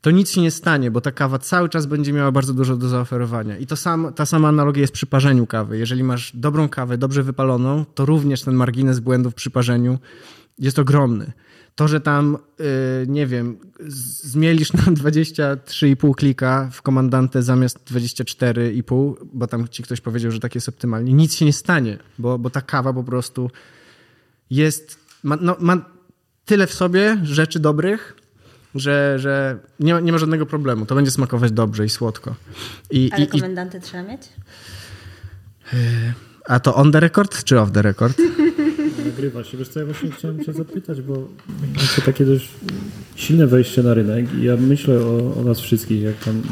to 0.00 0.10
nic 0.10 0.30
się 0.30 0.40
nie 0.40 0.50
stanie, 0.50 0.90
bo 0.90 1.00
ta 1.00 1.12
kawa 1.12 1.38
cały 1.38 1.68
czas 1.68 1.86
będzie 1.86 2.12
miała 2.12 2.32
bardzo 2.32 2.54
dużo 2.54 2.76
do 2.76 2.88
zaoferowania. 2.88 3.58
I 3.58 3.66
to 3.66 3.76
sam, 3.76 4.12
ta 4.16 4.26
sama 4.26 4.48
analogia 4.48 4.80
jest 4.80 4.92
przy 4.92 5.06
parzeniu 5.06 5.46
kawy. 5.46 5.78
Jeżeli 5.78 6.04
masz 6.04 6.32
dobrą 6.34 6.68
kawę, 6.68 6.98
dobrze 6.98 7.22
wypaloną, 7.22 7.84
to 7.94 8.06
również 8.06 8.42
ten 8.42 8.54
margines 8.54 9.00
błędów 9.00 9.34
przy 9.34 9.50
parzeniu 9.50 9.98
jest 10.58 10.78
ogromny. 10.78 11.32
To, 11.74 11.88
że 11.88 12.00
tam, 12.00 12.38
yy, 12.58 12.66
nie 13.08 13.26
wiem, 13.26 13.58
zmielisz 14.24 14.72
na 14.72 14.82
23,5 14.82 16.14
klika 16.14 16.68
w 16.72 16.82
komandantę 16.82 17.42
zamiast 17.42 17.78
24,5, 17.92 19.14
bo 19.32 19.46
tam 19.46 19.68
ci 19.68 19.82
ktoś 19.82 20.00
powiedział, 20.00 20.32
że 20.32 20.40
tak 20.40 20.54
jest 20.54 20.68
optymalnie, 20.68 21.12
nic 21.12 21.34
się 21.34 21.44
nie 21.44 21.52
stanie, 21.52 21.98
bo, 22.18 22.38
bo 22.38 22.50
ta 22.50 22.60
kawa 22.60 22.92
po 22.92 23.04
prostu 23.04 23.50
jest, 24.50 24.98
ma, 25.22 25.38
no, 25.40 25.56
ma 25.60 25.84
tyle 26.44 26.66
w 26.66 26.74
sobie 26.74 27.18
rzeczy 27.22 27.60
dobrych, 27.60 28.16
że, 28.74 29.18
że 29.18 29.58
nie, 29.80 29.94
ma, 29.94 30.00
nie 30.00 30.12
ma 30.12 30.18
żadnego 30.18 30.46
problemu. 30.46 30.86
To 30.86 30.94
będzie 30.94 31.10
smakować 31.10 31.52
dobrze 31.52 31.84
i 31.84 31.88
słodko. 31.88 32.34
I, 32.90 33.10
Ale 33.12 33.24
i, 33.24 33.28
komendantę 33.28 33.80
trzeba 33.80 34.02
mieć? 34.02 34.22
A 36.46 36.60
to 36.60 36.74
on 36.74 36.92
the 36.92 37.00
record 37.00 37.44
czy 37.44 37.60
off 37.60 37.72
the 37.72 37.82
record? 37.82 38.18
Nagrywa 39.12 39.44
się. 39.44 39.58
Wiesz 39.58 39.68
co, 39.68 39.80
ja 39.80 39.86
właśnie 39.86 40.10
chciałem 40.10 40.44
cię 40.44 40.52
zapytać, 40.52 41.00
bo 41.02 41.14
to 41.96 42.02
takie 42.06 42.24
dość 42.24 42.48
silne 43.16 43.46
wejście 43.46 43.82
na 43.82 43.94
rynek 43.94 44.34
i 44.34 44.44
ja 44.44 44.56
myślę 44.56 44.94
o, 45.00 45.34
o 45.40 45.44
nas 45.44 45.60
wszystkich, 45.60 46.02
jak 46.02 46.16
tam 46.16 46.42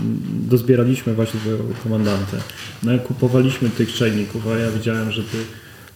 dozbieraliśmy 0.49 1.15
właśnie 1.15 1.41
do 1.41 1.83
komandantę. 1.83 2.37
No 2.83 2.93
jak 2.93 3.03
kupowaliśmy 3.03 3.71
tych 3.71 3.93
czajników, 3.93 4.49
a 4.49 4.59
ja 4.59 4.71
widziałem, 4.71 5.11
że 5.11 5.23
ty 5.23 5.37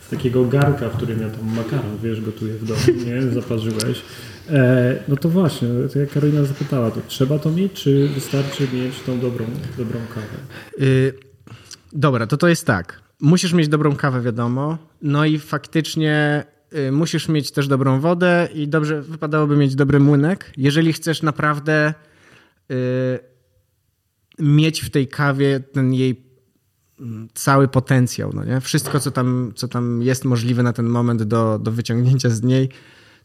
z 0.06 0.10
takiego 0.10 0.44
garka, 0.44 0.88
w 0.88 0.96
którym 0.96 1.20
ja 1.20 1.30
tam 1.30 1.54
makaron, 1.56 1.98
wiesz, 2.02 2.20
gotuję 2.20 2.54
w 2.54 2.64
domu, 2.64 2.80
nie? 3.06 3.22
Zaparzyłeś. 3.22 4.02
E, 4.50 4.96
no 5.08 5.16
to 5.16 5.28
właśnie, 5.28 5.68
to 5.92 5.98
jak 5.98 6.10
Karolina 6.10 6.44
zapytała, 6.44 6.90
to 6.90 7.00
trzeba 7.08 7.38
to 7.38 7.50
mieć, 7.50 7.72
czy 7.72 8.08
wystarczy 8.08 8.68
mieć 8.74 9.00
tą 9.06 9.20
dobrą, 9.20 9.44
dobrą 9.78 10.00
kawę? 10.14 10.36
Yy, 10.78 11.14
dobra, 11.92 12.26
to 12.26 12.36
to 12.36 12.48
jest 12.48 12.66
tak. 12.66 13.00
Musisz 13.20 13.52
mieć 13.52 13.68
dobrą 13.68 13.96
kawę, 13.96 14.22
wiadomo. 14.22 14.78
No 15.02 15.24
i 15.24 15.38
faktycznie 15.38 16.44
y, 16.48 16.53
musisz 16.92 17.28
mieć 17.28 17.50
też 17.50 17.68
dobrą 17.68 18.00
wodę 18.00 18.48
i 18.54 18.68
dobrze 18.68 19.02
wypadałoby 19.02 19.56
mieć 19.56 19.74
dobry 19.74 20.00
młynek. 20.00 20.52
Jeżeli 20.56 20.92
chcesz 20.92 21.22
naprawdę 21.22 21.94
y, 22.70 22.74
mieć 24.38 24.80
w 24.80 24.90
tej 24.90 25.08
kawie 25.08 25.60
ten 25.60 25.92
jej 25.92 26.24
cały 27.34 27.68
potencjał, 27.68 28.30
no 28.34 28.44
nie? 28.44 28.60
Wszystko, 28.60 29.00
co 29.00 29.10
tam, 29.10 29.52
co 29.56 29.68
tam 29.68 30.02
jest 30.02 30.24
możliwe 30.24 30.62
na 30.62 30.72
ten 30.72 30.86
moment 30.86 31.22
do, 31.22 31.58
do 31.58 31.72
wyciągnięcia 31.72 32.30
z 32.30 32.42
niej, 32.42 32.68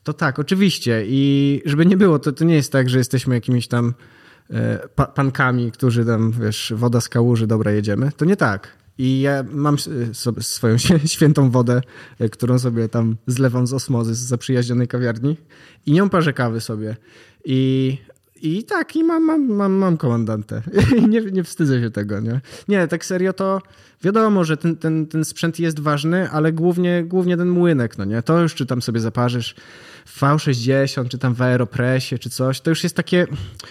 to 0.03 0.13
tak, 0.13 0.39
oczywiście. 0.39 1.03
I 1.07 1.61
żeby 1.65 1.85
nie 1.85 1.97
było, 1.97 2.19
to, 2.19 2.31
to 2.31 2.45
nie 2.45 2.55
jest 2.55 2.71
tak, 2.71 2.89
że 2.89 2.97
jesteśmy 2.97 3.35
jakimiś 3.35 3.67
tam 3.67 3.93
e, 4.49 4.87
pa, 4.95 5.05
pankami, 5.05 5.71
którzy 5.71 6.05
tam, 6.05 6.31
wiesz, 6.31 6.73
woda 6.75 7.01
z 7.01 7.09
kałuży, 7.09 7.47
dobra, 7.47 7.71
jedziemy. 7.71 8.11
To 8.17 8.25
nie 8.25 8.35
tak. 8.35 8.78
I 8.99 9.21
ja 9.21 9.43
mam 9.51 9.77
swoją 10.41 10.77
świętą 11.05 11.51
wodę, 11.51 11.81
e, 12.19 12.29
którą 12.29 12.59
sobie 12.59 12.89
tam 12.89 13.15
zlewam 13.27 13.67
z 13.67 13.73
osmozy 13.73 14.15
z 14.15 14.19
zaprzyjaźnionej 14.19 14.87
kawiarni 14.87 15.37
i 15.85 15.91
nią 15.91 16.09
parzę 16.09 16.33
kawy 16.33 16.61
sobie. 16.61 16.95
I 17.45 17.97
i 18.41 18.63
tak, 18.63 18.95
i 18.95 19.03
mam, 19.03 19.23
mam, 19.23 19.51
mam, 19.51 19.73
mam 19.73 19.97
komandantę. 19.97 20.61
I 20.97 21.07
nie, 21.07 21.21
nie 21.21 21.43
wstydzę 21.43 21.81
się 21.81 21.91
tego, 21.91 22.19
nie? 22.19 22.41
Nie, 22.67 22.87
tak 22.87 23.05
serio 23.05 23.33
to 23.33 23.61
wiadomo, 24.03 24.43
że 24.43 24.57
ten, 24.57 24.75
ten, 24.75 25.07
ten 25.07 25.25
sprzęt 25.25 25.59
jest 25.59 25.79
ważny, 25.79 26.29
ale 26.29 26.51
głównie, 26.53 27.03
głównie 27.03 27.37
ten 27.37 27.49
młynek, 27.49 27.97
no 27.97 28.05
nie? 28.05 28.21
To 28.21 28.41
już 28.41 28.55
czy 28.55 28.65
tam 28.65 28.81
sobie 28.81 28.99
zaparzysz 28.99 29.55
V60, 30.17 31.07
czy 31.07 31.17
tam 31.17 31.33
w 31.33 31.41
Aeropressie, 31.41 32.19
czy 32.19 32.29
coś, 32.29 32.61
to 32.61 32.69
już 32.69 32.83
jest 32.83 32.95
takie, 32.95 33.27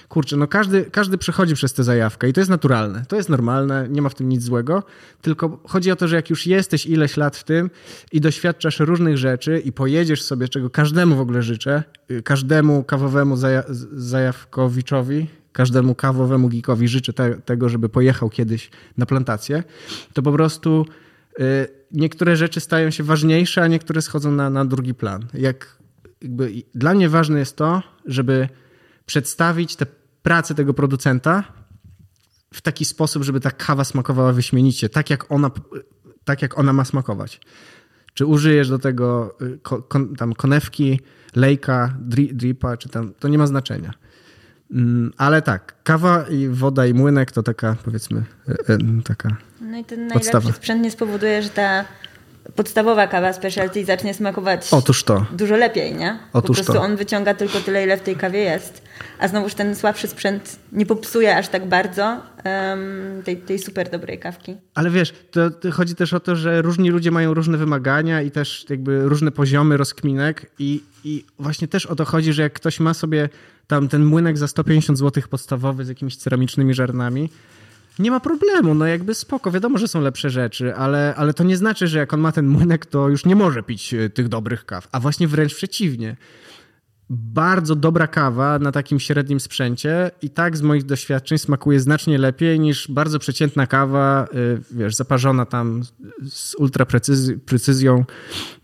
kurczę, 0.08 0.36
no 0.36 0.46
każdy, 0.46 0.84
każdy 0.84 1.18
przechodzi 1.18 1.54
przez 1.54 1.72
tę 1.72 1.84
zajawkę 1.84 2.28
i 2.28 2.32
to 2.32 2.40
jest 2.40 2.50
naturalne, 2.50 3.04
to 3.08 3.16
jest 3.16 3.28
normalne, 3.28 3.86
nie 3.88 4.02
ma 4.02 4.08
w 4.08 4.14
tym 4.14 4.28
nic 4.28 4.42
złego, 4.42 4.82
tylko 5.22 5.60
chodzi 5.64 5.90
o 5.90 5.96
to, 5.96 6.08
że 6.08 6.16
jak 6.16 6.30
już 6.30 6.46
jesteś 6.46 6.86
ileś 6.86 7.16
lat 7.16 7.36
w 7.36 7.44
tym 7.44 7.70
i 8.12 8.20
doświadczasz 8.20 8.80
różnych 8.80 9.18
rzeczy 9.18 9.62
i 9.64 9.72
pojedziesz 9.72 10.22
sobie, 10.22 10.48
czego 10.48 10.70
każdemu 10.70 11.16
w 11.16 11.20
ogóle 11.20 11.42
życzę, 11.42 11.82
y, 12.10 12.22
każdemu 12.22 12.84
kawowemu 12.84 13.36
zaja 13.36 13.62
zajawkowiczowi, 13.92 15.26
każdemu 15.52 15.94
kawowemu 15.94 16.48
geekowi 16.48 16.88
życzę 16.88 17.12
te, 17.12 17.34
tego, 17.34 17.68
żeby 17.68 17.88
pojechał 17.88 18.30
kiedyś 18.30 18.70
na 18.96 19.06
plantację, 19.06 19.62
to 20.12 20.22
po 20.22 20.32
prostu 20.32 20.86
y, 21.40 21.42
niektóre 21.92 22.36
rzeczy 22.36 22.60
stają 22.60 22.90
się 22.90 23.04
ważniejsze, 23.04 23.62
a 23.62 23.66
niektóre 23.66 24.02
schodzą 24.02 24.32
na, 24.32 24.50
na 24.50 24.64
drugi 24.64 24.94
plan. 24.94 25.26
Jak 25.34 25.77
jakby 26.22 26.52
dla 26.74 26.94
mnie 26.94 27.08
ważne 27.08 27.38
jest 27.38 27.56
to, 27.56 27.82
żeby 28.06 28.48
przedstawić 29.06 29.76
tę 29.76 29.86
pracę 30.22 30.54
tego 30.54 30.74
producenta 30.74 31.44
w 32.54 32.60
taki 32.60 32.84
sposób, 32.84 33.22
żeby 33.22 33.40
ta 33.40 33.50
kawa 33.50 33.84
smakowała 33.84 34.32
wyśmienicie, 34.32 34.88
tak 34.88 35.10
jak 35.10 35.32
ona, 35.32 35.50
tak 36.24 36.42
jak 36.42 36.58
ona 36.58 36.72
ma 36.72 36.84
smakować. 36.84 37.40
Czy 38.14 38.26
użyjesz 38.26 38.68
do 38.68 38.78
tego 38.78 39.36
y, 39.42 39.58
kon, 39.88 40.16
tam 40.16 40.34
konewki, 40.34 41.00
lejka, 41.36 41.94
dripa, 42.32 42.76
czy 42.76 42.88
tam, 42.88 43.14
to 43.18 43.28
nie 43.28 43.38
ma 43.38 43.46
znaczenia. 43.46 43.94
Mm, 44.70 45.12
ale 45.16 45.42
tak, 45.42 45.82
kawa 45.82 46.22
i 46.22 46.48
woda 46.48 46.86
i 46.86 46.94
młynek 46.94 47.32
to 47.32 47.42
taka, 47.42 47.76
powiedzmy, 47.84 48.24
y, 48.48 48.72
y, 48.72 49.02
taka 49.04 49.36
No 49.60 49.78
i 49.78 49.84
ten 49.84 49.98
najlepszy 50.06 50.32
podstawa. 50.32 50.52
sprzęt 50.52 50.82
nie 50.82 50.90
spowoduje, 50.90 51.42
że 51.42 51.50
ta 51.50 51.84
podstawowa 52.54 53.06
kawa 53.06 53.32
specialty 53.32 53.84
zacznie 53.84 54.14
smakować 54.14 54.68
Otóż 54.70 55.04
to. 55.04 55.26
dużo 55.32 55.56
lepiej, 55.56 55.94
nie? 55.94 56.18
Otóż 56.32 56.56
po 56.56 56.64
prostu 56.64 56.72
to. 56.72 56.82
on 56.82 56.96
wyciąga 56.96 57.34
tylko 57.34 57.60
tyle, 57.60 57.84
ile 57.84 57.96
w 57.96 58.00
tej 58.00 58.16
kawie 58.16 58.38
jest. 58.38 58.82
A 59.18 59.28
znowuż 59.28 59.54
ten 59.54 59.76
słabszy 59.76 60.08
sprzęt 60.08 60.58
nie 60.72 60.86
popsuje 60.86 61.36
aż 61.36 61.48
tak 61.48 61.68
bardzo 61.68 62.02
um, 62.44 63.22
tej, 63.24 63.36
tej 63.36 63.58
super 63.58 63.90
dobrej 63.90 64.18
kawki. 64.18 64.56
Ale 64.74 64.90
wiesz, 64.90 65.14
to, 65.30 65.50
to, 65.50 65.70
chodzi 65.70 65.94
też 65.94 66.12
o 66.12 66.20
to, 66.20 66.36
że 66.36 66.62
różni 66.62 66.90
ludzie 66.90 67.10
mają 67.10 67.34
różne 67.34 67.58
wymagania 67.58 68.22
i 68.22 68.30
też 68.30 68.66
jakby 68.68 69.08
różne 69.08 69.30
poziomy 69.30 69.76
rozkminek 69.76 70.50
i, 70.58 70.82
i 71.04 71.24
właśnie 71.38 71.68
też 71.68 71.86
o 71.86 71.96
to 71.96 72.04
chodzi, 72.04 72.32
że 72.32 72.42
jak 72.42 72.52
ktoś 72.52 72.80
ma 72.80 72.94
sobie 72.94 73.28
tam 73.66 73.88
ten 73.88 74.04
młynek 74.04 74.38
za 74.38 74.48
150 74.48 74.98
zł 74.98 75.22
podstawowy 75.30 75.84
z 75.84 75.88
jakimiś 75.88 76.16
ceramicznymi 76.16 76.74
żarnami, 76.74 77.30
nie 77.98 78.10
ma 78.10 78.20
problemu, 78.20 78.74
no 78.74 78.86
jakby 78.86 79.14
spoko, 79.14 79.50
wiadomo, 79.50 79.78
że 79.78 79.88
są 79.88 80.00
lepsze 80.00 80.30
rzeczy, 80.30 80.74
ale, 80.74 81.14
ale 81.16 81.34
to 81.34 81.44
nie 81.44 81.56
znaczy, 81.56 81.88
że 81.88 81.98
jak 81.98 82.14
on 82.14 82.20
ma 82.20 82.32
ten 82.32 82.46
młynek, 82.46 82.86
to 82.86 83.08
już 83.08 83.24
nie 83.24 83.36
może 83.36 83.62
pić 83.62 83.94
e, 83.94 84.10
tych 84.10 84.28
dobrych 84.28 84.64
kaw, 84.64 84.88
a 84.92 85.00
właśnie 85.00 85.28
wręcz 85.28 85.54
przeciwnie. 85.54 86.16
Bardzo 87.10 87.76
dobra 87.76 88.06
kawa 88.06 88.58
na 88.58 88.72
takim 88.72 89.00
średnim 89.00 89.40
sprzęcie 89.40 90.10
i 90.22 90.30
tak 90.30 90.56
z 90.56 90.62
moich 90.62 90.84
doświadczeń 90.84 91.38
smakuje 91.38 91.80
znacznie 91.80 92.18
lepiej 92.18 92.60
niż 92.60 92.90
bardzo 92.90 93.18
przeciętna 93.18 93.66
kawa, 93.66 94.24
e, 94.24 94.26
wiesz, 94.70 94.94
zaparzona 94.94 95.46
tam 95.46 95.82
z 96.28 96.54
ultra 96.54 96.86
precyzją, 97.46 98.04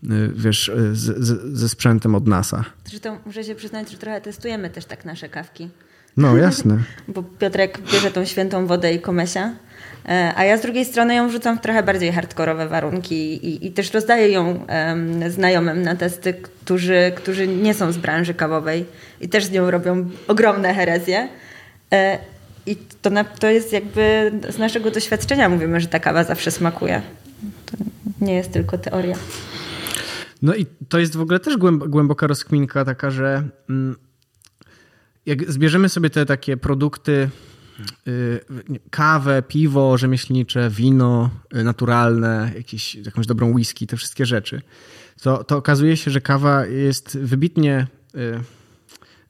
e, 0.03 0.07
wiesz, 0.33 0.71
z, 0.93 1.23
z, 1.25 1.57
ze 1.57 1.69
sprzętem 1.69 2.15
od 2.15 2.27
NASA. 2.27 2.65
Zresztą 2.85 3.17
muszę 3.25 3.43
się 3.43 3.55
przyznać, 3.55 3.91
że 3.91 3.97
trochę 3.97 4.21
testujemy 4.21 4.69
też 4.69 4.85
tak 4.85 5.05
nasze 5.05 5.29
kawki. 5.29 5.69
No, 6.17 6.37
jasne. 6.37 6.77
Bo 7.07 7.23
Piotrek 7.23 7.79
bierze 7.91 8.11
tą 8.11 8.25
świętą 8.25 8.67
wodę 8.67 8.93
i 8.93 8.99
komesia, 8.99 9.53
e, 10.05 10.33
a 10.35 10.43
ja 10.43 10.57
z 10.57 10.61
drugiej 10.61 10.85
strony 10.85 11.15
ją 11.15 11.27
wrzucam 11.27 11.57
w 11.57 11.61
trochę 11.61 11.83
bardziej 11.83 12.11
hardkorowe 12.11 12.67
warunki 12.67 13.15
i, 13.47 13.67
i 13.67 13.71
też 13.71 13.93
rozdaję 13.93 14.29
ją 14.29 14.65
um, 14.69 15.31
znajomym 15.31 15.81
na 15.81 15.95
testy, 15.95 16.33
którzy, 16.33 17.11
którzy 17.15 17.47
nie 17.47 17.73
są 17.73 17.91
z 17.91 17.97
branży 17.97 18.33
kawowej 18.33 18.85
i 19.21 19.29
też 19.29 19.45
z 19.45 19.51
nią 19.51 19.71
robią 19.71 20.09
ogromne 20.27 20.73
herezje. 20.73 21.29
E, 21.91 22.19
I 22.65 22.75
to, 22.75 23.09
na, 23.09 23.23
to 23.23 23.49
jest 23.49 23.73
jakby 23.73 24.31
z 24.49 24.57
naszego 24.57 24.91
doświadczenia 24.91 25.49
mówimy, 25.49 25.81
że 25.81 25.87
ta 25.87 25.99
kawa 25.99 26.23
zawsze 26.23 26.51
smakuje. 26.51 27.01
To 27.65 27.77
nie 28.21 28.33
jest 28.33 28.51
tylko 28.51 28.77
teoria. 28.77 29.15
No 30.41 30.55
i 30.55 30.65
to 30.89 30.99
jest 30.99 31.15
w 31.15 31.21
ogóle 31.21 31.39
też 31.39 31.57
głęboka 31.87 32.27
rozkminka 32.27 32.85
taka, 32.85 33.11
że 33.11 33.43
mm, 33.69 33.95
jak 35.25 35.51
zbierzemy 35.51 35.89
sobie 35.89 36.09
te 36.09 36.25
takie 36.25 36.57
produkty, 36.57 37.29
y, 38.07 38.39
kawę, 38.89 39.43
piwo 39.47 39.97
rzemieślnicze, 39.97 40.69
wino 40.69 41.29
y, 41.55 41.63
naturalne, 41.63 42.51
jakieś, 42.55 42.95
jakąś 42.95 43.27
dobrą 43.27 43.51
whisky, 43.53 43.87
te 43.87 43.97
wszystkie 43.97 44.25
rzeczy, 44.25 44.61
to, 45.21 45.43
to 45.43 45.57
okazuje 45.57 45.97
się, 45.97 46.11
że 46.11 46.21
kawa 46.21 46.65
jest 46.65 47.17
wybitnie 47.17 47.87
y, 48.15 48.39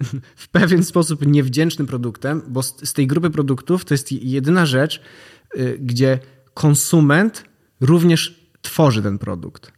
w 0.36 0.48
pewien 0.48 0.84
sposób 0.84 1.26
niewdzięcznym 1.26 1.88
produktem, 1.88 2.42
bo 2.48 2.64
z, 2.64 2.90
z 2.90 2.94
tej 2.94 3.08
grupy 3.08 3.30
produktów 3.30 3.86
to 3.86 3.94
jest 3.94 4.12
jedyna 4.12 4.66
rzecz, 4.66 5.02
gdzie 5.80 6.20
konsument 6.54 7.44
również 7.82 8.50
tworzy 8.62 9.02
ten 9.02 9.18
produkt 9.18 9.72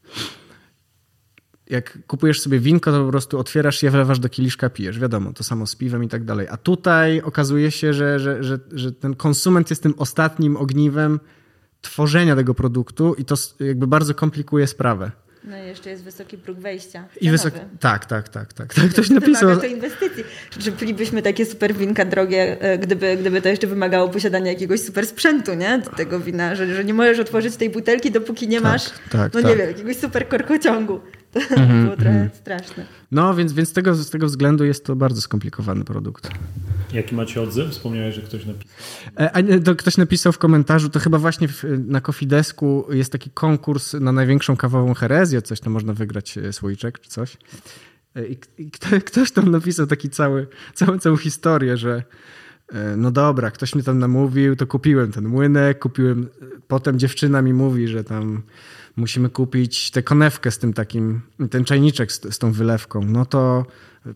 jak 1.69 1.97
kupujesz 2.07 2.41
sobie 2.41 2.59
winko, 2.59 2.91
to 2.91 3.03
po 3.03 3.09
prostu 3.09 3.39
otwierasz 3.39 3.83
je, 3.83 3.91
wlewasz 3.91 4.19
do 4.19 4.29
kieliszka, 4.29 4.69
pijesz. 4.69 4.99
Wiadomo, 4.99 5.33
to 5.33 5.43
samo 5.43 5.67
z 5.67 5.75
piwem 5.75 6.03
i 6.03 6.07
tak 6.07 6.23
dalej. 6.23 6.47
A 6.49 6.57
tutaj 6.57 7.21
okazuje 7.21 7.71
się, 7.71 7.93
że, 7.93 8.19
że, 8.19 8.43
że, 8.43 8.59
że 8.71 8.91
ten 8.91 9.15
konsument 9.15 9.69
jest 9.69 9.83
tym 9.83 9.93
ostatnim 9.97 10.57
ogniwem 10.57 11.19
tworzenia 11.81 12.35
tego 12.35 12.53
produktu 12.53 13.13
i 13.13 13.25
to 13.25 13.35
jakby 13.59 13.87
bardzo 13.87 14.13
komplikuje 14.13 14.67
sprawę. 14.67 15.11
No 15.43 15.63
i 15.63 15.67
jeszcze 15.67 15.89
jest 15.89 16.03
wysoki 16.03 16.37
próg 16.37 16.59
wejścia. 16.59 17.07
I 17.21 17.29
wysoki. 17.29 17.59
Tak, 17.79 18.05
tak, 18.05 18.29
tak, 18.29 18.53
tak. 18.53 18.73
tak. 18.73 18.89
Ktoś 18.89 19.09
napisał. 19.09 19.49
Wymaga 19.49 19.61
to 19.61 19.67
inwestycji. 19.67 20.23
Czy 20.59 20.71
pilibyśmy 20.71 21.21
takie 21.21 21.45
super 21.45 21.73
winka 21.73 22.05
drogie, 22.05 22.61
e, 22.61 22.77
gdyby, 22.77 23.17
gdyby 23.17 23.41
to 23.41 23.49
jeszcze 23.49 23.67
wymagało 23.67 24.09
posiadania 24.09 24.51
jakiegoś 24.51 24.81
super 24.81 25.07
sprzętu, 25.07 25.53
nie? 25.53 25.79
Do 25.79 25.89
tego 25.89 26.19
wina, 26.19 26.55
że, 26.55 26.75
że 26.75 26.83
nie 26.83 26.93
możesz 26.93 27.19
otworzyć 27.19 27.55
tej 27.55 27.69
butelki, 27.69 28.11
dopóki 28.11 28.47
nie 28.47 28.61
tak, 28.61 28.71
masz, 28.71 28.89
tak, 29.09 29.33
no 29.33 29.41
tak. 29.41 29.51
nie 29.51 29.55
wiem, 29.55 29.67
jakiegoś 29.67 29.97
super 29.97 30.27
korkociągu. 30.27 30.99
To 31.49 31.55
mm-hmm, 31.55 31.83
było 31.83 31.95
trochę 31.95 32.17
mm. 32.17 32.29
straszne. 32.33 32.85
No, 33.11 33.35
więc, 33.35 33.53
więc 33.53 33.73
tego, 33.73 33.95
z 33.95 34.09
tego 34.09 34.25
względu 34.27 34.65
jest 34.65 34.85
to 34.85 34.95
bardzo 34.95 35.21
skomplikowany 35.21 35.85
produkt. 35.85 36.29
Jaki 36.93 37.15
macie 37.15 37.41
odzew? 37.41 37.71
Wspomniałeś, 37.71 38.15
że 38.15 38.21
ktoś 38.21 38.45
napisał. 38.45 38.77
E, 39.15 39.59
to 39.59 39.75
ktoś 39.75 39.97
napisał 39.97 40.31
w 40.33 40.37
komentarzu, 40.37 40.89
to 40.89 40.99
chyba 40.99 41.17
właśnie 41.17 41.47
w, 41.47 41.63
na 41.87 42.01
Kofidesku 42.01 42.87
jest 42.89 43.11
taki 43.11 43.29
konkurs 43.29 43.93
na 43.93 44.11
największą 44.11 44.57
kawową 44.57 44.93
herezję, 44.93 45.41
coś 45.41 45.59
tam 45.59 45.73
można 45.73 45.93
wygrać 45.93 46.37
e, 46.37 46.53
słoiczek 46.53 46.99
czy 46.99 47.09
coś. 47.09 47.37
E, 48.15 48.27
I, 48.27 48.37
i 48.57 48.71
ktoś 49.11 49.31
tam 49.31 49.51
napisał 49.51 49.87
taki 49.87 50.09
cały, 50.09 50.47
całą, 50.73 50.99
całą 50.99 51.17
historię, 51.17 51.77
że 51.77 52.03
no 52.97 53.11
dobra, 53.11 53.51
ktoś 53.51 53.75
mnie 53.75 53.83
tam 53.83 53.99
namówił, 53.99 54.55
to 54.55 54.67
kupiłem 54.67 55.11
ten 55.11 55.27
młynek, 55.27 55.79
kupiłem, 55.79 56.27
potem 56.67 56.99
dziewczyna 56.99 57.41
mi 57.41 57.53
mówi, 57.53 57.87
że 57.87 58.03
tam 58.03 58.41
musimy 58.97 59.29
kupić 59.29 59.91
tę 59.91 60.03
konewkę 60.03 60.51
z 60.51 60.57
tym 60.57 60.73
takim, 60.73 61.21
ten 61.49 61.65
czajniczek 61.65 62.11
z, 62.11 62.33
z 62.33 62.39
tą 62.39 62.51
wylewką. 62.51 63.01
No 63.01 63.25
to 63.25 63.65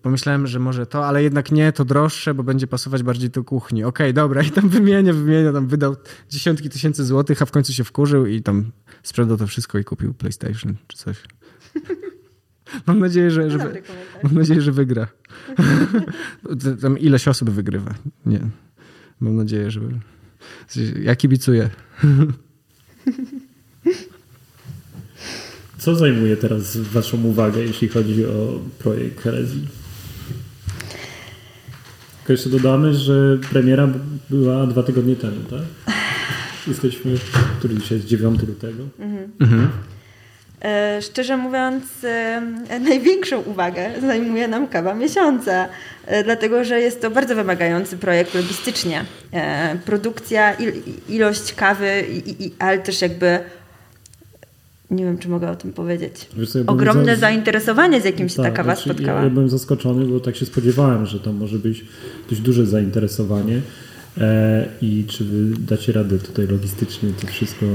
pomyślałem, 0.02 0.48
że 0.48 0.60
może 0.60 0.86
to, 0.86 1.06
ale 1.06 1.24
jednak 1.24 1.52
nie, 1.52 1.72
to 1.72 1.86
droższe, 1.86 2.34
bo 2.34 2.44
będzie 2.44 2.68
pasować 2.68 3.04
bardziej 3.04 3.30
do 3.30 3.44
kuchni. 3.44 3.84
Okej, 3.84 4.08
okay, 4.08 4.14
dobra, 4.14 4.42
i 4.42 4.52
tam 4.52 4.70
wymienię, 4.70 5.14
wymienię, 5.14 5.54
tam 5.54 5.68
wydał 5.68 5.96
dziesiątki 6.30 6.70
tysięcy 6.70 7.06
złotych, 7.06 7.42
a 7.42 7.46
w 7.46 7.52
końcu 7.52 7.74
się 7.74 7.84
wkurzył 7.84 8.26
i 8.26 8.42
tam 8.42 8.72
sprzedał 9.04 9.38
to 9.38 9.48
wszystko 9.48 9.78
i 9.78 9.84
kupił 9.84 10.14
PlayStation 10.14 10.76
czy 10.88 10.98
coś. 10.98 11.24
Mam 12.88 13.00
nadzieję, 13.00 13.32
że, 13.32 13.52
że, 13.52 13.58
mam 14.24 14.34
nadzieję, 14.34 14.62
że 14.62 14.72
wygra. 14.72 15.08
tam 16.82 17.00
ileś 17.00 17.28
osób 17.28 17.50
wygrywa. 17.50 17.94
Nie. 18.26 18.40
Mam 19.20 19.36
nadzieję, 19.36 19.72
że. 19.72 19.82
Ja 21.02 21.16
kibicuję. 21.16 21.70
Co 25.82 25.96
zajmuje 25.96 26.38
teraz 26.38 26.78
Waszą 26.78 27.24
uwagę, 27.24 27.62
jeśli 27.62 27.88
chodzi 27.88 28.26
o 28.26 28.60
projekt 28.80 29.22
Herezji? 29.22 29.68
Tylko 32.18 32.34
jeszcze 32.34 32.50
dodamy, 32.50 32.94
że 32.94 33.38
premiera 33.52 33.88
była 34.30 34.68
dwa 34.68 34.84
tygodnie 34.84 35.16
temu, 35.16 35.44
tak? 35.50 35.96
Jesteśmy, 36.68 37.16
który 37.60 37.76
dzisiaj 37.76 37.98
jest 37.98 38.08
9 38.08 38.42
lutego. 38.48 38.84
Mhm. 39.00 39.32
Mhm. 39.40 39.70
E, 40.62 41.02
szczerze 41.02 41.38
mówiąc, 41.38 41.84
e, 42.04 42.80
największą 42.80 43.40
uwagę 43.42 43.92
zajmuje 44.02 44.48
nam 44.48 44.68
kawa 44.68 44.94
miesiąca, 44.94 45.68
e, 46.06 46.24
dlatego 46.24 46.64
że 46.64 46.80
jest 46.80 47.02
to 47.02 47.12
bardzo 47.12 47.36
wymagający 47.36 47.98
projekt 47.98 48.36
logistycznie. 48.36 49.06
Produkcja, 49.86 50.58
ilość 51.10 51.54
kawy, 51.54 52.06
ale 52.60 52.80
też 52.80 53.02
jakby 53.02 53.40
nie 54.92 55.06
wiem, 55.06 55.18
czy 55.18 55.30
mogę 55.30 55.52
o 55.52 55.56
tym 55.56 55.74
powiedzieć. 55.74 56.28
Ogromne 56.68 57.16
za... 57.16 57.22
zainteresowanie, 57.22 58.02
z 58.02 58.06
jakim 58.06 58.30
się 58.30 58.36
tak, 58.36 58.46
ta 58.46 58.52
kawa 58.52 58.76
znaczy, 58.76 58.90
spotkała. 58.90 59.20
Ja, 59.20 59.24
ja 59.24 59.30
byłem 59.30 59.50
zaskoczony, 59.50 60.06
bo 60.06 60.20
tak 60.20 60.36
się 60.36 60.46
spodziewałem, 60.46 61.06
że 61.06 61.20
tam 61.20 61.36
może 61.36 61.60
być 61.60 61.86
dość 62.30 62.42
duże 62.42 62.66
zainteresowanie. 62.66 63.62
E, 64.18 64.68
I 64.82 65.06
czy 65.08 65.24
wy 65.26 65.58
dacie 65.60 65.92
radę 65.92 66.20
tutaj 66.20 66.48
logistycznie 66.48 67.10
to 67.22 67.28
wszystko 67.28 67.66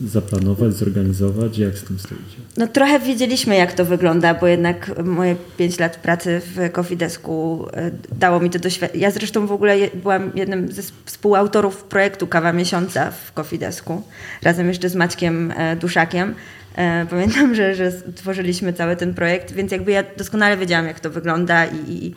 zaplanować, 0.00 0.74
zorganizować? 0.74 1.58
Jak 1.58 1.78
z 1.78 1.84
tym 1.84 1.98
stoicie? 1.98 2.36
No 2.56 2.66
trochę 2.66 3.00
wiedzieliśmy, 3.00 3.56
jak 3.56 3.72
to 3.72 3.84
wygląda, 3.84 4.34
bo 4.34 4.46
jednak 4.46 5.04
moje 5.04 5.36
5 5.56 5.78
lat 5.78 5.96
pracy 5.96 6.40
w 6.54 6.72
Kofidesku 6.72 7.66
e, 7.72 7.90
dało 8.18 8.40
mi 8.40 8.50
to 8.50 8.58
doświadczenie. 8.58 9.02
Ja 9.02 9.10
zresztą 9.10 9.46
w 9.46 9.52
ogóle 9.52 9.76
byłam 9.94 10.30
jednym 10.34 10.72
ze 10.72 10.82
współautorów 11.04 11.84
projektu 11.84 12.26
Kawa 12.26 12.52
Miesiąca 12.52 13.10
w 13.10 13.32
Kofidesku, 13.32 14.02
razem 14.42 14.68
jeszcze 14.68 14.88
z 14.88 14.94
Maćkiem 14.94 15.52
e, 15.56 15.76
Duszakiem. 15.76 16.34
E, 16.76 17.06
pamiętam, 17.10 17.54
że, 17.54 17.74
że 17.74 17.92
tworzyliśmy 18.14 18.72
cały 18.72 18.96
ten 18.96 19.14
projekt, 19.14 19.52
więc 19.52 19.72
jakby 19.72 19.92
ja 19.92 20.04
doskonale 20.16 20.56
wiedziałam, 20.56 20.86
jak 20.86 21.00
to 21.00 21.10
wygląda 21.10 21.66
i, 21.66 21.76
i 21.88 22.14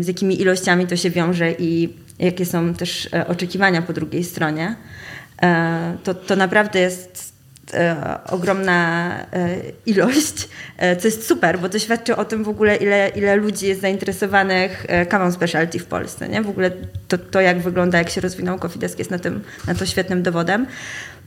z 0.00 0.08
jakimi 0.08 0.40
ilościami 0.40 0.86
to 0.86 0.96
się 0.96 1.10
wiąże 1.10 1.52
i 1.52 1.88
jakie 2.18 2.46
są 2.46 2.74
też 2.74 3.08
oczekiwania 3.26 3.82
po 3.82 3.92
drugiej 3.92 4.24
stronie. 4.24 4.76
E, 5.42 5.96
to, 6.04 6.14
to 6.14 6.36
naprawdę 6.36 6.80
jest 6.80 7.32
e, 7.74 8.18
ogromna 8.30 9.10
e, 9.32 9.56
ilość, 9.86 10.48
co 10.98 11.08
jest 11.08 11.26
super, 11.26 11.58
bo 11.58 11.68
to 11.68 11.78
świadczy 11.78 12.16
o 12.16 12.24
tym 12.24 12.44
w 12.44 12.48
ogóle, 12.48 12.76
ile, 12.76 13.08
ile 13.08 13.36
ludzi 13.36 13.66
jest 13.66 13.80
zainteresowanych 13.80 14.86
kawą 15.08 15.32
specialty 15.32 15.78
w 15.78 15.86
Polsce. 15.86 16.28
Nie? 16.28 16.42
W 16.42 16.48
ogóle 16.48 16.70
to, 17.08 17.18
to, 17.18 17.40
jak 17.40 17.60
wygląda, 17.60 17.98
jak 17.98 18.10
się 18.10 18.20
rozwinął 18.20 18.58
Cofidesk 18.58 18.98
jest 18.98 19.10
na, 19.10 19.18
tym, 19.18 19.42
na 19.66 19.74
to 19.74 19.86
świetnym 19.86 20.22
dowodem. 20.22 20.66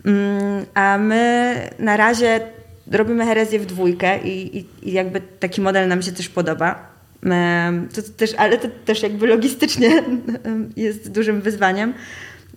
Mm, 0.06 0.66
a 0.74 0.98
my 0.98 1.56
na 1.80 1.98
razie 1.98 2.40
robimy 2.92 3.26
herezję 3.26 3.60
w 3.60 3.66
dwójkę 3.66 4.20
i, 4.24 4.58
i, 4.58 4.66
i 4.82 4.92
jakby 4.92 5.22
taki 5.40 5.62
model 5.62 5.88
nam 5.88 6.02
się 6.02 6.12
też 6.12 6.30
podoba. 6.30 6.96
To 7.96 8.02
też, 8.18 8.34
ale 8.38 8.58
to 8.58 8.68
też 8.86 9.04
jakby 9.04 9.28
logistycznie 9.28 10.04
jest 10.76 11.12
dużym 11.12 11.42
wyzwaniem. 11.42 11.94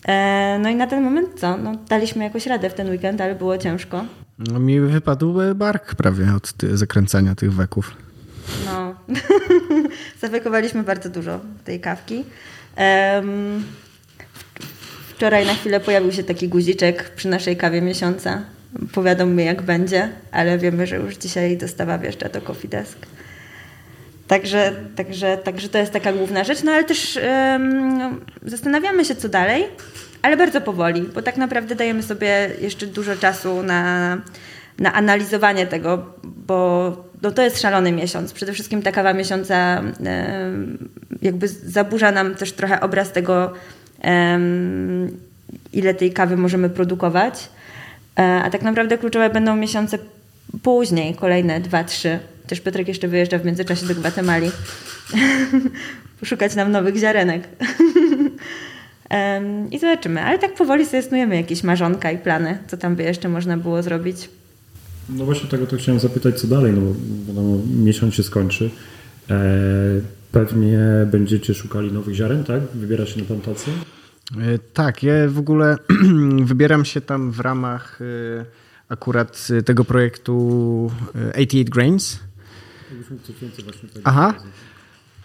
E, 0.04 0.58
no 0.62 0.68
i 0.68 0.74
na 0.74 0.86
ten 0.86 1.04
moment 1.04 1.28
co? 1.40 1.56
No, 1.56 1.72
daliśmy 1.88 2.24
jakoś 2.24 2.46
radę 2.46 2.70
w 2.70 2.74
ten 2.74 2.90
weekend, 2.90 3.20
ale 3.20 3.34
było 3.34 3.58
ciężko. 3.58 4.04
No, 4.38 4.58
mi 4.58 4.80
wypadł 4.80 5.34
bark 5.54 5.94
prawie 5.94 6.34
od 6.36 6.52
zakręcania 6.72 7.34
tych 7.34 7.52
weków. 7.52 7.96
No, 8.66 8.94
zawekowaliśmy 10.20 10.82
bardzo 10.82 11.08
dużo 11.08 11.40
tej 11.64 11.80
kawki. 11.80 12.24
Um, 12.76 13.64
wczoraj 15.16 15.46
na 15.46 15.54
chwilę 15.54 15.80
pojawił 15.80 16.12
się 16.12 16.24
taki 16.24 16.48
guziczek 16.48 17.10
przy 17.10 17.28
naszej 17.28 17.56
kawie 17.56 17.82
miesiąca. 17.82 18.42
Powiadommy 18.92 19.42
jak 19.42 19.62
będzie, 19.62 20.08
ale 20.32 20.58
wiemy, 20.58 20.86
że 20.86 20.96
już 20.96 21.16
dzisiaj 21.16 21.56
dostawa 21.56 21.98
wjeżdża 21.98 22.28
do 22.28 22.40
Coffee 22.40 22.68
Desk. 22.68 22.98
Także, 24.28 24.72
także, 24.96 25.36
także 25.36 25.68
to 25.68 25.78
jest 25.78 25.92
taka 25.92 26.12
główna 26.12 26.44
rzecz, 26.44 26.62
no 26.62 26.72
ale 26.72 26.84
też 26.84 27.18
um, 27.52 28.20
zastanawiamy 28.44 29.04
się, 29.04 29.14
co 29.14 29.28
dalej, 29.28 29.64
ale 30.22 30.36
bardzo 30.36 30.60
powoli, 30.60 31.02
bo 31.14 31.22
tak 31.22 31.36
naprawdę 31.36 31.74
dajemy 31.74 32.02
sobie 32.02 32.50
jeszcze 32.60 32.86
dużo 32.86 33.16
czasu 33.16 33.62
na, 33.62 34.16
na 34.78 34.92
analizowanie 34.92 35.66
tego, 35.66 36.14
bo 36.24 36.96
no 37.22 37.30
to 37.30 37.42
jest 37.42 37.60
szalony 37.60 37.92
miesiąc. 37.92 38.32
Przede 38.32 38.52
wszystkim 38.52 38.82
ta 38.82 38.92
kawa 38.92 39.12
miesiąca 39.12 39.82
um, 40.00 40.88
jakby 41.22 41.48
zaburza 41.48 42.12
nam 42.12 42.34
też 42.34 42.52
trochę 42.52 42.80
obraz 42.80 43.12
tego, 43.12 43.52
um, 44.04 45.18
ile 45.72 45.94
tej 45.94 46.12
kawy 46.12 46.36
możemy 46.36 46.70
produkować, 46.70 47.48
e, 48.18 48.22
a 48.22 48.50
tak 48.50 48.62
naprawdę 48.62 48.98
kluczowe 48.98 49.30
będą 49.30 49.56
miesiące 49.56 49.98
później, 50.62 51.14
kolejne 51.14 51.60
dwa, 51.60 51.84
trzy 51.84 52.18
też 52.48 52.60
Piotrek 52.60 52.88
jeszcze 52.88 53.08
wyjeżdża 53.08 53.38
w 53.38 53.44
międzyczasie 53.44 53.86
do 53.86 53.94
Gwatemali. 53.94 54.50
Poszukać 56.20 56.54
nam 56.54 56.72
nowych 56.72 56.96
ziarenek. 56.96 57.48
I 59.70 59.78
zobaczymy. 59.78 60.22
Ale 60.22 60.38
tak 60.38 60.54
powoli 60.54 60.86
sobie 60.86 61.02
snujemy 61.02 61.36
jakieś 61.36 61.62
marzonka 61.62 62.10
i 62.10 62.18
plany, 62.18 62.58
co 62.66 62.76
tam 62.76 62.96
by 62.96 63.02
jeszcze 63.02 63.28
można 63.28 63.56
było 63.56 63.82
zrobić. 63.82 64.28
No 65.08 65.24
właśnie 65.24 65.48
tego 65.48 65.66
to 65.66 65.76
chciałem 65.76 66.00
zapytać, 66.00 66.40
co 66.40 66.46
dalej, 66.46 66.72
no 66.72 66.80
bo 66.80 66.94
wiadomo, 67.26 67.58
miesiąc 67.84 68.14
się 68.14 68.22
skończy. 68.22 68.70
E, 69.30 69.44
pewnie 70.32 70.78
będziecie 71.10 71.54
szukali 71.54 71.92
nowych 71.92 72.14
ziaren, 72.14 72.44
tak? 72.44 72.60
Wybiera 72.74 73.06
się 73.06 73.20
na 73.20 73.24
plantację? 73.24 73.72
E, 74.36 74.58
tak, 74.72 75.02
ja 75.02 75.12
w 75.28 75.38
ogóle 75.38 75.76
wybieram 76.44 76.84
się 76.84 77.00
tam 77.00 77.30
w 77.30 77.40
ramach 77.40 77.98
e, 78.02 78.44
akurat 78.88 79.48
tego 79.64 79.84
projektu 79.84 80.90
88 81.34 81.64
Grains, 81.64 82.18
Aha. 84.04 84.34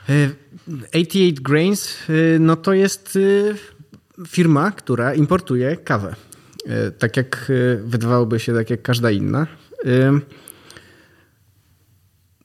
88 0.07 1.37
e, 1.37 1.41
Grains 1.41 1.97
e, 2.09 2.39
no 2.39 2.55
to 2.55 2.73
jest 2.73 3.15
e, 3.15 4.27
firma, 4.27 4.71
która 4.71 5.13
importuje 5.13 5.77
kawę. 5.77 6.15
Tak 6.99 7.17
jak 7.17 7.51
wydawałoby 7.83 8.39
się, 8.39 8.53
tak 8.53 8.69
jak 8.69 8.81
każda 8.81 9.11
inna. 9.11 9.47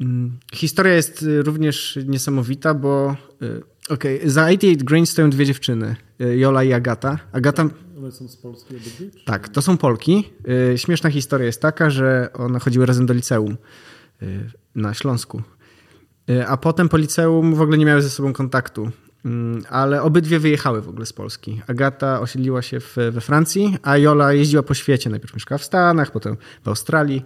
Mm, 0.01 0.39
historia 0.55 0.95
jest 0.95 1.25
również 1.45 1.99
niesamowita, 2.07 2.75
bo 2.75 3.17
okay, 3.89 4.21
za 4.25 4.45
88 4.45 4.85
Grains 4.85 5.11
stoją 5.11 5.31
dwie 5.31 5.47
dziewczyny, 5.47 5.97
Jola 6.19 6.65
i 6.65 6.73
Agata. 6.73 7.19
Agata... 7.33 7.69
One 7.99 8.13
są 8.13 8.29
z 8.29 8.37
Polski 8.37 8.77
obydwie? 8.77 9.07
Tak, 9.25 9.49
to 9.49 9.63
są 9.63 9.77
Polki. 9.77 10.31
Śmieszna 10.77 11.11
historia 11.11 11.47
jest 11.47 11.63
taka, 11.63 11.91
że 11.91 12.29
one 12.33 12.59
chodziły 12.59 12.87
razem 12.87 13.07
do 13.07 13.15
liceum 13.15 13.57
na 14.79 14.95
Śląsku. 14.95 15.43
Y, 16.31 16.47
a 16.47 16.57
potem 16.57 16.89
po 16.89 16.97
liceum 16.97 17.55
w 17.55 17.61
ogóle 17.61 17.79
nie 17.79 17.87
miały 17.87 18.03
ze 18.03 18.11
sobą 18.11 18.33
kontaktu. 18.33 18.91
Mm, 19.25 19.65
ale 19.71 20.03
obydwie 20.03 20.39
wyjechały 20.39 20.83
w 20.83 20.89
ogóle 20.89 21.07
z 21.07 21.13
Polski. 21.13 21.63
Agata 21.67 22.21
osiedliła 22.21 22.63
się 22.63 22.81
w, 22.81 22.97
we 23.11 23.21
Francji, 23.21 23.79
a 23.83 23.99
Jola 23.99 24.33
jeździła 24.33 24.63
po 24.63 24.75
świecie. 24.75 25.11
Najpierw 25.11 25.35
mieszkała 25.35 25.59
w 25.59 25.65
Stanach, 25.65 26.11
potem 26.11 26.37
w 26.65 26.69
Australii. 26.69 27.25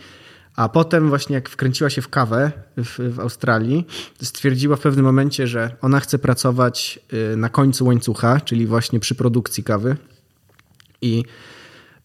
A 0.57 0.69
potem 0.69 1.09
właśnie 1.09 1.35
jak 1.35 1.49
wkręciła 1.49 1.91
się 1.91 2.03
w 2.03 2.09
kawę 2.09 2.53
w, 2.77 3.15
w, 3.15 3.21
Australii, 3.21 3.87
stwierdziła 4.23 4.77
w 4.77 4.81
pewnym 4.81 5.05
momencie, 5.05 5.47
że 5.47 5.77
ona 5.81 6.01
chce 6.01 6.19
pracować 6.19 7.01
y, 7.33 7.37
na 7.37 7.49
końcu 7.49 7.87
łańcucha, 7.87 8.41
czyli 8.41 8.67
właśnie 8.67 9.01
przy 9.01 9.15
produkcji 9.15 9.65
kawy. 9.65 9.97
I 11.03 11.25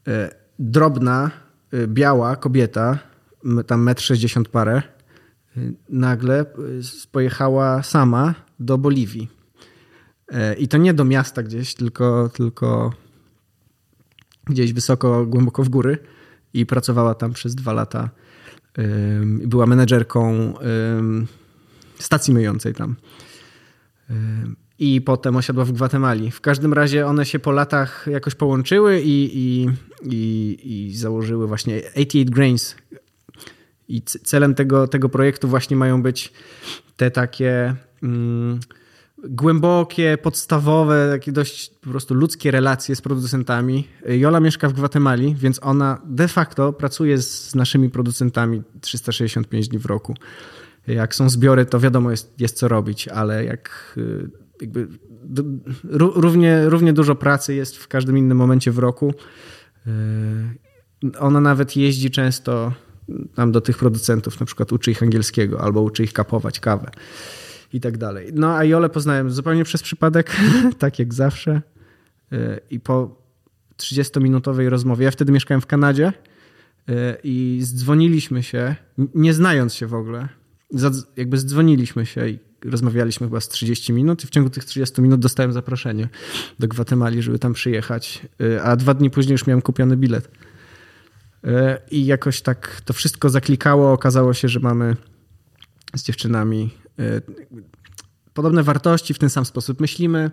y, 0.08 0.12
drobna, 0.60 1.32
biała 1.88 2.36
kobieta, 2.36 3.00
tam 3.68 3.84
metr 3.84 4.04
sześćdziesiąt 4.04 4.50
parę, 4.50 4.82
nagle 5.90 6.42
y, 6.42 6.46
pojechała 7.12 7.84
sama 7.84 8.36
do 8.60 8.78
Boliwii. 8.78 9.30
E, 10.32 10.54
I 10.54 10.68
to 10.68 10.78
nie 10.78 10.94
do 10.94 11.06
miasta 11.06 11.44
gdzieś, 11.44 11.76
tylko, 11.76 12.30
tylko 12.34 12.94
gdzieś 14.46 14.74
wysoko, 14.74 15.26
głęboko 15.26 15.64
w 15.64 15.70
góry. 15.70 15.98
I 16.54 16.66
pracowała 16.66 17.16
tam 17.16 17.34
przez 17.34 17.56
dwa 17.56 17.74
lata. 17.74 18.10
Była 19.26 19.66
menedżerką 19.66 20.54
stacji 22.00 22.34
myjącej 22.34 22.74
tam. 22.74 22.96
I 24.80 25.02
potem 25.02 25.36
osiadła 25.36 25.66
w 25.66 25.72
Gwatemali. 25.72 26.32
W 26.32 26.42
każdym 26.42 26.74
razie 26.74 27.06
one 27.06 27.26
się 27.26 27.40
po 27.40 27.52
latach 27.52 28.06
jakoś 28.12 28.36
połączyły 28.36 29.02
i, 29.02 29.38
i, 29.38 29.70
i, 30.04 30.60
i 30.64 30.98
założyły 30.98 31.48
właśnie 31.48 31.78
88 31.78 32.26
Grains, 32.26 32.76
i 33.88 34.02
celem 34.02 34.56
tego, 34.56 34.88
tego 34.88 35.10
projektu 35.10 35.48
właśnie 35.48 35.78
mają 35.78 36.02
być 36.02 36.34
te 36.98 37.12
takie 37.12 37.76
mm, 38.04 38.60
głębokie, 39.24 40.18
podstawowe, 40.22 41.10
takie 41.12 41.32
dość 41.32 41.70
po 41.70 41.90
prostu 41.90 42.14
ludzkie 42.14 42.52
relacje 42.52 42.96
z 42.96 43.02
producentami. 43.02 43.88
Jola 44.06 44.40
mieszka 44.40 44.70
w 44.70 44.74
Gwatemali, 44.74 45.36
więc 45.36 45.60
ona 45.64 46.02
de 46.06 46.28
facto 46.28 46.74
pracuje 46.74 47.22
z 47.22 47.56
naszymi 47.56 47.90
producentami 47.90 48.64
365 48.82 49.68
dni 49.68 49.80
w 49.80 49.86
roku. 49.86 50.16
Jak 50.88 51.16
są 51.16 51.30
zbiory, 51.30 51.66
to 51.66 51.80
wiadomo 51.80 52.12
jest, 52.12 52.42
jest 52.42 52.58
co 52.58 52.68
robić, 52.68 53.08
ale 53.08 53.46
jak 53.46 53.94
y, 53.98 54.30
jakby 54.62 54.88
równie, 55.94 56.70
równie 56.70 56.94
dużo 56.94 57.16
pracy 57.16 57.56
jest 57.56 57.78
w 57.78 57.88
każdym 57.88 58.18
innym 58.18 58.38
momencie 58.38 58.72
w 58.72 58.80
roku. 58.80 59.14
Y, 59.88 61.20
ona 61.20 61.42
nawet 61.42 61.76
jeździ 61.76 62.12
często 62.12 62.74
tam 63.36 63.52
do 63.52 63.62
tych 63.62 63.78
producentów, 63.78 64.40
na 64.40 64.46
przykład 64.46 64.72
uczy 64.72 64.92
ich 64.92 65.04
angielskiego 65.04 65.62
albo 65.62 65.82
uczy 65.82 66.04
ich 66.04 66.14
kapować 66.14 66.60
kawę 66.60 66.92
i 67.74 67.80
tak 67.80 67.98
dalej. 67.98 68.30
No 68.34 68.56
a 68.56 68.64
Jolę 68.64 68.90
poznałem 68.90 69.32
zupełnie 69.32 69.64
przez 69.64 69.84
przypadek, 69.84 70.36
tak 70.80 71.00
jak 71.00 71.14
zawsze. 71.14 71.62
Y, 72.34 72.60
I 72.70 72.80
po 72.80 73.22
30-minutowej 73.78 74.70
rozmowie. 74.70 75.06
Ja 75.06 75.12
wtedy 75.12 75.32
mieszkałem 75.32 75.62
w 75.62 75.66
Kanadzie 75.66 76.14
i 77.24 77.60
zdzwoniliśmy 77.62 78.44
się, 78.44 78.76
nie 79.16 79.34
znając 79.34 79.74
się 79.74 79.88
w 79.88 79.94
ogóle. 79.94 80.30
Jakby 81.18 81.38
zdzwoniliśmy 81.38 82.06
się 82.06 82.30
i 82.30 82.40
rozmawialiśmy 82.66 83.28
chyba 83.28 83.40
z 83.40 83.48
30 83.48 83.94
minut 83.94 84.24
i 84.24 84.28
w 84.28 84.30
ciągu 84.30 84.50
tych 84.50 84.66
30 84.66 85.02
minut 85.02 85.20
dostałem 85.20 85.54
zaproszenie 85.54 86.10
do 86.60 86.68
Gwatemali, 86.68 87.22
żeby 87.22 87.40
tam 87.40 87.54
przyjechać, 87.54 88.26
a 88.64 88.76
dwa 88.76 88.94
dni 88.94 89.10
później 89.10 89.32
już 89.32 89.48
miałem 89.48 89.62
kupiony 89.62 89.98
bilet. 89.98 90.30
I 91.92 92.06
jakoś 92.06 92.42
tak 92.42 92.82
to 92.86 92.94
wszystko 92.94 93.30
zaklikało. 93.30 93.94
Okazało 93.94 94.34
się, 94.34 94.48
że 94.48 94.60
mamy 94.60 94.96
z 95.96 96.04
dziewczynami 96.04 96.70
podobne 98.34 98.64
wartości, 98.64 99.14
w 99.14 99.20
ten 99.20 99.30
sam 99.30 99.46
sposób 99.46 99.82
myślimy. 99.82 100.32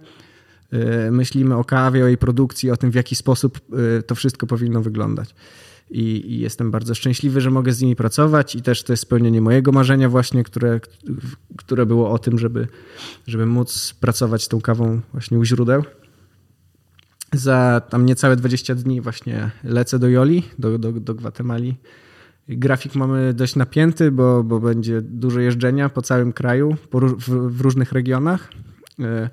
Myślimy 1.11 1.57
o 1.57 1.65
kawie, 1.65 2.05
o 2.05 2.07
jej 2.07 2.19
produkcji, 2.19 2.71
o 2.71 2.77
tym, 2.77 2.91
w 2.91 2.95
jaki 2.95 3.17
sposób 3.17 3.61
to 4.07 4.15
wszystko 4.15 4.47
powinno 4.47 4.81
wyglądać. 4.81 5.35
I, 5.91 6.33
I, 6.33 6.39
jestem 6.39 6.71
bardzo 6.71 6.95
szczęśliwy, 6.95 7.41
że 7.41 7.51
mogę 7.51 7.73
z 7.73 7.81
nimi 7.81 7.97
pracować 7.97 8.55
i 8.55 8.63
też 8.63 8.83
to 8.83 8.93
jest 8.93 9.03
spełnienie 9.03 9.41
mojego 9.41 9.73
marzenia 9.73 10.09
właśnie, 10.09 10.45
które, 10.45 10.81
które 11.57 11.87
było 11.87 12.11
o 12.11 12.19
tym, 12.19 12.39
żeby, 12.39 12.69
żeby 13.27 13.47
móc 13.47 13.95
pracować 14.01 14.43
z 14.43 14.49
tą 14.49 14.61
kawą 14.61 15.01
właśnie 15.13 15.39
u 15.39 15.45
źródeł. 15.45 15.85
Za 17.35 17.83
tam 17.91 18.07
niecałe 18.07 18.37
20 18.37 18.75
dni 18.75 19.01
właśnie 19.01 19.51
lecę 19.65 19.99
do 19.99 20.09
Joli, 20.09 20.43
do, 20.59 20.79
do, 20.79 20.93
do 20.93 21.15
Gwatemali. 21.15 21.77
Grafik 22.49 22.95
mamy 22.95 23.35
dość 23.35 23.57
napięty, 23.57 24.11
bo, 24.11 24.45
bo 24.45 24.61
będzie 24.61 25.03
dużo 25.03 25.41
jeżdżenia 25.41 25.89
po 25.89 26.03
całym 26.03 26.33
kraju, 26.33 26.77
po, 26.91 27.01
w, 27.01 27.29
w 27.29 27.61
różnych 27.61 27.93
regionach. 27.93 28.51
E, 29.01 29.31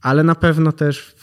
ale 0.00 0.24
na 0.24 0.34
pewno 0.34 0.72
też 0.72 1.14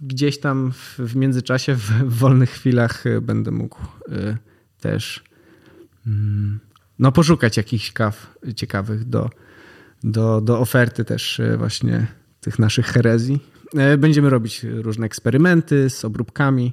gdzieś 0.00 0.40
tam 0.40 0.72
w 0.98 1.16
międzyczasie, 1.16 1.74
w, 1.74 1.90
wolnych 2.18 2.50
chwilach 2.50 3.06
e, 3.06 3.20
będę 3.20 3.50
mógł 3.50 3.78
e, 4.12 4.36
też 4.80 5.24
mm, 6.06 6.60
no, 6.98 7.12
poszukać 7.12 7.56
jakichś 7.56 7.92
kaw 7.92 8.36
ciekawych 8.56 9.04
do, 9.04 9.30
do, 10.04 10.40
do 10.40 10.58
oferty 10.58 11.04
też 11.04 11.40
właśnie 11.58 12.06
tych 12.40 12.58
naszych 12.58 12.86
herezji. 12.86 13.55
Będziemy 13.98 14.30
robić 14.30 14.64
różne 14.64 15.06
eksperymenty 15.06 15.90
z 15.90 16.04
obróbkami. 16.04 16.72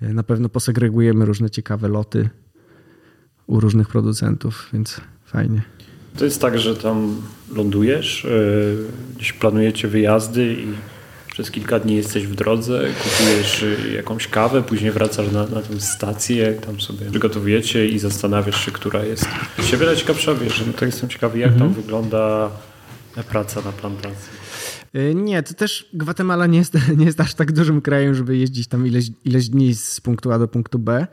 Na 0.00 0.22
pewno 0.22 0.48
posegregujemy 0.48 1.24
różne 1.24 1.50
ciekawe 1.50 1.88
loty 1.88 2.28
u 3.46 3.60
różnych 3.60 3.88
producentów, 3.88 4.68
więc 4.72 5.00
fajnie. 5.24 5.62
To 6.16 6.24
jest 6.24 6.40
tak, 6.40 6.58
że 6.58 6.76
tam 6.76 7.22
lądujesz, 7.54 8.24
yy, 8.24 8.76
gdzieś 9.16 9.32
planujecie 9.32 9.88
wyjazdy 9.88 10.54
i 10.54 10.66
przez 11.32 11.50
kilka 11.50 11.78
dni 11.78 11.96
jesteś 11.96 12.26
w 12.26 12.34
drodze, 12.34 12.88
kupujesz 13.02 13.64
jakąś 13.96 14.28
kawę, 14.28 14.62
później 14.62 14.90
wracasz 14.90 15.32
na, 15.32 15.46
na 15.46 15.62
tę 15.62 15.80
stację, 15.80 16.52
tam 16.66 16.80
sobie 16.80 17.10
przygotowujecie 17.10 17.88
i 17.88 17.98
zastanawiasz 17.98 18.64
się, 18.64 18.72
która 18.72 19.04
jest 19.04 19.26
siebie 19.62 19.86
najciekawsza, 19.86 20.34
wiesz, 20.34 20.64
no 20.66 20.72
to 20.72 20.84
jestem 20.84 21.08
ciekawy, 21.08 21.38
jak 21.38 21.52
mhm. 21.52 21.74
tam 21.74 21.82
wygląda 21.82 22.50
praca 23.28 23.60
na 23.60 23.72
plantacji. 23.72 24.39
Y, 24.94 25.14
nie, 25.14 25.42
to 25.42 25.54
też 25.54 25.90
Gwatemala 25.94 26.46
nie 26.46 26.58
jest, 26.58 26.74
nie 26.98 27.06
jest 27.06 27.20
aż 27.20 27.34
tak 27.34 27.52
dużym 27.52 27.80
krajem, 27.80 28.14
żeby 28.14 28.36
jeździć 28.36 28.68
tam 28.68 28.86
ileś, 28.86 29.10
ileś 29.24 29.48
dni 29.48 29.74
z 29.74 30.00
punktu 30.00 30.32
A 30.32 30.38
do 30.38 30.48
punktu 30.48 30.78
B. 30.78 31.06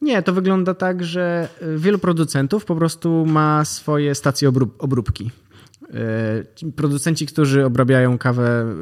Nie, 0.00 0.22
to 0.22 0.32
wygląda 0.32 0.74
tak, 0.74 1.04
że 1.04 1.48
wielu 1.76 1.98
producentów 1.98 2.64
po 2.64 2.76
prostu 2.76 3.26
ma 3.26 3.64
swoje 3.64 4.14
stacje 4.14 4.48
obrób 4.48 4.74
obróbki. 4.78 5.30
Producenci, 6.76 7.26
którzy 7.26 7.64
obrabiają 7.64 8.18
kawę 8.18 8.74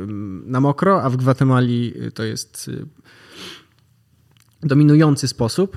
na 0.46 0.60
mokro, 0.60 1.02
a 1.02 1.10
w 1.10 1.16
Gwatemali 1.16 1.94
to 2.14 2.24
jest 2.24 2.70
dominujący 4.62 5.28
sposób, 5.28 5.76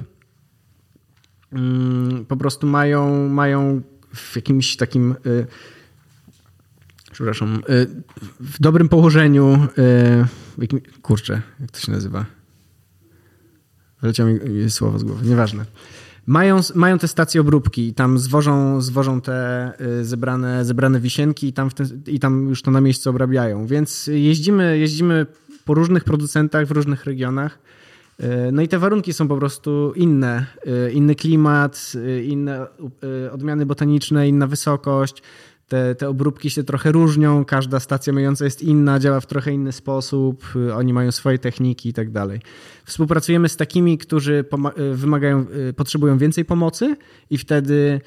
po 2.28 2.38
prostu 2.38 2.68
mają, 2.68 3.30
mają 3.30 3.82
w 4.14 4.36
jakimś 4.36 4.78
takim 4.78 5.16
przepraszam, 7.20 7.62
y, 7.70 7.88
w 8.40 8.60
dobrym 8.60 8.90
położeniu, 8.90 9.68
kurczę, 11.02 11.42
jak 11.60 11.72
to 11.72 11.80
się 11.80 11.92
nazywa? 11.92 12.26
Wyleciało 14.02 14.30
mi 14.30 14.70
słowo 14.70 15.00
z 15.00 15.04
głowy, 15.04 15.28
nieważne. 15.28 15.66
Mają, 16.28 16.60
mają 16.76 17.00
te 17.00 17.08
stacje 17.08 17.42
obróbki 17.42 17.88
i 17.88 17.94
tam 17.94 18.20
zwożą, 18.20 18.82
zwożą 18.82 19.22
te 19.22 19.72
y, 19.82 20.06
zebrane, 20.06 20.66
zebrane 20.66 21.00
wisienki 21.00 21.48
i 21.48 21.54
tam, 21.54 21.70
i 22.08 22.20
tam 22.20 22.50
już 22.50 22.62
to 22.62 22.72
na 22.72 22.82
miejscu 22.82 23.10
obrabiają. 23.10 23.66
Więc 23.66 24.08
jeździmy, 24.08 24.80
jeździmy 24.80 25.26
po 25.66 25.74
różnych 25.74 26.04
producentach 26.04 26.68
w 26.68 26.72
różnych 26.72 27.06
regionach. 27.06 27.60
Y, 28.20 28.52
no 28.52 28.62
i 28.62 28.68
te 28.68 28.80
warunki 28.80 29.14
są 29.14 29.28
po 29.28 29.38
prostu 29.38 29.94
inne. 29.96 30.46
Y, 30.88 30.92
inny 30.92 31.16
klimat, 31.16 31.94
inne 32.24 32.68
odmiany 33.32 33.66
botaniczne, 33.66 34.28
inna 34.28 34.48
wysokość 34.48 35.24
te, 35.70 35.96
te 35.96 36.10
obróbki 36.10 36.50
się 36.50 36.64
trochę 36.64 36.92
różnią, 36.92 37.46
każda 37.46 37.80
stacja 37.80 38.14
myjąca 38.14 38.46
jest 38.46 38.62
inna, 38.62 39.00
działa 39.00 39.20
w 39.20 39.26
trochę 39.26 39.52
inny 39.52 39.72
sposób, 39.72 40.44
y, 40.56 40.74
oni 40.74 40.94
mają 40.94 41.12
swoje 41.12 41.40
techniki 41.40 41.90
i 41.90 41.94
tak 41.94 42.12
dalej. 42.12 42.42
Współpracujemy 42.86 43.50
z 43.50 43.58
takimi, 43.58 43.98
którzy 43.98 44.46
y, 44.78 44.96
wymagają, 44.96 45.46
y, 45.70 45.74
potrzebują 45.74 46.18
więcej 46.18 46.46
pomocy 46.46 46.96
i 47.30 47.38
wtedy 47.38 48.02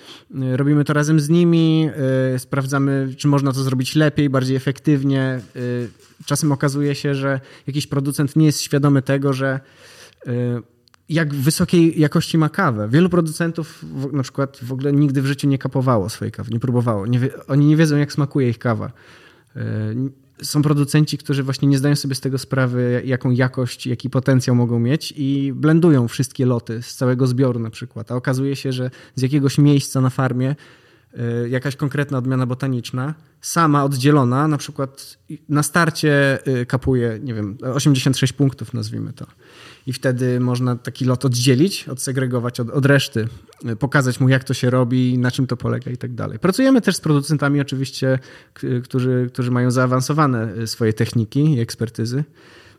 robimy 0.52 0.84
to 0.84 0.92
razem 0.92 1.20
z 1.20 1.28
nimi, 1.28 1.90
sprawdzamy, 2.38 3.14
czy 3.16 3.28
można 3.28 3.52
to 3.52 3.62
zrobić 3.62 3.96
lepiej, 3.96 4.30
bardziej 4.30 4.56
efektywnie. 4.56 5.40
Czasem 6.26 6.52
okazuje 6.52 6.94
się, 6.94 7.14
że 7.14 7.40
jakiś 7.66 7.86
producent 7.86 8.36
nie 8.36 8.46
jest 8.46 8.60
świadomy 8.60 9.02
tego, 9.02 9.32
że 9.32 9.60
jak 11.12 11.34
wysokiej 11.34 12.00
jakości 12.00 12.38
ma 12.38 12.48
kawę. 12.48 12.88
Wielu 12.88 13.08
producentów 13.08 13.84
na 14.12 14.22
przykład 14.22 14.58
w 14.62 14.72
ogóle 14.72 14.92
nigdy 14.92 15.22
w 15.22 15.26
życiu 15.26 15.48
nie 15.48 15.58
kapowało 15.58 16.08
swojej 16.08 16.32
kawy, 16.32 16.50
nie 16.52 16.60
próbowało. 16.60 17.06
Nie 17.06 17.20
oni 17.48 17.66
nie 17.66 17.76
wiedzą, 17.76 17.96
jak 17.96 18.12
smakuje 18.12 18.48
ich 18.48 18.58
kawa. 18.58 18.92
E, 19.56 19.62
są 20.42 20.62
producenci, 20.62 21.18
którzy 21.18 21.42
właśnie 21.42 21.68
nie 21.68 21.78
zdają 21.78 21.96
sobie 21.96 22.14
z 22.14 22.20
tego 22.20 22.38
sprawy, 22.38 23.02
jaką 23.04 23.30
jakość, 23.30 23.86
jaki 23.86 24.10
potencjał 24.10 24.56
mogą 24.56 24.78
mieć 24.78 25.14
i 25.16 25.52
blendują 25.52 26.08
wszystkie 26.08 26.46
loty 26.46 26.82
z 26.82 26.94
całego 26.94 27.26
zbioru 27.26 27.60
na 27.60 27.70
przykład. 27.70 28.12
A 28.12 28.14
okazuje 28.14 28.56
się, 28.56 28.72
że 28.72 28.90
z 29.14 29.22
jakiegoś 29.22 29.58
miejsca 29.58 30.00
na 30.00 30.10
farmie 30.10 30.56
e, 31.14 31.48
jakaś 31.48 31.76
konkretna 31.76 32.18
odmiana 32.18 32.46
botaniczna, 32.46 33.14
sama 33.40 33.84
oddzielona, 33.84 34.48
na 34.48 34.58
przykład 34.58 35.18
na 35.48 35.62
starcie 35.62 36.38
e, 36.46 36.66
kapuje, 36.66 37.18
nie 37.22 37.34
wiem, 37.34 37.58
86 37.74 38.32
punktów, 38.32 38.74
nazwijmy 38.74 39.12
to 39.12 39.26
i 39.87 39.93
wtedy 39.93 40.41
można 40.41 40.76
taki 40.76 41.05
lot 41.05 41.24
oddzielić, 41.24 41.89
odsegregować 41.89 42.61
od, 42.61 42.70
od 42.70 42.87
reszty, 42.87 43.28
pokazać 43.78 44.20
mu, 44.20 44.28
jak 44.28 44.45
to 44.45 44.55
się 44.55 44.70
robi, 44.70 45.18
na 45.18 45.30
czym 45.30 45.47
to 45.47 45.57
polega 45.57 45.91
i 45.91 45.97
tak 45.97 46.14
dalej. 46.14 46.39
Pracujemy 46.39 46.80
też 46.80 46.97
z 46.97 47.01
producentami 47.01 47.61
oczywiście, 47.61 48.18
którzy, 48.85 49.30
którzy 49.33 49.51
mają 49.51 49.70
zaawansowane 49.70 50.55
y, 50.57 50.66
swoje 50.66 50.93
techniki 50.93 51.55
i 51.55 51.61
ekspertyzy. 51.61 52.24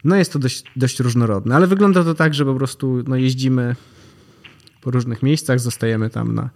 No 0.03 0.15
jest 0.15 0.33
to 0.33 0.39
dość, 0.39 0.63
dość 0.75 0.99
różnorodne, 0.99 1.55
ale 1.55 1.67
wygląda 1.67 2.03
to 2.03 2.13
tak, 2.13 2.33
że 2.33 2.45
po 2.45 2.55
prostu 2.55 3.03
no, 3.07 3.15
jeździmy 3.15 3.75
po 4.81 4.91
różnych 4.91 5.23
miejscach, 5.23 5.59
zostajemy 5.59 6.09
tam 6.09 6.35
na, 6.35 6.49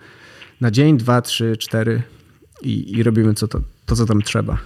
na 0.61 0.71
dzień, 0.71 0.97
dwa, 0.97 1.21
trzy, 1.21 1.57
cztery 1.57 2.03
i, 2.61 2.97
i 2.97 3.03
robimy 3.03 3.33
co 3.33 3.47
to, 3.47 3.61
to, 3.85 3.95
co 3.95 4.05
tam 4.05 4.21
trzeba. 4.21 4.57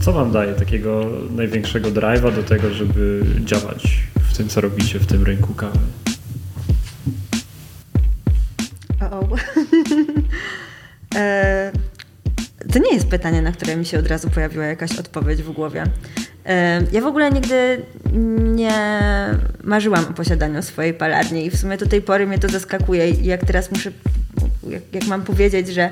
Co 0.00 0.12
wam 0.12 0.32
daje 0.32 0.54
takiego 0.54 1.10
największego 1.30 1.88
drive'a 1.88 2.34
do 2.34 2.42
tego, 2.42 2.70
żeby 2.70 3.24
działać 3.44 3.98
w 4.30 4.36
tym, 4.36 4.48
co 4.48 4.60
robicie 4.60 4.98
w 4.98 5.06
tym 5.06 5.24
rynku 5.24 5.54
kawy? 5.54 5.78
O, 9.10 9.28
e, 11.16 11.72
to 12.72 12.78
nie 12.78 12.94
jest 12.94 13.08
pytanie, 13.08 13.42
na 13.42 13.52
które 13.52 13.76
mi 13.76 13.86
się 13.86 13.98
od 13.98 14.06
razu 14.06 14.30
pojawiła 14.30 14.64
jakaś 14.64 14.98
odpowiedź 14.98 15.42
w 15.42 15.52
głowie. 15.52 15.84
E, 16.46 16.82
ja 16.92 17.00
w 17.00 17.06
ogóle 17.06 17.30
nigdy 17.30 17.82
nie 18.54 18.80
marzyłam 19.64 20.04
o 20.04 20.12
posiadaniu 20.12 20.62
swojej 20.62 20.94
palarni 20.94 21.46
i 21.46 21.50
w 21.50 21.56
sumie 21.56 21.76
do 21.76 21.86
tej 21.86 22.02
pory 22.02 22.26
mnie 22.26 22.38
to 22.38 22.48
zaskakuje 22.48 23.10
jak 23.10 23.44
teraz 23.44 23.70
muszę, 23.70 23.92
jak, 24.68 24.82
jak 24.92 25.06
mam 25.06 25.22
powiedzieć, 25.22 25.68
że 25.68 25.90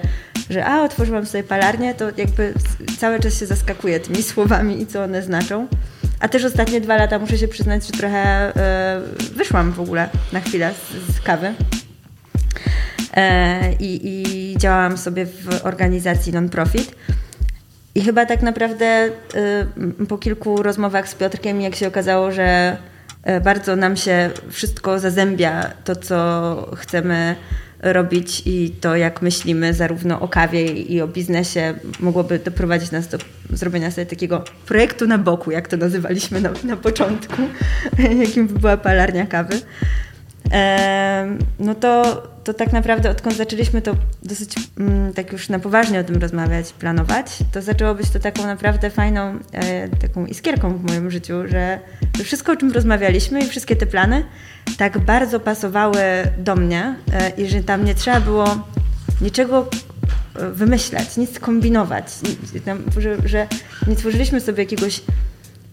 że 0.51 0.67
a, 0.67 0.83
otworzyłam 0.83 1.27
sobie 1.27 1.45
palarnię, 1.45 1.95
to 1.95 2.05
jakby 2.17 2.55
cały 2.99 3.21
czas 3.21 3.41
się 3.41 3.47
zaskakuje 3.47 4.01
tymi 4.01 4.23
słowami 4.33 4.83
i 4.83 4.87
co 4.87 5.03
one 5.03 5.23
znaczą. 5.23 5.67
A 6.21 6.29
też 6.29 6.45
ostatnie 6.45 6.81
dwa 6.81 6.97
lata 6.97 7.19
muszę 7.19 7.39
się 7.39 7.49
przyznać, 7.49 7.87
że 7.87 7.93
trochę 7.93 8.51
y, 8.51 9.35
wyszłam 9.35 9.73
w 9.73 9.81
ogóle 9.81 10.09
na 10.33 10.41
chwilę 10.41 10.75
z, 10.75 11.17
z 11.17 11.21
kawy. 11.21 11.55
E, 13.17 13.73
I, 13.81 14.55
działałam 14.59 14.99
sobie 14.99 15.27
w 15.27 15.67
organizacji 15.67 16.33
non-profit. 16.33 16.95
I 17.95 18.01
chyba 18.01 18.27
tak 18.27 18.43
naprawdę 18.43 19.11
y, 20.01 20.07
po 20.07 20.19
kilku 20.19 20.63
rozmowach 20.63 21.09
z 21.09 21.15
Piotrkiem, 21.15 21.61
jak 21.61 21.77
się 21.77 21.89
okazało, 21.89 22.33
że 22.33 22.77
bardzo 23.45 23.77
nam 23.77 23.97
się 23.97 24.31
wszystko 24.51 24.99
zazębia, 24.99 25.71
to 25.85 25.97
co 25.97 26.71
chcemy 26.77 27.37
robić 27.83 28.43
i 28.47 28.71
to, 28.81 28.97
jak 28.97 29.23
myślimy 29.23 29.75
zarówno 29.75 30.21
o 30.21 30.29
kawie 30.29 30.67
i 30.67 31.01
o 31.01 31.09
biznesie, 31.09 31.75
mogłoby 32.01 32.39
doprowadzić 32.39 32.91
nas 32.91 33.09
do 33.09 33.19
zrobienia 33.51 33.91
sobie 33.91 34.07
takiego 34.07 34.45
projektu 34.67 35.07
na 35.07 35.19
boku, 35.19 35.51
jak 35.51 35.69
to 35.69 35.77
nazywaliśmy 35.77 36.41
na, 36.41 36.51
na 36.65 36.77
początku, 36.77 37.43
jakim 38.25 38.47
by 38.49 38.59
była 38.59 38.77
palarnia 38.77 39.27
kawy. 39.27 39.61
No 41.59 41.75
to, 41.75 42.23
to 42.45 42.55
tak 42.55 42.73
naprawdę 42.73 43.11
odkąd 43.11 43.37
zaczęliśmy 43.37 43.83
to 43.83 43.95
dosyć 44.23 44.55
mm, 44.79 45.13
tak 45.13 45.33
już 45.33 45.49
na 45.49 45.59
poważnie 45.59 46.01
o 46.01 46.05
tym 46.05 46.17
rozmawiać, 46.17 46.73
planować, 46.73 47.27
to 47.53 47.63
zaczęło 47.63 47.95
być 47.95 48.11
to 48.11 48.19
taką 48.19 48.47
naprawdę 48.47 48.91
fajną 48.91 49.39
e, 49.53 49.89
taką 49.89 50.27
iskierką 50.27 50.79
w 50.79 50.85
moim 50.85 51.11
życiu, 51.11 51.35
że 51.49 51.81
wszystko 52.25 52.53
o 52.53 52.57
czym 52.57 52.73
rozmawialiśmy 52.73 53.41
i 53.41 53.47
wszystkie 53.47 53.77
te 53.77 53.87
plany 53.87 54.25
tak 54.79 54.99
bardzo 54.99 55.41
pasowały 55.41 56.01
do 56.39 56.57
mnie 56.57 56.95
e, 57.13 57.31
i 57.31 57.49
że 57.49 57.63
tam 57.63 57.85
nie 57.85 57.95
trzeba 57.95 58.21
było 58.21 58.69
niczego 59.21 59.69
e, 60.37 60.51
wymyślać, 60.51 61.17
nic 61.17 61.39
kombinować, 61.39 62.07
że, 62.99 63.17
że 63.25 63.47
nie 63.87 63.97
tworzyliśmy 63.97 64.41
sobie 64.41 64.63
jakiegoś 64.63 65.03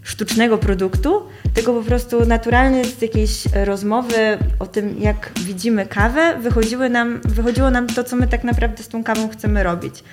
sztucznego 0.05 0.57
produktu, 0.57 1.23
tylko 1.53 1.73
po 1.73 1.83
prostu 1.83 2.25
naturalnie 2.25 2.85
z 2.85 3.01
jakiejś 3.01 3.43
rozmowy 3.53 4.37
o 4.59 4.67
tym, 4.67 5.01
jak 5.01 5.31
widzimy 5.39 5.85
kawę, 5.85 6.39
wychodziły 6.39 6.89
nam, 6.89 7.21
wychodziło 7.23 7.71
nam 7.71 7.87
to, 7.87 8.03
co 8.03 8.15
my 8.15 8.27
tak 8.27 8.43
naprawdę 8.43 8.83
z 8.83 8.87
tą 8.87 9.03
kawą 9.03 9.29
chcemy 9.29 9.63
robić. 9.63 10.03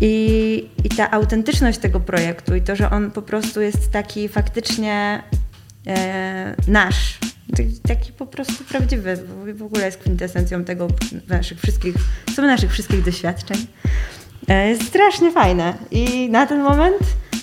I, 0.00 0.68
I 0.84 0.88
ta 0.88 1.10
autentyczność 1.10 1.78
tego 1.78 2.00
projektu 2.00 2.54
i 2.54 2.62
to, 2.62 2.76
że 2.76 2.90
on 2.90 3.10
po 3.10 3.22
prostu 3.22 3.60
jest 3.60 3.90
taki 3.90 4.28
faktycznie 4.28 5.22
e, 5.86 6.54
nasz, 6.68 7.18
taki 7.88 8.12
po 8.12 8.26
prostu 8.26 8.64
prawdziwy, 8.64 9.18
w 9.54 9.62
ogóle 9.62 9.84
jest 9.84 9.98
kwintesencją 9.98 10.64
tego 10.64 10.88
naszych 11.28 11.60
wszystkich, 11.60 11.94
są 12.36 12.42
naszych 12.42 12.72
wszystkich 12.72 13.04
doświadczeń. 13.04 13.66
E, 14.48 14.68
jest 14.68 14.82
strasznie 14.82 15.32
fajne 15.32 15.74
i 15.90 16.28
na 16.30 16.46
ten 16.46 16.62
moment 16.62 16.96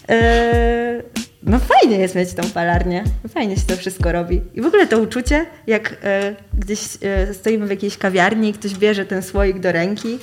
e, 0.09 1.01
no 1.45 1.59
fajnie 1.59 1.97
jest 1.97 2.15
mieć 2.15 2.33
tą 2.33 2.49
palarnię, 2.49 3.03
fajnie 3.33 3.57
się 3.57 3.65
to 3.67 3.77
wszystko 3.77 4.11
robi. 4.11 4.41
I 4.53 4.61
w 4.61 4.65
ogóle 4.65 4.87
to 4.87 4.99
uczucie, 4.99 5.45
jak 5.67 5.97
e, 6.03 6.35
gdzieś 6.53 6.79
e, 7.01 7.33
stoimy 7.33 7.67
w 7.67 7.69
jakiejś 7.69 7.97
kawiarni 7.97 8.49
i 8.49 8.53
ktoś 8.53 8.75
bierze 8.75 9.05
ten 9.05 9.23
słoik 9.23 9.59
do 9.59 9.71
ręki 9.71 10.19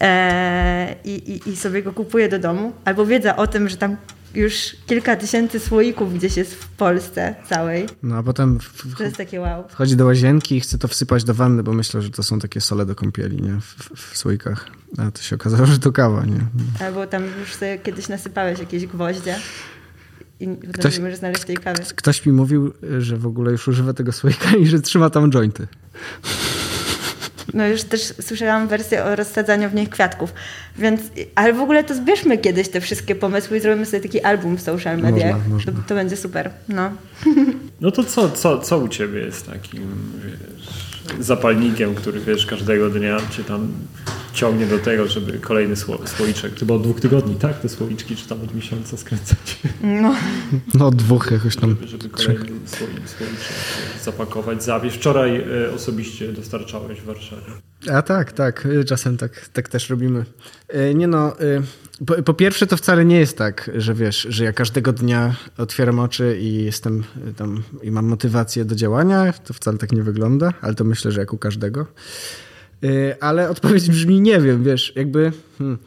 e, 0.00 0.94
i, 1.04 1.10
i, 1.10 1.50
i, 1.50 1.56
sobie 1.56 1.82
go 1.82 1.92
kupuje 1.92 2.28
do 2.28 2.38
domu, 2.38 2.72
albo 2.84 3.06
wiedza 3.06 3.36
o 3.36 3.46
tym, 3.46 3.68
że 3.68 3.76
tam 3.76 3.96
już 4.34 4.76
kilka 4.86 5.16
tysięcy 5.16 5.60
słoików 5.60 6.14
gdzieś 6.14 6.36
jest 6.36 6.54
w 6.54 6.68
Polsce 6.68 7.34
całej. 7.48 7.86
No 8.02 8.16
a 8.16 8.22
potem 8.22 8.58
w, 8.60 8.96
to 8.98 9.04
jest 9.04 9.16
takie 9.16 9.40
wow. 9.40 9.64
wchodzi 9.68 9.96
do 9.96 10.04
łazienki 10.04 10.56
i 10.56 10.60
chce 10.60 10.78
to 10.78 10.88
wsypać 10.88 11.24
do 11.24 11.34
wanny, 11.34 11.62
bo 11.62 11.72
myślę, 11.72 12.02
że 12.02 12.10
to 12.10 12.22
są 12.22 12.38
takie 12.38 12.60
sole 12.60 12.86
do 12.86 12.94
kąpieli 12.94 13.42
nie? 13.42 13.60
W, 13.60 13.64
w, 13.64 14.12
w 14.12 14.16
słoikach. 14.16 14.66
A 14.98 15.10
to 15.10 15.22
się 15.22 15.36
okazało, 15.36 15.66
że 15.66 15.78
to 15.78 15.92
kawa. 15.92 16.24
Nie? 16.24 16.40
Albo 16.86 17.06
tam 17.06 17.22
już 17.40 17.54
sobie 17.54 17.78
kiedyś 17.78 18.08
nasypałeś 18.08 18.58
jakieś 18.58 18.86
gwoździe 18.86 19.36
i 20.40 20.56
ktoś, 20.74 20.96
nie 20.96 21.04
możesz 21.04 21.18
znaleźć 21.18 21.44
tej 21.44 21.56
kawy. 21.56 21.82
Ktoś 21.96 22.26
mi 22.26 22.32
mówił, 22.32 22.72
że 22.98 23.16
w 23.16 23.26
ogóle 23.26 23.52
już 23.52 23.68
używa 23.68 23.92
tego 23.92 24.12
słoika 24.12 24.56
i 24.60 24.66
że 24.66 24.80
trzyma 24.80 25.10
tam 25.10 25.30
jointy. 25.30 25.66
No 27.54 27.66
już 27.66 27.82
też 27.82 28.14
słyszałam 28.20 28.68
wersję 28.68 29.04
o 29.04 29.16
rozsadzaniu 29.16 29.70
w 29.70 29.74
nich 29.74 29.90
kwiatków. 29.90 30.34
Więc, 30.78 31.00
ale 31.34 31.52
w 31.52 31.60
ogóle 31.60 31.84
to 31.84 31.94
zbierzmy 31.94 32.38
kiedyś 32.38 32.68
te 32.68 32.80
wszystkie 32.80 33.14
pomysły 33.14 33.56
i 33.56 33.60
zrobimy 33.60 33.86
sobie 33.86 34.00
taki 34.00 34.20
album 34.20 34.56
w 34.56 34.60
social 34.60 34.98
mediach. 34.98 35.36
Można, 35.36 35.54
można. 35.54 35.72
To, 35.72 35.78
to, 35.88 35.94
będzie 35.94 36.16
super. 36.16 36.50
No, 36.68 36.90
no 37.80 37.90
to 37.90 38.04
co, 38.04 38.30
co, 38.30 38.58
co 38.58 38.78
u 38.78 38.88
ciebie 38.88 39.20
jest 39.20 39.46
takim 39.46 39.82
wiesz, 40.24 41.26
zapalnikiem, 41.26 41.94
który 41.94 42.20
wiesz 42.20 42.46
każdego 42.46 42.90
dnia, 42.90 43.18
czy 43.30 43.44
tam 43.44 43.68
ciągnie 44.38 44.66
do 44.66 44.78
tego, 44.78 45.06
żeby 45.06 45.38
kolejny 45.38 45.76
sło, 45.76 45.98
słoiczek, 46.06 46.58
chyba 46.58 46.74
od 46.74 46.82
dwóch 46.82 47.00
tygodni, 47.00 47.34
tak? 47.34 47.60
Te 47.60 47.68
słoiczki, 47.68 48.16
czy 48.16 48.28
tam 48.28 48.42
od 48.42 48.54
miesiąca 48.54 48.96
skręcać. 48.96 49.58
No, 50.02 50.14
no 50.74 50.86
od 50.86 50.96
dwóch 50.96 51.30
jakoś 51.30 51.56
tam. 51.56 51.70
Żeby, 51.70 51.86
żeby 51.86 52.08
kolejny 52.08 52.60
słoiczek 52.66 53.28
zapakować, 54.04 54.64
zawieźć. 54.64 54.96
Wczoraj 54.96 55.36
e, 55.36 55.74
osobiście 55.74 56.32
dostarczałeś 56.32 57.00
w 57.00 57.04
Warszawie. 57.04 57.42
A 57.92 58.02
tak, 58.02 58.32
tak. 58.32 58.68
Czasem 58.86 59.16
tak, 59.16 59.48
tak 59.48 59.68
też 59.68 59.90
robimy. 59.90 60.24
E, 60.68 60.94
nie 60.94 61.06
no, 61.06 61.40
e, 61.40 61.62
po, 62.06 62.22
po, 62.22 62.34
pierwsze 62.34 62.66
to 62.66 62.76
wcale 62.76 63.04
nie 63.04 63.18
jest 63.18 63.38
tak, 63.38 63.70
że 63.76 63.94
wiesz, 63.94 64.26
że 64.30 64.44
ja 64.44 64.52
każdego 64.52 64.92
dnia 64.92 65.34
otwieram 65.58 65.98
oczy 65.98 66.38
i 66.40 66.64
jestem 66.64 67.04
tam 67.36 67.62
i 67.82 67.90
mam 67.90 68.06
motywację 68.06 68.64
do 68.64 68.74
działania. 68.74 69.32
To 69.32 69.54
wcale 69.54 69.78
tak 69.78 69.92
nie 69.92 70.02
wygląda, 70.02 70.52
ale 70.60 70.74
to 70.74 70.84
myślę, 70.84 71.12
że 71.12 71.20
jak 71.20 71.32
u 71.32 71.38
każdego. 71.38 71.86
Y, 72.84 73.16
ale 73.20 73.50
odpowiedź 73.50 73.90
brzmi 73.90 74.20
nie 74.20 74.40
wiem, 74.40 74.64
wiesz, 74.64 74.92
jakby... 74.96 75.32
Hmm. 75.58 75.78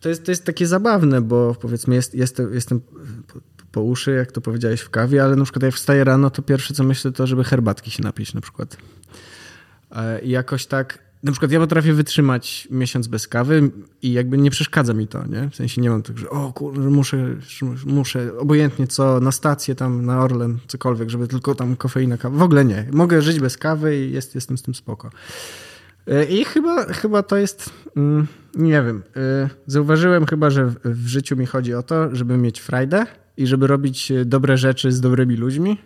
To, 0.00 0.08
jest, 0.08 0.24
to 0.24 0.32
jest 0.32 0.44
takie 0.44 0.66
zabawne, 0.66 1.20
bo 1.20 1.54
powiedzmy 1.60 1.94
jest, 1.94 2.14
jest, 2.14 2.42
jestem 2.52 2.80
po, 2.80 3.40
po, 3.72 3.82
uszy, 3.82 4.10
jak 4.10 4.32
to 4.32 4.40
powiedziałeś, 4.40 4.80
w 4.80 4.90
kawie, 4.90 5.24
ale 5.24 5.36
na 5.36 5.44
przykład 5.44 5.62
jak 5.62 5.74
wstaję 5.74 6.04
rano, 6.04 6.30
to 6.30 6.42
pierwsze 6.42 6.74
co 6.74 6.84
myślę 6.84 7.12
to, 7.12 7.26
żeby 7.26 7.44
herbatki 7.44 7.90
się 7.90 8.02
napić 8.02 8.34
na 8.34 8.40
przykład. 8.40 8.76
E, 9.90 10.20
I 10.20 10.30
jakoś 10.30 10.66
tak 10.66 10.98
na 11.24 11.32
przykład 11.32 11.52
ja 11.52 11.60
potrafię 11.60 11.92
wytrzymać 11.92 12.68
miesiąc 12.70 13.06
bez 13.06 13.28
kawy 13.28 13.70
i 14.02 14.12
jakby 14.12 14.38
nie 14.38 14.50
przeszkadza 14.50 14.94
mi 14.94 15.08
to, 15.08 15.26
nie? 15.26 15.50
W 15.50 15.56
sensie 15.56 15.80
nie 15.80 15.90
mam 15.90 16.02
tak, 16.02 16.18
że 16.18 16.30
o 16.30 16.52
kurde, 16.52 16.80
muszę, 16.80 17.36
muszę 17.86 18.38
obojętnie 18.38 18.86
co, 18.86 19.20
na 19.20 19.32
stację 19.32 19.74
tam, 19.74 20.06
na 20.06 20.20
Orlen, 20.20 20.58
cokolwiek, 20.66 21.10
żeby 21.10 21.28
tylko 21.28 21.54
tam 21.54 21.76
kofeina, 21.76 22.16
kawa. 22.16 22.38
W 22.38 22.42
ogóle 22.42 22.64
nie. 22.64 22.86
Mogę 22.92 23.22
żyć 23.22 23.40
bez 23.40 23.58
kawy 23.58 23.96
i 23.96 24.12
jest, 24.12 24.34
jestem 24.34 24.58
z 24.58 24.62
tym 24.62 24.74
spoko. 24.74 25.10
E, 26.06 26.24
I 26.24 26.44
chyba, 26.44 26.84
chyba 26.84 27.22
to 27.22 27.36
jest, 27.36 27.70
mm, 27.96 28.26
nie 28.54 28.82
wiem, 28.82 29.02
e, 29.16 29.48
zauważyłem 29.66 30.26
chyba, 30.26 30.50
że 30.50 30.72
w 30.84 31.06
życiu 31.06 31.36
mi 31.36 31.46
chodzi 31.46 31.74
o 31.74 31.82
to, 31.82 32.16
żeby 32.16 32.36
mieć 32.36 32.60
frajdę 32.60 33.06
i 33.36 33.46
żeby 33.46 33.66
robić 33.66 34.12
dobre 34.24 34.56
rzeczy 34.56 34.92
z 34.92 35.00
dobrymi 35.00 35.36
ludźmi 35.36 35.78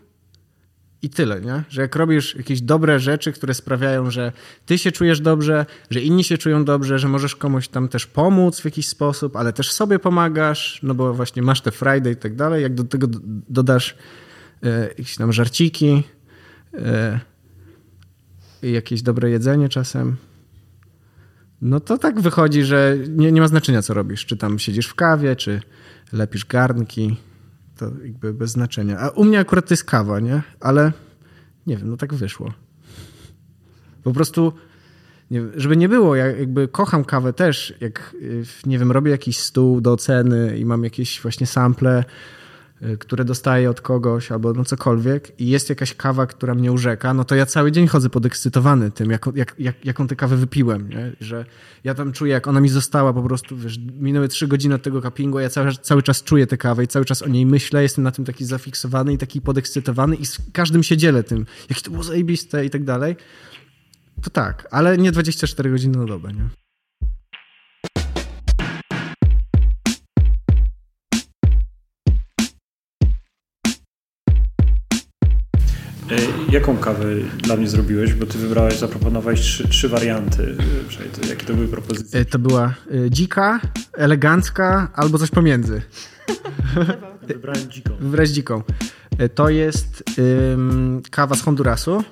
i 1.03 1.11
tyle, 1.11 1.41
nie? 1.41 1.63
Że 1.69 1.83
jak 1.83 1.97
robisz 1.97 2.35
jakieś 2.37 2.61
dobre 2.61 3.01
rzeczy, 3.01 3.33
które 3.33 3.55
sprawiają, 3.55 4.11
że 4.11 4.33
ty 4.67 4.79
się 4.79 4.93
czujesz 4.93 5.21
dobrze, 5.21 5.67
że 5.91 6.01
inni 6.01 6.25
się 6.25 6.39
czują 6.39 6.65
dobrze, 6.65 6.99
że 6.99 7.09
możesz 7.09 7.37
komuś 7.37 7.69
tam 7.69 7.89
też 7.89 8.07
pomóc 8.07 8.61
w 8.61 8.65
jakiś 8.65 8.89
sposób, 8.89 9.37
ale 9.37 9.53
też 9.53 9.73
sobie 9.73 9.99
pomagasz, 9.99 10.81
no 10.83 10.95
bo 10.95 11.15
właśnie 11.15 11.43
masz 11.43 11.61
te 11.61 11.71
Friday 11.71 12.13
i 12.13 12.17
tak 12.17 12.35
dalej, 12.35 12.63
jak 12.63 12.75
do 12.75 12.85
tego 12.85 13.07
dodasz 13.49 13.97
e, 14.63 14.89
jakieś 14.89 15.17
tam 15.17 15.33
żarciki 15.33 16.03
e, 16.75 17.21
jakieś 18.63 19.03
dobre 19.03 19.31
jedzenie 19.31 19.69
czasem, 19.69 20.17
no 21.63 21.81
to 21.81 21.99
tak 21.99 22.21
wychodzi, 22.21 22.65
że 22.65 22.97
nie, 23.09 23.33
nie 23.33 23.41
ma 23.41 23.49
znaczenia, 23.49 23.83
co 23.83 23.95
robisz. 23.95 24.27
Czy 24.27 24.37
tam 24.37 24.59
siedzisz 24.59 24.87
w 24.87 24.95
kawie, 24.95 25.37
czy 25.37 25.61
lepisz 26.13 26.45
garnki, 26.45 27.17
to 27.79 27.91
jakby 28.05 28.35
bez 28.35 28.51
znaczenia. 28.51 28.99
A 28.99 29.09
u 29.09 29.25
mnie 29.25 29.39
akurat 29.39 29.69
to 29.69 29.73
jest 29.73 29.85
kawa, 29.85 30.21
nie? 30.21 30.43
Ale 30.61 30.93
nie 31.67 31.77
wiem, 31.77 31.91
no 31.91 31.97
tak 31.97 32.15
wyszło. 32.15 32.53
Po 34.03 34.13
prostu, 34.13 34.53
nie, 35.31 35.43
żeby 35.57 35.77
nie 35.77 35.89
było, 35.89 36.17
ja 36.17 36.27
jakby 36.27 36.69
kocham 36.69 37.05
kawę 37.05 37.33
też, 37.33 37.75
jak, 37.81 38.17
nie 38.67 38.79
wiem, 38.79 38.93
robię 38.93 39.11
jakiś 39.11 39.39
stół 39.39 39.81
do 39.81 39.93
oceny 39.93 40.59
i 40.59 40.65
mam 40.65 40.85
jakieś 40.85 41.21
właśnie 41.23 41.47
sample, 41.47 42.05
Y, 42.05 42.48
które 42.99 43.25
dostaję 43.25 43.71
od 43.71 43.81
kogoś 43.81 44.33
albo 44.33 44.53
no 44.53 44.65
cokolwiek 44.65 45.41
i 45.41 45.49
jest 45.49 45.69
jakaś 45.69 45.95
kawa, 45.95 46.27
która 46.27 46.55
mnie 46.55 46.73
urzeka, 46.73 47.15
no 47.15 47.25
to 47.25 47.35
ja 47.35 47.47
cały 47.47 47.73
dzień 47.73 47.87
chodzę 47.87 48.11
podekscytowany 48.11 48.91
tym, 48.91 49.11
jak, 49.11 49.27
jak, 49.35 49.55
jak, 49.59 49.85
jaką 49.85 50.07
tę 50.07 50.17
kawę 50.17 50.37
wypiłem, 50.37 50.89
nie? 50.89 51.13
że 51.21 51.45
ja 51.85 51.95
tam 51.95 52.13
czuję, 52.13 52.33
jak 52.33 52.47
ona 52.47 52.61
mi 52.61 52.69
została 52.69 53.13
po 53.13 53.23
prostu, 53.23 53.57
wiesz, 53.57 53.79
minęły 53.79 54.29
trzy 54.29 54.49
godziny 54.49 54.75
od 54.75 54.83
tego 54.83 55.03
cuppingu, 55.03 55.39
a 55.39 55.43
ja 55.43 55.49
cały, 55.49 55.73
cały 55.73 56.03
czas 56.03 56.23
czuję 56.23 56.47
tę 56.47 56.57
kawę 56.57 56.85
i 56.85 56.89
cały 56.89 57.05
czas 57.05 57.23
o 57.23 57.29
niej 57.29 57.47
myślę, 57.47 57.83
jestem 57.83 58.05
na 58.05 58.11
tym 58.11 58.25
taki 58.25 58.45
zafiksowany 58.45 59.13
i 59.13 59.19
taki 59.19 59.41
podekscytowany 59.41 60.17
i 60.17 60.27
z 60.27 60.39
każdym 60.53 60.83
się 60.83 60.97
dzielę 60.97 61.23
tym, 61.23 61.47
jakie 61.71 61.83
to 61.83 61.91
było 61.91 62.03
zajebiste 62.03 62.65
i 62.65 62.71
tak 62.71 62.85
dalej. 62.85 63.17
To 64.23 64.31
tak, 64.31 64.69
ale 64.71 64.99
nie 64.99 65.13
24 65.13 65.71
godziny 65.71 65.99
na 65.99 66.05
dobę, 66.05 66.33
nie? 66.33 66.68
Jaką 76.49 76.77
kawę 76.77 77.05
dla 77.43 77.57
mnie 77.57 77.69
zrobiłeś? 77.69 78.15
Bo 78.15 78.27
ty 78.27 78.39
wybrałeś, 78.39 78.79
zaproponowałeś 78.79 79.41
trzy, 79.41 79.69
trzy 79.69 79.89
warianty. 79.89 80.57
E, 81.25 81.29
jakie 81.29 81.47
to 81.47 81.55
były 81.55 81.69
propozycje? 81.69 82.21
E, 82.21 82.25
to 82.25 82.39
była 82.39 82.75
dzika, 83.11 83.61
elegancka 83.93 84.91
albo 84.95 85.19
coś 85.19 85.31
pomiędzy. 85.31 85.83
Wybrałem 87.29 87.71
dziką. 87.71 87.91
Wybrałeś 88.01 88.31
dziką. 88.31 88.63
To 89.35 89.49
jest 89.49 90.05
ym, 90.19 91.03
kawa 91.11 91.35
z 91.35 91.43
Hondurasu 91.43 92.05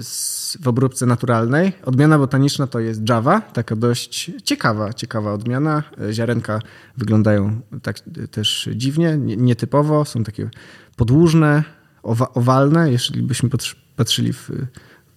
z, 0.00 0.56
w 0.62 0.68
obróbce 0.68 1.06
naturalnej. 1.06 1.72
Odmiana 1.84 2.18
botaniczna 2.18 2.66
to 2.66 2.80
jest 2.80 3.08
Java, 3.08 3.40
taka 3.40 3.76
dość 3.76 4.30
ciekawa, 4.44 4.92
ciekawa 4.92 5.32
odmiana. 5.32 5.82
Ziarenka 6.12 6.60
wyglądają 6.96 7.60
tak 7.82 8.00
też 8.30 8.68
dziwnie, 8.74 9.16
nietypowo, 9.18 10.04
są 10.04 10.24
takie 10.24 10.50
podłużne, 10.96 11.64
owa, 12.02 12.32
owalne, 12.34 12.92
jeśli 12.92 13.22
byśmy 13.22 13.50
patrzyli 13.96 14.32
w 14.32 14.50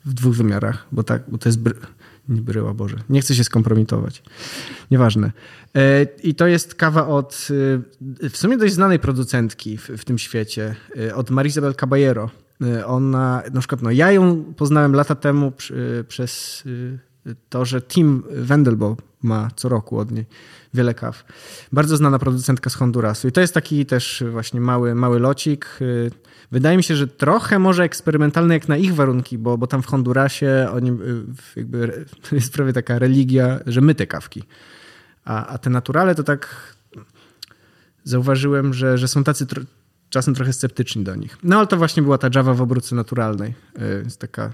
w 0.05 0.13
dwóch 0.13 0.36
wymiarach, 0.36 0.88
bo 0.91 1.03
tak, 1.03 1.23
bo 1.27 1.38
to 1.38 1.49
jest 1.49 1.59
bry... 1.59 1.73
nie 2.29 2.41
bryła, 2.41 2.73
Boże. 2.73 2.97
Nie 3.09 3.21
chcę 3.21 3.36
się 3.36 3.43
skompromitować. 3.43 4.23
Nieważne. 4.91 5.32
E, 5.75 6.03
I 6.23 6.36
to 6.36 6.47
jest 6.47 6.75
kawa 6.75 7.07
od 7.07 7.47
e, 8.23 8.29
w 8.29 8.38
sumie 8.38 8.57
dość 8.57 8.73
znanej 8.73 8.99
producentki 8.99 9.77
w, 9.77 9.89
w 9.89 10.05
tym 10.05 10.17
świecie, 10.17 10.75
e, 10.99 11.15
od 11.15 11.29
Marisabel 11.29 11.75
Caballero. 11.75 12.29
Ona, 12.86 13.43
na 13.53 13.59
przykład, 13.59 13.82
no 13.82 13.91
ja 13.91 14.11
ją 14.11 14.43
poznałem 14.57 14.95
lata 14.95 15.15
temu 15.15 15.51
przy, 15.51 16.05
przez 16.07 16.63
to, 17.49 17.65
że 17.65 17.82
Tim 17.82 18.23
Wendelbo 18.32 18.97
ma 19.24 19.49
co 19.55 19.69
roku 19.69 19.99
od 19.99 20.11
niej 20.11 20.26
wiele 20.74 20.93
kaw. 20.93 21.24
Bardzo 21.72 21.97
znana 21.97 22.19
producentka 22.19 22.69
z 22.69 22.76
Hondurasu. 22.76 23.28
I 23.28 23.32
to 23.32 23.41
jest 23.41 23.53
taki 23.53 23.86
też 23.86 24.24
właśnie 24.32 24.61
mały, 24.61 24.95
mały 24.95 25.19
locik. 25.19 25.80
Wydaje 26.51 26.78
mi 26.78 26.84
się, 26.84 26.95
że 26.95 27.07
trochę 27.07 27.59
może 27.59 27.84
eksperymentalny 27.84 28.53
jak 28.53 28.67
na 28.67 28.78
ich 28.78 28.95
warunki, 28.95 29.38
bo, 29.38 29.57
bo 29.57 29.67
tam 29.67 29.82
w 29.82 29.86
Hondurasie 29.86 30.69
oni, 30.74 30.97
jakby, 31.55 32.05
jest 32.32 32.53
prawie 32.53 32.74
taka 32.74 32.99
religia, 32.99 33.59
że 33.65 33.82
my 33.82 33.95
te 33.95 34.07
kawki. 34.07 34.43
A, 35.26 35.47
a 35.47 35.57
te 35.57 35.69
naturale 35.69 36.15
to 36.15 36.24
tak 36.24 36.76
zauważyłem, 38.03 38.74
że, 38.74 38.97
że 38.97 39.07
są 39.07 39.24
tacy 39.24 39.45
czasem 40.09 40.36
trochę 40.36 40.53
sceptyczni 40.53 41.03
do 41.03 41.15
nich. 41.15 41.38
No 41.43 41.57
ale 41.57 41.67
to 41.67 41.78
właśnie 41.78 42.03
była 42.03 42.17
ta 42.17 42.30
Java 42.36 42.53
w 42.53 42.61
obróbce 42.61 42.95
naturalnej. 42.95 43.53
Jest 44.03 44.19
taka, 44.19 44.53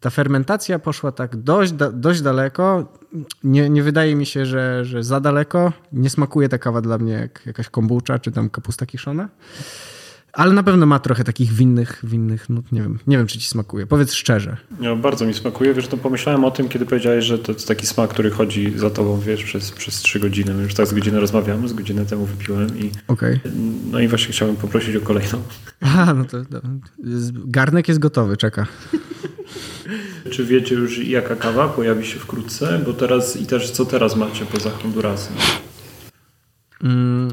ta 0.00 0.10
fermentacja 0.10 0.78
poszła 0.78 1.12
tak 1.12 1.36
dość, 1.36 1.72
dość 1.92 2.22
daleko. 2.22 2.92
Nie, 3.44 3.70
nie 3.70 3.82
wydaje 3.82 4.16
mi 4.16 4.26
się, 4.26 4.46
że, 4.46 4.84
że 4.84 5.02
za 5.02 5.20
daleko. 5.20 5.72
Nie 5.92 6.10
smakuje 6.10 6.48
ta 6.48 6.58
kawa 6.58 6.80
dla 6.80 6.98
mnie 6.98 7.12
jak 7.12 7.46
jakaś 7.46 7.68
kombucha 7.68 8.18
czy 8.18 8.32
tam 8.32 8.50
kapusta 8.50 8.86
kiszona. 8.86 9.28
Ale 10.32 10.52
na 10.52 10.62
pewno 10.62 10.86
ma 10.86 10.98
trochę 10.98 11.24
takich 11.24 11.52
winnych, 11.52 12.00
winnych 12.04 12.48
nut. 12.48 12.72
Nie 12.72 12.82
wiem, 12.82 12.98
nie 13.06 13.18
wiem, 13.18 13.26
czy 13.26 13.38
ci 13.38 13.48
smakuje. 13.48 13.86
Powiedz 13.86 14.12
szczerze. 14.12 14.56
No, 14.80 14.96
bardzo 14.96 15.26
mi 15.26 15.34
smakuje. 15.34 15.74
Wiesz, 15.74 15.88
to 15.88 15.96
pomyślałem 15.96 16.44
o 16.44 16.50
tym, 16.50 16.68
kiedy 16.68 16.86
powiedziałeś, 16.86 17.24
że 17.24 17.38
to 17.38 17.52
jest 17.52 17.68
taki 17.68 17.86
smak, 17.86 18.10
który 18.10 18.30
chodzi 18.30 18.78
za 18.78 18.90
tobą, 18.90 19.20
wiesz, 19.20 19.44
przez, 19.44 19.70
przez 19.70 19.94
trzy 19.94 20.20
godziny. 20.20 20.54
My 20.54 20.62
już 20.62 20.74
tak 20.74 20.86
z 20.86 20.94
godziny 20.94 21.20
rozmawiamy, 21.20 21.68
z 21.68 21.72
godzinę 21.72 22.06
temu 22.06 22.26
wypiłem 22.26 22.78
i 22.78 22.90
okay. 23.08 23.40
no 23.90 24.00
i 24.00 24.08
właśnie 24.08 24.32
chciałem 24.32 24.56
poprosić 24.56 24.96
o 24.96 25.00
kolejną. 25.00 25.42
Aha, 25.80 26.14
no 26.14 26.24
to, 26.24 26.44
to 26.44 26.60
garnek 27.44 27.88
jest 27.88 28.00
gotowy, 28.00 28.36
czeka. 28.36 28.66
Czy 30.30 30.44
wiecie 30.44 30.74
już 30.74 30.98
jaka 30.98 31.36
kawa 31.36 31.68
pojawi 31.68 32.06
się 32.06 32.18
wkrótce? 32.18 32.80
Bo 32.86 32.92
teraz 32.92 33.36
i 33.36 33.46
też 33.46 33.70
co 33.70 33.86
teraz 33.86 34.16
macie 34.16 34.46
poza 34.46 34.70
Hondurasem? 34.70 35.36
Mm, 36.84 37.32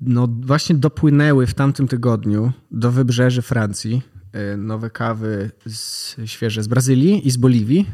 no 0.00 0.28
właśnie 0.40 0.76
dopłynęły 0.76 1.46
w 1.46 1.54
tamtym 1.54 1.88
tygodniu 1.88 2.52
do 2.70 2.90
wybrzeży 2.90 3.42
Francji 3.42 4.02
e, 4.32 4.56
nowe 4.56 4.90
kawy 4.90 5.50
z, 5.66 6.16
świeże 6.24 6.62
z 6.62 6.68
Brazylii 6.68 7.26
i 7.26 7.30
z 7.30 7.36
Boliwii, 7.36 7.86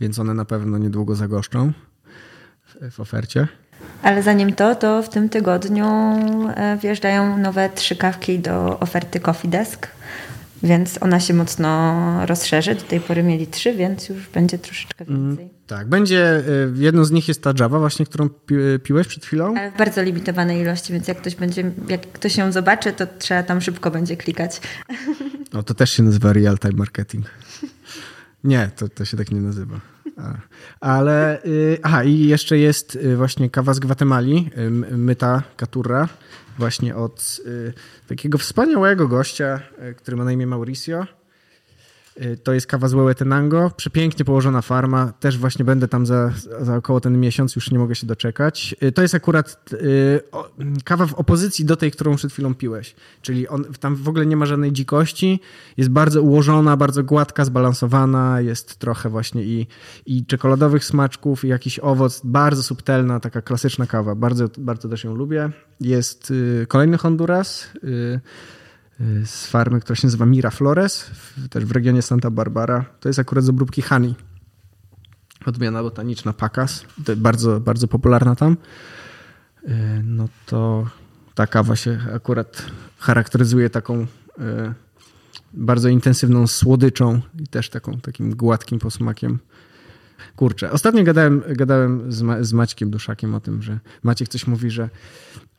więc 0.00 0.18
one 0.18 0.34
na 0.34 0.44
pewno 0.44 0.78
niedługo 0.78 1.14
zagoszczą 1.14 1.72
w, 2.66 2.90
w 2.90 3.00
ofercie. 3.00 3.48
Ale 4.02 4.22
zanim 4.22 4.52
to, 4.52 4.74
to 4.74 5.02
w 5.02 5.08
tym 5.08 5.28
tygodniu 5.28 5.86
e, 5.86 6.78
wjeżdżają 6.82 7.38
nowe 7.38 7.70
trzy 7.74 7.96
kawki 7.96 8.38
do 8.38 8.80
oferty 8.80 9.20
Coffee 9.20 9.48
Desk 9.48 9.88
więc 10.64 11.02
ona 11.02 11.20
się 11.20 11.34
mocno 11.34 12.26
rozszerzy. 12.26 12.74
Do 12.74 12.82
tej 12.82 13.00
pory 13.00 13.22
mieli 13.22 13.46
trzy, 13.46 13.74
więc 13.74 14.08
już 14.08 14.28
będzie 14.28 14.58
troszeczkę 14.58 15.04
mm, 15.08 15.28
więcej. 15.28 15.44
Mm, 15.44 15.56
tak, 15.66 15.88
będzie, 15.88 16.42
y, 16.48 16.72
jedną 16.76 17.04
z 17.04 17.10
nich 17.10 17.28
jest 17.28 17.42
ta 17.42 17.52
Java 17.60 17.78
właśnie, 17.78 18.06
którą 18.06 18.28
pi 18.28 18.54
piłeś 18.82 19.06
przed 19.06 19.24
chwilą. 19.24 19.54
W 19.74 19.78
bardzo 19.78 20.02
limitowanej 20.02 20.60
ilości, 20.60 20.92
więc 20.92 21.08
jak 21.08 21.18
ktoś 21.18 21.34
będzie, 21.34 21.72
jak 21.88 22.12
ktoś 22.12 22.36
ją 22.36 22.52
zobaczy, 22.52 22.92
to 22.92 23.06
trzeba 23.18 23.42
tam 23.42 23.60
szybko 23.60 23.90
będzie 23.90 24.16
klikać. 24.16 24.60
No 25.52 25.62
to 25.62 25.74
też 25.74 25.90
się 25.90 26.02
nazywa 26.02 26.32
real 26.32 26.58
time 26.58 26.74
marketing. 26.76 27.26
Nie, 28.44 28.70
to, 28.76 28.88
to 28.88 29.04
się 29.04 29.16
tak 29.16 29.30
nie 29.30 29.40
nazywa. 29.40 29.80
A, 30.16 30.34
ale, 30.80 31.40
yy, 31.44 31.78
aha, 31.82 32.04
i 32.04 32.18
jeszcze 32.18 32.58
jest 32.58 32.96
y, 32.96 33.16
właśnie 33.16 33.50
kawa 33.50 33.74
z 33.74 33.78
Gwatemali, 33.78 34.50
y, 34.58 34.70
myta 34.96 35.42
Katura, 35.56 36.08
właśnie 36.58 36.96
od 36.96 37.40
y, 37.46 37.72
takiego 38.08 38.38
wspaniałego 38.38 39.08
gościa, 39.08 39.60
y, 39.90 39.94
który 39.94 40.16
ma 40.16 40.24
na 40.24 40.32
imię 40.32 40.46
Mauricio. 40.46 41.06
Y, 42.22 42.36
to 42.36 42.52
jest 42.52 42.66
kawa 42.66 42.88
z 42.88 42.94
Łełetenango, 42.94 43.70
przepięknie 43.76 44.24
położona 44.24 44.62
farma. 44.62 45.12
Też 45.20 45.38
właśnie 45.38 45.64
będę 45.64 45.88
tam 45.88 46.06
za, 46.06 46.32
za 46.60 46.76
około 46.76 47.00
ten 47.00 47.20
miesiąc, 47.20 47.56
już 47.56 47.70
nie 47.70 47.78
mogę 47.78 47.94
się 47.94 48.06
doczekać. 48.06 48.76
To 48.94 49.02
jest 49.02 49.14
akurat 49.14 49.70
kawa 50.84 51.06
w 51.06 51.14
opozycji 51.14 51.64
do 51.64 51.76
tej, 51.76 51.90
którą 51.90 52.16
przed 52.16 52.32
chwilą 52.32 52.54
piłeś. 52.54 52.94
Czyli 53.22 53.48
on, 53.48 53.64
tam 53.80 53.96
w 53.96 54.08
ogóle 54.08 54.26
nie 54.26 54.36
ma 54.36 54.46
żadnej 54.46 54.72
dzikości. 54.72 55.40
Jest 55.76 55.90
bardzo 55.90 56.22
ułożona, 56.22 56.76
bardzo 56.76 57.04
gładka, 57.04 57.44
zbalansowana. 57.44 58.40
Jest 58.40 58.76
trochę 58.76 59.08
właśnie 59.08 59.44
i, 59.44 59.66
i 60.06 60.26
czekoladowych 60.26 60.84
smaczków, 60.84 61.44
i 61.44 61.48
jakiś 61.48 61.78
owoc. 61.78 62.20
Bardzo 62.24 62.62
subtelna, 62.62 63.20
taka 63.20 63.42
klasyczna 63.42 63.86
kawa. 63.86 64.14
Bardzo, 64.14 64.48
bardzo 64.58 64.88
też 64.88 65.04
ją 65.04 65.14
lubię. 65.14 65.50
Jest 65.80 66.32
kolejny 66.68 66.98
Honduras 66.98 67.54
Y, 67.84 68.20
z 69.24 69.46
farmy, 69.46 69.80
która 69.80 69.96
się 69.96 70.06
nazywa 70.06 70.26
Miraflores, 70.26 71.10
też 71.50 71.64
w 71.64 71.72
regionie 71.72 72.02
Santa 72.02 72.30
Barbara. 72.30 72.84
To 73.00 73.08
jest 73.08 73.18
akurat 73.18 73.44
z 73.44 73.48
obróbki 73.48 73.82
Honey. 73.82 74.14
Odmiana 75.46 75.82
botaniczna 75.82 76.32
Pacas, 76.32 76.84
bardzo, 77.16 77.60
bardzo 77.60 77.88
popularna 77.88 78.36
tam. 78.36 78.56
Y, 79.68 79.68
no 80.04 80.28
to 80.46 80.86
ta 81.34 81.46
kawa 81.46 81.76
się 81.76 81.98
akurat 82.14 82.66
charakteryzuje 82.98 83.70
taką 83.70 84.02
y, 84.02 84.06
bardzo 85.52 85.88
intensywną 85.88 86.46
słodyczą 86.46 87.20
i 87.38 87.46
też 87.46 87.70
taką, 87.70 88.00
takim 88.00 88.36
gładkim 88.36 88.78
posmakiem. 88.78 89.38
Kurczę, 90.36 90.70
ostatnio 90.70 91.04
gadałem, 91.04 91.42
gadałem 91.48 92.12
z, 92.12 92.22
Ma 92.22 92.42
z 92.44 92.52
Maćkiem 92.52 92.90
Duszakiem 92.90 93.34
o 93.34 93.40
tym, 93.40 93.62
że 93.62 93.78
Maciek 94.02 94.28
coś 94.28 94.46
mówi, 94.46 94.70
że 94.70 94.90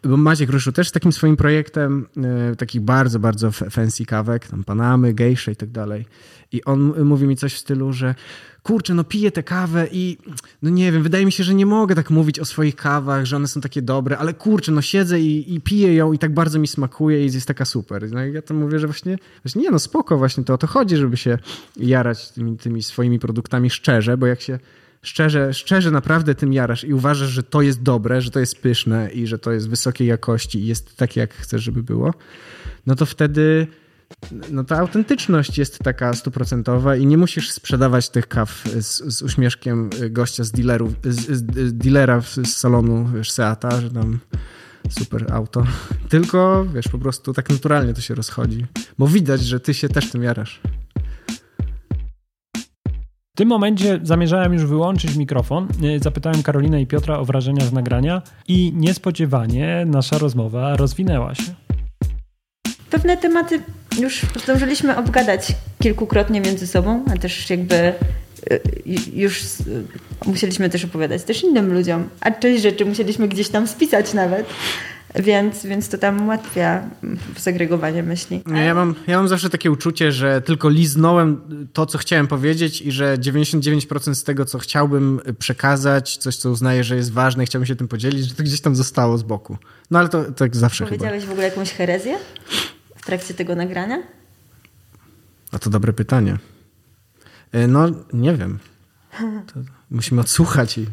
bo 0.06 0.18
Maciek 0.18 0.50
ruszył 0.50 0.74
też 0.74 0.90
z 0.90 0.92
takim 0.92 1.12
swoim 1.12 1.38
projektem 1.38 2.08
e, 2.52 2.56
takich 2.56 2.82
bardzo, 2.82 3.20
bardzo 3.20 3.52
fancy 3.52 4.06
kawek, 4.06 4.48
tam 4.48 4.64
Panamy, 4.64 5.14
gejsze 5.14 5.52
i 5.52 5.56
tak 5.56 5.70
dalej. 5.70 6.06
I 6.52 6.64
on 6.64 7.06
mówi 7.06 7.28
mi 7.28 7.36
coś 7.36 7.54
w 7.54 7.58
stylu, 7.58 7.94
że 7.94 8.16
kurczę, 8.64 8.94
no 8.94 9.04
piję 9.04 9.32
tę 9.32 9.44
kawę 9.44 9.88
i 9.92 10.18
no 10.62 10.70
nie 10.70 10.92
wiem, 10.92 11.04
wydaje 11.04 11.26
mi 11.26 11.32
się, 11.32 11.44
że 11.44 11.54
nie 11.54 11.66
mogę 11.66 11.96
tak 11.96 12.10
mówić 12.10 12.40
o 12.40 12.46
swoich 12.46 12.76
kawach, 12.76 13.26
że 13.26 13.36
one 13.36 13.48
są 13.48 13.62
takie 13.62 13.82
dobre, 13.82 14.18
ale 14.18 14.34
kurczę, 14.34 14.72
no 14.72 14.82
siedzę 14.82 15.20
i, 15.20 15.56
i 15.56 15.62
piję 15.62 15.96
ją 15.96 16.14
i 16.14 16.18
tak 16.18 16.34
bardzo 16.34 16.60
mi 16.60 16.68
smakuje 16.68 17.26
i 17.26 17.34
jest 17.34 17.48
taka 17.48 17.66
super. 17.66 18.12
No 18.12 18.26
i 18.26 18.34
ja 18.34 18.42
to 18.42 18.54
mówię, 18.54 18.80
że 18.80 18.88
właśnie, 18.88 19.18
właśnie 19.44 19.62
nie 19.62 19.72
no 19.72 19.80
spoko, 19.80 20.18
właśnie 20.18 20.44
to 20.44 20.54
o 20.54 20.58
to 20.58 20.68
chodzi, 20.68 20.98
żeby 20.98 21.18
się 21.18 21.38
jarać 21.78 22.32
tymi, 22.32 22.58
tymi 22.58 22.84
swoimi 22.84 23.20
produktami 23.20 23.70
szczerze, 23.70 24.18
bo 24.18 24.26
jak 24.26 24.42
się 24.42 24.60
szczerze, 25.06 25.54
szczerze 25.54 25.92
naprawdę 25.92 26.36
tym 26.36 26.54
jarasz 26.54 26.84
i 26.84 26.94
uważasz, 26.94 27.30
że 27.30 27.44
to 27.44 27.62
jest 27.62 27.82
dobre, 27.82 28.22
że 28.22 28.32
to 28.32 28.40
jest 28.40 28.62
pyszne 28.62 29.12
i 29.12 29.28
że 29.28 29.40
to 29.40 29.52
jest 29.52 29.70
wysokiej 29.70 30.08
jakości 30.08 30.60
i 30.60 30.66
jest 30.66 30.98
takie, 30.98 31.20
jak 31.20 31.34
chcesz, 31.34 31.64
żeby 31.64 31.84
było, 31.84 32.14
no 32.86 32.96
to 32.96 33.06
wtedy 33.06 33.68
no 34.52 34.64
ta 34.64 34.78
autentyczność 34.78 35.58
jest 35.58 35.80
taka 35.80 36.14
stuprocentowa 36.14 36.96
i 36.96 37.06
nie 37.06 37.18
musisz 37.18 37.52
sprzedawać 37.52 38.10
tych 38.10 38.28
kaw 38.28 38.64
z, 38.80 39.14
z 39.14 39.22
uśmieszkiem 39.22 39.90
gościa 40.10 40.44
z, 40.44 40.52
dealerów, 40.52 40.94
z, 41.04 41.48
z 41.68 41.74
dealera 41.74 42.22
z 42.22 42.48
salonu 42.48 43.10
wiesz, 43.16 43.32
Seata, 43.32 43.82
że 43.82 43.92
tam 43.92 44.20
super 44.90 45.34
auto, 45.34 45.66
tylko 46.10 46.66
wiesz, 46.74 46.88
po 46.88 47.00
prostu 47.00 47.34
tak 47.34 47.50
naturalnie 47.50 47.94
to 47.94 48.02
się 48.02 48.16
rozchodzi, 48.16 48.66
bo 48.98 49.08
widać, 49.08 49.42
że 49.42 49.60
ty 49.60 49.74
się 49.74 49.90
też 49.90 50.12
tym 50.12 50.24
jarasz. 50.24 50.62
W 53.36 53.38
tym 53.38 53.48
momencie 53.48 54.00
zamierzałem 54.04 54.54
już 54.54 54.66
wyłączyć 54.66 55.16
mikrofon. 55.16 55.68
E, 55.96 56.00
zapytałem 56.00 56.44
Karolinę 56.44 56.82
i 56.82 56.88
Piotra 56.88 57.18
o 57.18 57.26
wrażenia 57.26 57.66
z 57.66 57.74
nagrania 57.74 58.22
i 58.48 58.74
niespodziewanie 58.76 59.84
nasza 59.86 60.18
rozmowa 60.18 60.76
rozwinęła 60.76 61.36
się. 61.36 61.56
Pewne 62.90 63.18
tematy 63.18 63.60
już 64.00 64.22
zdążyliśmy 64.44 64.98
obgadać 64.98 65.48
kilkukrotnie 65.82 66.42
między 66.42 66.68
sobą, 66.68 67.04
a 67.14 67.18
też 67.18 67.50
jakby 67.50 67.76
e, 67.76 67.94
już 69.14 69.44
musieliśmy 70.26 70.70
też 70.70 70.86
opowiadać 70.86 71.24
też 71.24 71.44
innym 71.44 71.74
ludziom, 71.74 72.10
a 72.22 72.32
część 72.32 72.64
rzeczy 72.64 72.86
musieliśmy 72.86 73.28
gdzieś 73.28 73.50
tam 73.50 73.68
spisać 73.68 74.14
nawet. 74.14 74.46
Więc, 75.20 75.66
więc 75.66 75.90
to 75.90 75.98
tam 75.98 76.26
ułatwia 76.26 76.90
segregowanie 77.38 78.04
myśli. 78.04 78.44
Ja 78.66 78.74
mam, 78.74 78.96
ja 79.08 79.18
mam 79.18 79.28
zawsze 79.28 79.50
takie 79.50 79.72
uczucie, 79.72 80.12
że 80.12 80.42
tylko 80.42 80.70
liznąłem 80.70 81.42
to, 81.74 81.86
co 81.86 81.98
chciałem 81.98 82.28
powiedzieć 82.28 82.82
i 82.82 82.92
że 82.92 83.18
99% 83.18 84.16
z 84.16 84.24
tego, 84.24 84.46
co 84.46 84.60
chciałbym 84.60 85.22
przekazać, 85.40 86.18
coś, 86.18 86.36
co 86.36 86.52
uznaję, 86.52 86.84
że 86.84 86.96
jest 86.96 87.12
ważne 87.12 87.44
i 87.44 87.48
chciałbym 87.48 87.66
się 87.66 87.76
tym 87.76 87.88
podzielić, 87.88 88.28
że 88.28 88.36
to 88.36 88.44
gdzieś 88.44 88.62
tam 88.62 88.76
zostało 88.76 89.18
z 89.18 89.24
boku. 89.24 89.58
No 89.92 90.00
ale 90.00 90.10
to 90.10 90.32
tak 90.32 90.56
zawsze 90.56 90.86
Powiedziałeś 90.86 91.22
chyba. 91.22 91.28
w 91.28 91.32
ogóle 91.32 91.48
jakąś 91.48 91.72
herezję 91.72 92.18
w 92.96 93.06
trakcie 93.06 93.34
tego 93.34 93.56
nagrania? 93.56 94.04
A 95.52 95.60
to 95.60 95.70
dobre 95.70 95.94
pytanie. 95.94 96.38
E, 97.52 97.68
no, 97.68 97.88
nie 98.14 98.34
wiem. 98.34 98.60
To 99.54 99.60
musimy 99.92 100.22
odsłuchać 100.22 100.78
i 100.78 100.86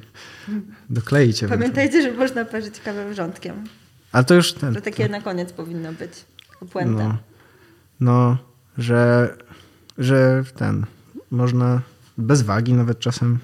dokleić. 0.91 1.45
Pamiętajcie, 1.49 2.03
że 2.03 2.13
można 2.13 2.45
parzyć 2.45 2.81
kawę 2.81 3.11
wrzątkiem. 3.11 3.65
Ale 4.13 4.25
to 4.25 4.35
już 4.35 4.53
ten. 4.53 4.75
To 4.75 4.81
takie 4.81 5.09
na 5.09 5.21
koniec 5.21 5.53
powinno 5.53 5.93
być. 5.93 6.25
Puenta. 6.73 7.05
No, 7.05 7.17
no 8.01 8.37
że, 8.79 9.31
że 9.99 10.45
ten. 10.57 10.87
można 11.31 11.83
bez 12.19 12.43
wagi 12.43 12.73
nawet 12.73 12.99
czasem. 12.99 13.39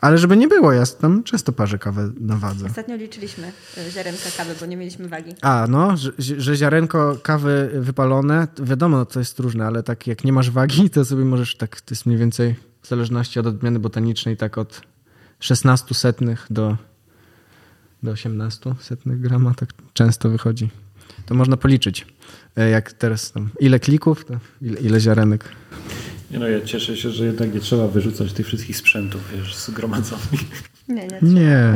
Ale 0.00 0.18
żeby 0.18 0.36
nie 0.36 0.48
było, 0.48 0.72
ja 0.72 0.86
tam 0.86 1.22
często 1.22 1.52
parzę 1.52 1.78
kawę 1.78 2.10
na 2.20 2.36
wadze. 2.36 2.66
Ostatnio 2.66 2.96
liczyliśmy 2.96 3.52
e, 3.78 3.90
ziarenka 3.90 4.30
kawy, 4.36 4.54
bo 4.60 4.66
nie 4.66 4.76
mieliśmy 4.76 5.08
wagi. 5.08 5.34
A, 5.42 5.66
no, 5.68 5.96
że, 5.96 6.12
że 6.18 6.56
ziarenko 6.56 7.16
kawy 7.22 7.70
wypalone, 7.74 8.48
wiadomo, 8.58 9.04
to 9.04 9.18
jest 9.18 9.38
różne, 9.38 9.66
ale 9.66 9.82
tak 9.82 10.06
jak 10.06 10.24
nie 10.24 10.32
masz 10.32 10.50
wagi, 10.50 10.90
to 10.90 11.04
sobie 11.04 11.24
możesz 11.24 11.56
tak, 11.56 11.80
to 11.80 11.94
jest 11.94 12.06
mniej 12.06 12.18
więcej 12.18 12.54
w 12.82 12.88
zależności 12.88 13.40
od 13.40 13.46
odmiany 13.46 13.78
botanicznej, 13.78 14.36
tak 14.36 14.58
od 14.58 14.80
16 15.40 15.94
setnych 15.94 16.46
do, 16.50 16.76
do 18.02 18.10
18 18.10 18.74
setnych 18.80 19.20
grama, 19.20 19.54
tak 19.54 19.68
często 19.92 20.30
wychodzi. 20.30 20.68
To 21.26 21.34
można 21.34 21.56
policzyć, 21.56 22.06
e, 22.56 22.70
jak 22.70 22.92
teraz 22.92 23.32
tam, 23.32 23.50
ile 23.60 23.80
klików, 23.80 24.24
to 24.24 24.38
ile, 24.62 24.80
ile 24.80 25.00
ziarenek. 25.00 25.48
Nie 26.30 26.38
no, 26.38 26.48
ja 26.48 26.60
cieszę 26.60 26.96
się, 26.96 27.10
że 27.10 27.26
jednak 27.26 27.54
nie 27.54 27.60
trzeba 27.60 27.88
wyrzucać 27.88 28.32
tych 28.32 28.46
wszystkich 28.46 28.76
sprzętów, 28.76 29.20
wiesz, 29.32 29.56
zgromadzonych. 29.56 30.40
Nie, 30.88 31.08
nie. 31.08 31.18
Nie. 31.22 31.72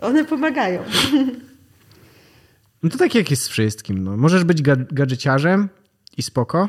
One 0.00 0.24
pomagają. 0.24 0.82
No 2.82 2.90
to 2.90 2.98
tak 2.98 3.14
jak 3.14 3.30
jest 3.30 3.42
z 3.42 3.48
wszystkim. 3.48 4.04
No. 4.04 4.16
Możesz 4.16 4.44
być 4.44 4.62
ga 4.62 4.76
gadżeciarzem 4.76 5.68
i 6.16 6.22
spoko, 6.22 6.68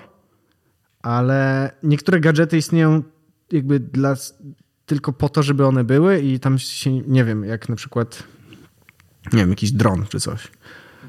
ale 1.01 1.71
niektóre 1.83 2.19
gadżety 2.19 2.57
istnieją 2.57 3.03
jakby 3.51 3.79
dla, 3.79 4.15
tylko 4.89 5.13
po 5.13 5.29
to, 5.29 5.43
żeby 5.43 5.65
one 5.65 5.83
były 5.83 6.19
i 6.19 6.39
tam 6.39 6.59
się, 6.59 6.91
nie 6.91 7.25
wiem, 7.25 7.43
jak 7.43 7.69
na 7.69 7.75
przykład 7.75 8.23
nie 9.33 9.39
wiem, 9.39 9.49
jakiś 9.49 9.71
dron 9.71 10.05
czy 10.09 10.19
coś. 10.19 10.47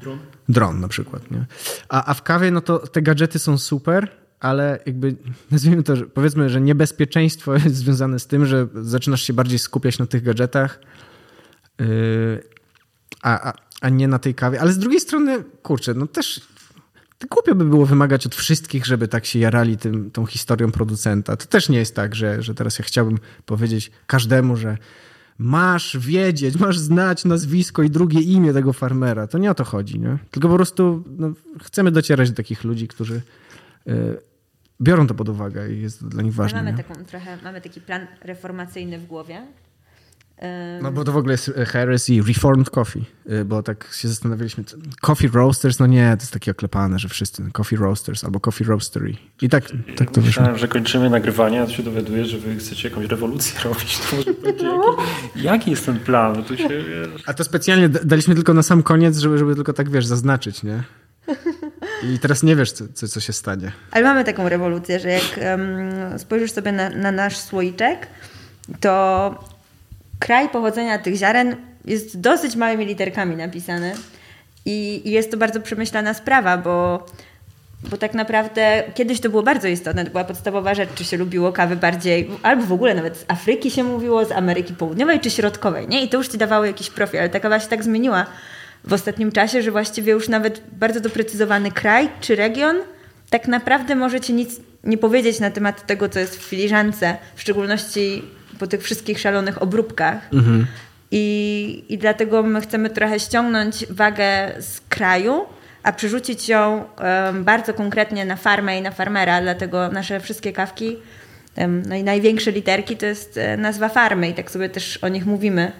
Dron? 0.01 0.19
Dron 0.49 0.79
na 0.79 0.87
przykład, 0.87 1.31
nie? 1.31 1.45
A, 1.89 2.05
a 2.05 2.13
w 2.13 2.23
kawie, 2.23 2.51
no 2.51 2.61
to 2.61 2.79
te 2.79 3.01
gadżety 3.01 3.39
są 3.39 3.57
super, 3.57 4.11
ale 4.39 4.79
jakby 4.85 5.15
nazwijmy 5.51 5.83
to, 5.83 5.95
że 5.95 6.05
powiedzmy, 6.05 6.49
że 6.49 6.61
niebezpieczeństwo 6.61 7.53
jest 7.63 7.75
związane 7.75 8.19
z 8.19 8.27
tym, 8.27 8.45
że 8.45 8.67
zaczynasz 8.81 9.21
się 9.21 9.33
bardziej 9.33 9.59
skupiać 9.59 9.99
na 9.99 10.05
tych 10.05 10.23
gadżetach, 10.23 10.79
yy, 11.79 12.43
a, 13.21 13.49
a, 13.49 13.53
a 13.81 13.89
nie 13.89 14.07
na 14.07 14.19
tej 14.19 14.35
kawie. 14.35 14.61
Ale 14.61 14.73
z 14.73 14.77
drugiej 14.77 14.99
strony, 14.99 15.43
kurczę, 15.63 15.93
no 15.93 16.07
też 16.07 16.41
głupio 17.29 17.55
by 17.55 17.65
było 17.65 17.85
wymagać 17.85 18.25
od 18.25 18.35
wszystkich, 18.35 18.85
żeby 18.85 19.07
tak 19.07 19.25
się 19.25 19.39
jarali 19.39 19.77
tym, 19.77 20.11
tą 20.11 20.25
historią 20.25 20.71
producenta. 20.71 21.37
To 21.37 21.45
też 21.45 21.69
nie 21.69 21.77
jest 21.77 21.95
tak, 21.95 22.15
że, 22.15 22.43
że 22.43 22.55
teraz 22.55 22.79
ja 22.79 22.85
chciałbym 22.85 23.19
powiedzieć 23.45 23.91
każdemu, 24.07 24.57
że 24.57 24.77
masz 25.37 25.97
wiedzieć, 25.99 26.55
masz 26.59 26.79
znać 26.79 27.25
nazwisko 27.25 27.83
i 27.83 27.89
drugie 27.89 28.21
imię 28.21 28.53
tego 28.53 28.73
farmera. 28.73 29.27
To 29.27 29.37
nie 29.37 29.51
o 29.51 29.55
to 29.55 29.63
chodzi, 29.63 29.99
nie? 29.99 30.17
Tylko 30.31 30.49
po 30.49 30.55
prostu 30.55 31.03
no, 31.17 31.33
chcemy 31.63 31.91
docierać 31.91 32.29
do 32.29 32.35
takich 32.35 32.63
ludzi, 32.63 32.87
którzy 32.87 33.21
y, 33.87 34.17
biorą 34.81 35.07
to 35.07 35.13
pod 35.13 35.29
uwagę 35.29 35.71
i 35.71 35.81
jest 35.81 35.99
to 35.99 36.05
dla 36.05 36.23
nich 36.23 36.33
ważne. 36.33 36.63
mamy, 36.63 36.77
taką, 36.77 37.05
trochę, 37.05 37.37
mamy 37.43 37.61
taki 37.61 37.81
plan 37.81 38.07
reformacyjny 38.21 38.99
w 38.99 39.05
głowie. 39.05 39.47
No 40.81 40.91
bo 40.91 41.03
to 41.03 41.11
w 41.11 41.17
ogóle 41.17 41.33
jest 41.33 41.51
heresy 41.67 42.13
reformed 42.27 42.69
coffee, 42.69 43.05
y, 43.31 43.45
bo 43.45 43.63
tak 43.63 43.87
się 43.93 44.07
zastanawialiśmy, 44.07 44.63
co- 44.63 44.77
coffee 45.01 45.27
roasters, 45.27 45.79
no 45.79 45.87
nie, 45.87 46.13
to 46.17 46.23
jest 46.23 46.33
takie 46.33 46.51
oklepane, 46.51 46.99
że 46.99 47.09
wszyscy 47.09 47.43
coffee 47.51 47.75
roasters 47.75 48.23
albo 48.23 48.39
coffee 48.39 48.63
roastery. 48.63 49.15
I 49.41 49.49
tak, 49.49 49.63
tak 49.97 50.11
to 50.11 50.21
wyszło. 50.21 50.41
Myślałem, 50.41 50.57
że 50.57 50.67
kończymy 50.67 51.09
nagrywanie, 51.09 51.61
a 51.61 51.65
tu 51.65 51.71
się 51.71 51.83
dowiaduję, 51.83 52.25
że 52.25 52.37
wy 52.37 52.55
chcecie 52.55 52.89
jakąś 52.89 53.05
rewolucję 53.05 53.59
robić. 53.69 53.99
To 53.99 54.15
może 54.15 54.33
będzie 54.33 54.65
jaki, 54.65 55.43
jaki 55.43 55.71
jest 55.71 55.85
ten 55.85 55.99
plan? 55.99 56.43
Tu 56.43 56.57
się, 56.57 56.67
wiesz... 56.69 57.23
A 57.25 57.33
to 57.33 57.43
specjalnie 57.43 57.89
da- 57.89 58.03
daliśmy 58.03 58.35
tylko 58.35 58.53
na 58.53 58.63
sam 58.63 58.83
koniec, 58.83 59.17
żeby, 59.17 59.37
żeby 59.37 59.55
tylko 59.55 59.73
tak, 59.73 59.89
wiesz, 59.89 60.05
zaznaczyć, 60.05 60.63
nie? 60.63 60.83
I 62.13 62.19
teraz 62.19 62.43
nie 62.43 62.55
wiesz, 62.55 62.71
co, 62.71 62.83
co, 62.93 63.07
co 63.07 63.19
się 63.19 63.33
stanie. 63.33 63.71
Ale 63.91 64.03
mamy 64.03 64.23
taką 64.23 64.49
rewolucję, 64.49 64.99
że 64.99 65.09
jak 65.09 65.23
em, 65.37 65.59
spojrzysz 66.19 66.51
sobie 66.51 66.71
na, 66.71 66.89
na 66.89 67.11
nasz 67.11 67.37
słoiczek, 67.37 68.07
to 68.79 69.50
kraj 70.21 70.49
pochodzenia 70.49 70.97
tych 70.97 71.15
ziaren 71.15 71.55
jest 71.85 72.19
dosyć 72.19 72.55
małymi 72.55 72.85
literkami 72.85 73.35
napisany. 73.35 73.93
I, 74.65 75.01
I 75.05 75.11
jest 75.11 75.31
to 75.31 75.37
bardzo 75.37 75.61
przemyślana 75.61 76.13
sprawa, 76.13 76.57
bo, 76.57 77.05
bo 77.89 77.97
tak 77.97 78.13
naprawdę 78.13 78.83
kiedyś 78.93 79.19
to 79.19 79.29
było 79.29 79.43
bardzo 79.43 79.67
istotne. 79.67 80.05
To 80.05 80.11
była 80.11 80.23
podstawowa 80.23 80.73
rzecz, 80.73 80.89
czy 80.95 81.03
się 81.03 81.17
lubiło 81.17 81.51
kawy 81.51 81.75
bardziej, 81.75 82.29
albo 82.43 82.63
w 82.63 82.71
ogóle 82.71 82.95
nawet 82.95 83.17
z 83.17 83.25
Afryki 83.27 83.71
się 83.71 83.83
mówiło, 83.83 84.25
z 84.25 84.31
Ameryki 84.31 84.73
Południowej 84.73 85.19
czy 85.19 85.29
Środkowej. 85.29 85.87
Nie? 85.87 86.03
I 86.03 86.09
to 86.09 86.17
już 86.17 86.27
ci 86.27 86.37
dawało 86.37 86.65
jakiś 86.65 86.89
profil, 86.89 87.19
ale 87.19 87.29
ta 87.29 87.39
kawa 87.39 87.59
się 87.59 87.67
tak 87.67 87.83
zmieniła 87.83 88.25
w 88.83 88.93
ostatnim 88.93 89.31
czasie, 89.31 89.61
że 89.61 89.71
właściwie 89.71 90.11
już 90.11 90.29
nawet 90.29 90.61
bardzo 90.71 90.99
doprecyzowany 90.99 91.71
kraj 91.71 92.09
czy 92.21 92.35
region 92.35 92.77
tak 93.29 93.47
naprawdę 93.47 93.95
może 93.95 94.21
ci 94.21 94.33
nic 94.33 94.59
nie 94.83 94.97
powiedzieć 94.97 95.39
na 95.39 95.51
temat 95.51 95.85
tego, 95.85 96.09
co 96.09 96.19
jest 96.19 96.39
w 96.39 96.43
filiżance, 96.43 97.17
w 97.35 97.41
szczególności 97.41 98.23
po 98.61 98.67
tych 98.67 98.83
wszystkich 98.83 99.19
szalonych 99.19 99.61
obróbkach. 99.61 100.17
I, 101.11 101.83
I 101.89 101.97
dlatego 101.97 102.43
my 102.43 102.61
chcemy 102.61 102.89
trochę 102.89 103.19
ściągnąć 103.19 103.85
wagę 103.89 104.51
z 104.59 104.81
kraju, 104.89 105.45
a 105.83 105.91
przerzucić 105.91 106.49
ją 106.49 106.85
em, 106.97 107.43
bardzo 107.43 107.73
konkretnie 107.73 108.25
na 108.25 108.35
farmę 108.35 108.77
i 108.77 108.81
na 108.81 108.91
farmera. 108.91 109.41
Dlatego 109.41 109.89
nasze 109.89 110.19
wszystkie 110.19 110.53
kawki, 110.53 110.97
em, 111.55 111.83
no 111.87 111.95
i 111.95 112.03
największe 112.03 112.51
literki 112.51 112.97
to 112.97 113.05
jest 113.05 113.37
e, 113.37 113.57
nazwa 113.57 113.89
farmy 113.89 114.29
i 114.29 114.33
tak 114.33 114.51
sobie 114.51 114.69
też 114.69 114.97
o 114.97 115.07
nich 115.07 115.25
mówimy, 115.25 115.71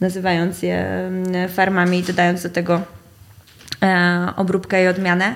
nazywając 0.00 0.62
je 0.62 1.10
farmami 1.48 1.98
i 1.98 2.02
dodając 2.02 2.42
do 2.42 2.50
tego 2.50 2.82
e, 3.82 4.32
obróbkę 4.36 4.84
i 4.84 4.86
odmianę, 4.86 5.34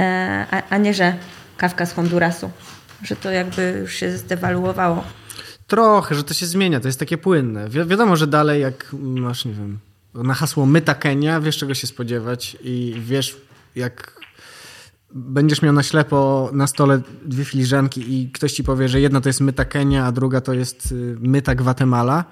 e, 0.00 0.46
a, 0.50 0.62
a 0.70 0.78
nie, 0.78 0.94
że 0.94 1.14
kawka 1.56 1.86
z 1.86 1.92
Hondurasu. 1.92 2.50
Że 3.02 3.16
to 3.16 3.30
jakby 3.30 3.76
już 3.80 3.94
się 3.94 4.10
zdewaluowało. 4.16 5.19
Trochę, 5.70 6.14
że 6.14 6.24
to 6.24 6.34
się 6.34 6.46
zmienia, 6.46 6.80
to 6.80 6.88
jest 6.88 6.98
takie 6.98 7.18
płynne. 7.18 7.68
Wi 7.68 7.84
wiadomo, 7.84 8.16
że 8.16 8.26
dalej 8.26 8.62
jak 8.62 8.92
masz, 8.92 9.44
nie 9.44 9.52
wiem, 9.52 9.78
na 10.14 10.34
hasło 10.34 10.66
myta 10.66 10.94
Kenia, 10.94 11.40
wiesz 11.40 11.56
czego 11.56 11.74
się 11.74 11.86
spodziewać 11.86 12.56
i 12.62 12.96
wiesz 12.98 13.36
jak 13.76 14.20
będziesz 15.14 15.62
miał 15.62 15.72
na 15.72 15.82
ślepo 15.82 16.50
na 16.52 16.66
stole 16.66 17.00
dwie 17.24 17.44
filiżanki 17.44 18.14
i 18.14 18.30
ktoś 18.30 18.52
ci 18.52 18.64
powie, 18.64 18.88
że 18.88 19.00
jedna 19.00 19.20
to 19.20 19.28
jest 19.28 19.40
myta 19.40 19.64
Kenia, 19.64 20.06
a 20.06 20.12
druga 20.12 20.40
to 20.40 20.52
jest 20.52 20.92
y, 20.92 21.16
myta 21.20 21.54
Gwatemala, 21.54 22.24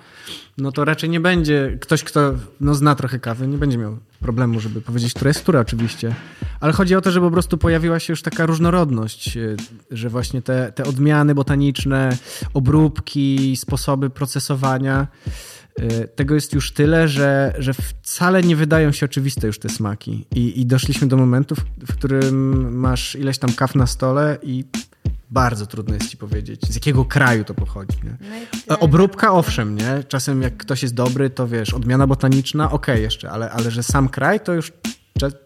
no 0.58 0.72
to 0.72 0.84
raczej 0.84 1.10
nie 1.10 1.20
będzie, 1.20 1.78
ktoś 1.80 2.04
kto 2.04 2.34
no, 2.60 2.74
zna 2.74 2.94
trochę 2.94 3.18
kawy, 3.18 3.48
nie 3.48 3.58
będzie 3.58 3.78
miał 3.78 3.98
problemu, 4.20 4.60
żeby 4.60 4.80
powiedzieć, 4.80 5.14
która 5.14 5.28
jest 5.28 5.40
która 5.40 5.60
oczywiście. 5.60 6.14
Ale 6.60 6.72
chodzi 6.72 6.96
o 6.96 7.00
to, 7.00 7.10
że 7.10 7.20
po 7.20 7.30
prostu 7.30 7.58
pojawiła 7.58 8.00
się 8.00 8.12
już 8.12 8.22
taka 8.22 8.46
różnorodność, 8.46 9.36
y, 9.36 9.56
że 9.90 10.08
właśnie 10.08 10.42
te, 10.42 10.72
te 10.72 10.84
odmiany 10.84 11.34
botaniczne, 11.34 12.16
obróbki, 12.54 13.56
sposoby 13.56 14.10
procesowania, 14.10 15.06
y, 15.80 16.08
tego 16.16 16.34
jest 16.34 16.52
już 16.52 16.72
tyle, 16.72 17.08
że, 17.08 17.54
że 17.58 17.74
wcale 17.74 18.42
nie 18.42 18.56
wydają 18.56 18.92
się 18.92 19.06
oczywiste 19.06 19.46
już 19.46 19.58
te 19.58 19.68
smaki. 19.68 20.26
I, 20.34 20.60
I 20.60 20.66
doszliśmy 20.66 21.06
do 21.06 21.16
momentu, 21.16 21.54
w, 21.88 21.92
którym 21.92 22.78
masz 22.78 23.14
ileś 23.14 23.38
tam 23.38 23.52
kaw 23.52 23.74
na 23.74 23.86
stole 23.86 24.38
i 24.42 24.64
bardzo 25.30 25.66
trudno 25.66 25.94
jest 25.94 26.08
ci 26.08 26.16
powiedzieć, 26.16 26.60
z 26.68 26.74
jakiego 26.74 27.04
kraju 27.04 27.44
to 27.44 27.54
pochodzi. 27.54 27.96
Nie? 28.04 28.16
No 28.30 28.36
E, 28.36 28.46
tyle. 28.64 28.80
Obróbka 28.80 29.32
owszem, 29.32 29.74
nie? 29.74 30.04
Czasem 30.08 30.42
jak 30.42 30.56
ktoś 30.56 30.82
jest 30.82 30.94
dobry, 30.94 31.30
to 31.30 31.48
wiesz, 31.48 31.74
odmiana 31.74 32.06
botaniczna, 32.06 32.70
okej 32.70 33.02
jeszcze, 33.02 33.30
ale, 33.30 33.50
ale 33.50 33.70
że 33.70 33.82
sam 33.82 34.08
kraj, 34.08 34.40
to 34.40 34.54
już 34.54 34.72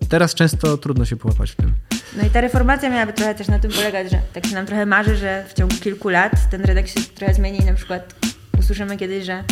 teraz 0.08 0.34
często 0.34 0.78
trudno 0.78 1.04
się 1.04 1.16
połapać 1.16 1.50
w 1.50 1.56
tym. 1.56 1.72
No 2.16 2.26
i 2.26 2.30
ta 2.30 2.40
reformacja 2.40 2.90
miałaby 2.90 3.12
trochę 3.12 3.34
też 3.34 3.48
na 3.48 3.58
tym 3.58 3.70
polegać, 3.70 4.10
że 4.10 4.20
tak 4.32 4.46
się 4.46 4.54
nam 4.54 4.66
trochę 4.66 4.86
marzy, 4.86 5.16
że 5.16 5.44
w 5.48 5.54
ciągu 5.54 5.76
kilku 5.76 6.08
lat 6.08 6.32
ten 6.50 6.64
rynek 6.64 6.88
się 6.88 7.00
trochę 7.14 7.34
zmieni 7.34 7.62
i 7.62 7.64
na 7.64 7.74
przykład 7.74 8.14
usłyszymy 8.58 8.96
kiedyś, 8.96 9.24
że 9.24 9.44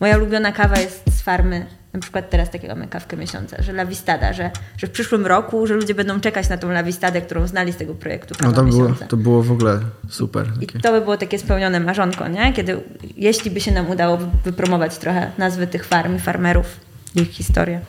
moja 0.00 0.16
ulubiona 0.16 0.52
kawa 0.52 0.80
jest 0.80 1.02
z 1.10 1.22
farmy, 1.22 1.66
na 1.92 2.00
przykład 2.00 2.30
teraz 2.30 2.50
takiego 2.50 2.74
mamy 2.74 2.88
kawkę 2.88 3.16
miesiąca, 3.16 3.62
że 3.62 3.72
Lavistada, 3.72 4.32
że, 4.32 4.50
że 4.76 4.86
w 4.86 4.90
przyszłym 4.90 5.26
roku, 5.26 5.66
że 5.66 5.74
ludzie 5.74 5.94
będą 5.94 6.20
czekać 6.20 6.48
na 6.48 6.58
tą 6.58 6.70
Lavistadę, 6.70 7.20
którą 7.20 7.46
znali 7.46 7.72
z 7.72 7.76
tego 7.76 7.94
projektu 7.94 8.34
No 8.42 8.52
to 8.52 8.64
było, 8.64 8.88
to 9.08 9.16
było 9.16 9.42
w 9.42 9.52
ogóle 9.52 9.80
super. 10.08 10.46
I 10.60 10.66
Takie. 10.66 10.80
to 10.80 10.92
by 10.92 11.00
było 11.00 11.16
takie 11.16 11.38
spełnione 11.38 11.80
marzonko, 11.80 12.28
nie? 12.28 12.52
Kiedy, 12.52 12.80
jeśli 13.16 13.50
by 13.50 13.60
się 13.60 13.72
nam 13.72 13.90
udało 13.90 14.18
wypromować 14.44 14.98
trochę 14.98 15.30
nazwy 15.38 15.66
tych 15.66 15.86
farm 15.86 16.16
i 16.16 16.18
farmerów, 16.18 16.66
ich 17.14 17.30
historię. 17.30 17.80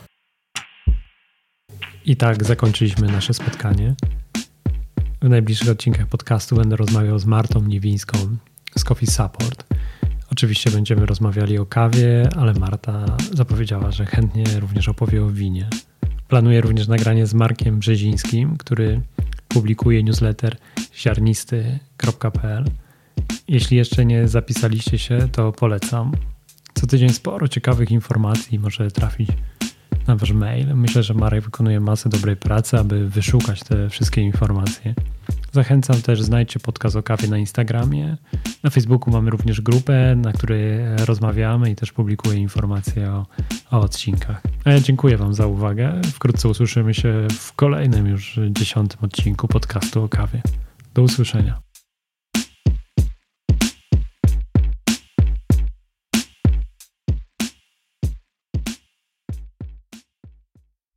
I 2.06 2.16
tak 2.16 2.44
zakończyliśmy 2.44 3.06
nasze 3.06 3.34
spotkanie. 3.34 3.94
W 5.22 5.28
najbliższych 5.28 5.68
odcinkach 5.68 6.06
podcastu 6.06 6.56
będę 6.56 6.76
rozmawiał 6.76 7.18
z 7.18 7.26
Martą 7.26 7.62
Niewińską 7.62 8.18
z 8.78 8.84
Coffee 8.84 9.06
Support. 9.06 9.64
Oczywiście 10.32 10.70
będziemy 10.70 11.06
rozmawiali 11.06 11.58
o 11.58 11.66
kawie, 11.66 12.28
ale 12.36 12.54
Marta 12.54 13.16
zapowiedziała, 13.32 13.90
że 13.90 14.06
chętnie 14.06 14.44
również 14.60 14.88
opowie 14.88 15.24
o 15.24 15.30
winie. 15.30 15.68
Planuję 16.28 16.60
również 16.60 16.88
nagranie 16.88 17.26
z 17.26 17.34
Markiem 17.34 17.78
Brzezińskim, 17.78 18.56
który 18.56 19.00
publikuje 19.48 20.02
newsletter 20.02 20.56
ziarnisty.pl. 20.96 22.64
Jeśli 23.48 23.76
jeszcze 23.76 24.04
nie 24.04 24.28
zapisaliście 24.28 24.98
się, 24.98 25.28
to 25.32 25.52
polecam. 25.52 26.12
Co 26.74 26.86
tydzień 26.86 27.08
sporo 27.08 27.48
ciekawych 27.48 27.90
informacji 27.90 28.58
może 28.58 28.90
trafić 28.90 29.28
na 30.06 30.16
wasz 30.16 30.32
mail. 30.32 30.76
Myślę, 30.76 31.02
że 31.02 31.14
Marek 31.14 31.44
wykonuje 31.44 31.80
masę 31.80 32.08
dobrej 32.08 32.36
pracy, 32.36 32.78
aby 32.78 33.08
wyszukać 33.08 33.60
te 33.60 33.90
wszystkie 33.90 34.20
informacje. 34.20 34.94
Zachęcam 35.52 36.02
też, 36.02 36.22
znajdźcie 36.22 36.60
podcast 36.60 36.96
o 36.96 37.02
kawie 37.02 37.28
na 37.28 37.38
Instagramie. 37.38 38.16
Na 38.62 38.70
Facebooku 38.70 39.10
mamy 39.10 39.30
również 39.30 39.60
grupę, 39.60 40.16
na 40.16 40.32
której 40.32 40.96
rozmawiamy 41.06 41.70
i 41.70 41.76
też 41.76 41.92
publikuję 41.92 42.38
informacje 42.38 43.10
o, 43.10 43.26
o 43.70 43.80
odcinkach. 43.80 44.42
A 44.64 44.70
ja 44.70 44.80
dziękuję 44.80 45.16
Wam 45.16 45.34
za 45.34 45.46
uwagę. 45.46 46.00
Wkrótce 46.04 46.48
usłyszymy 46.48 46.94
się 46.94 47.26
w 47.30 47.52
kolejnym 47.52 48.06
już 48.06 48.40
dziesiątym 48.50 48.98
odcinku 49.02 49.48
podcastu 49.48 50.04
o 50.04 50.08
kawie. 50.08 50.42
Do 50.94 51.02
usłyszenia. 51.02 51.63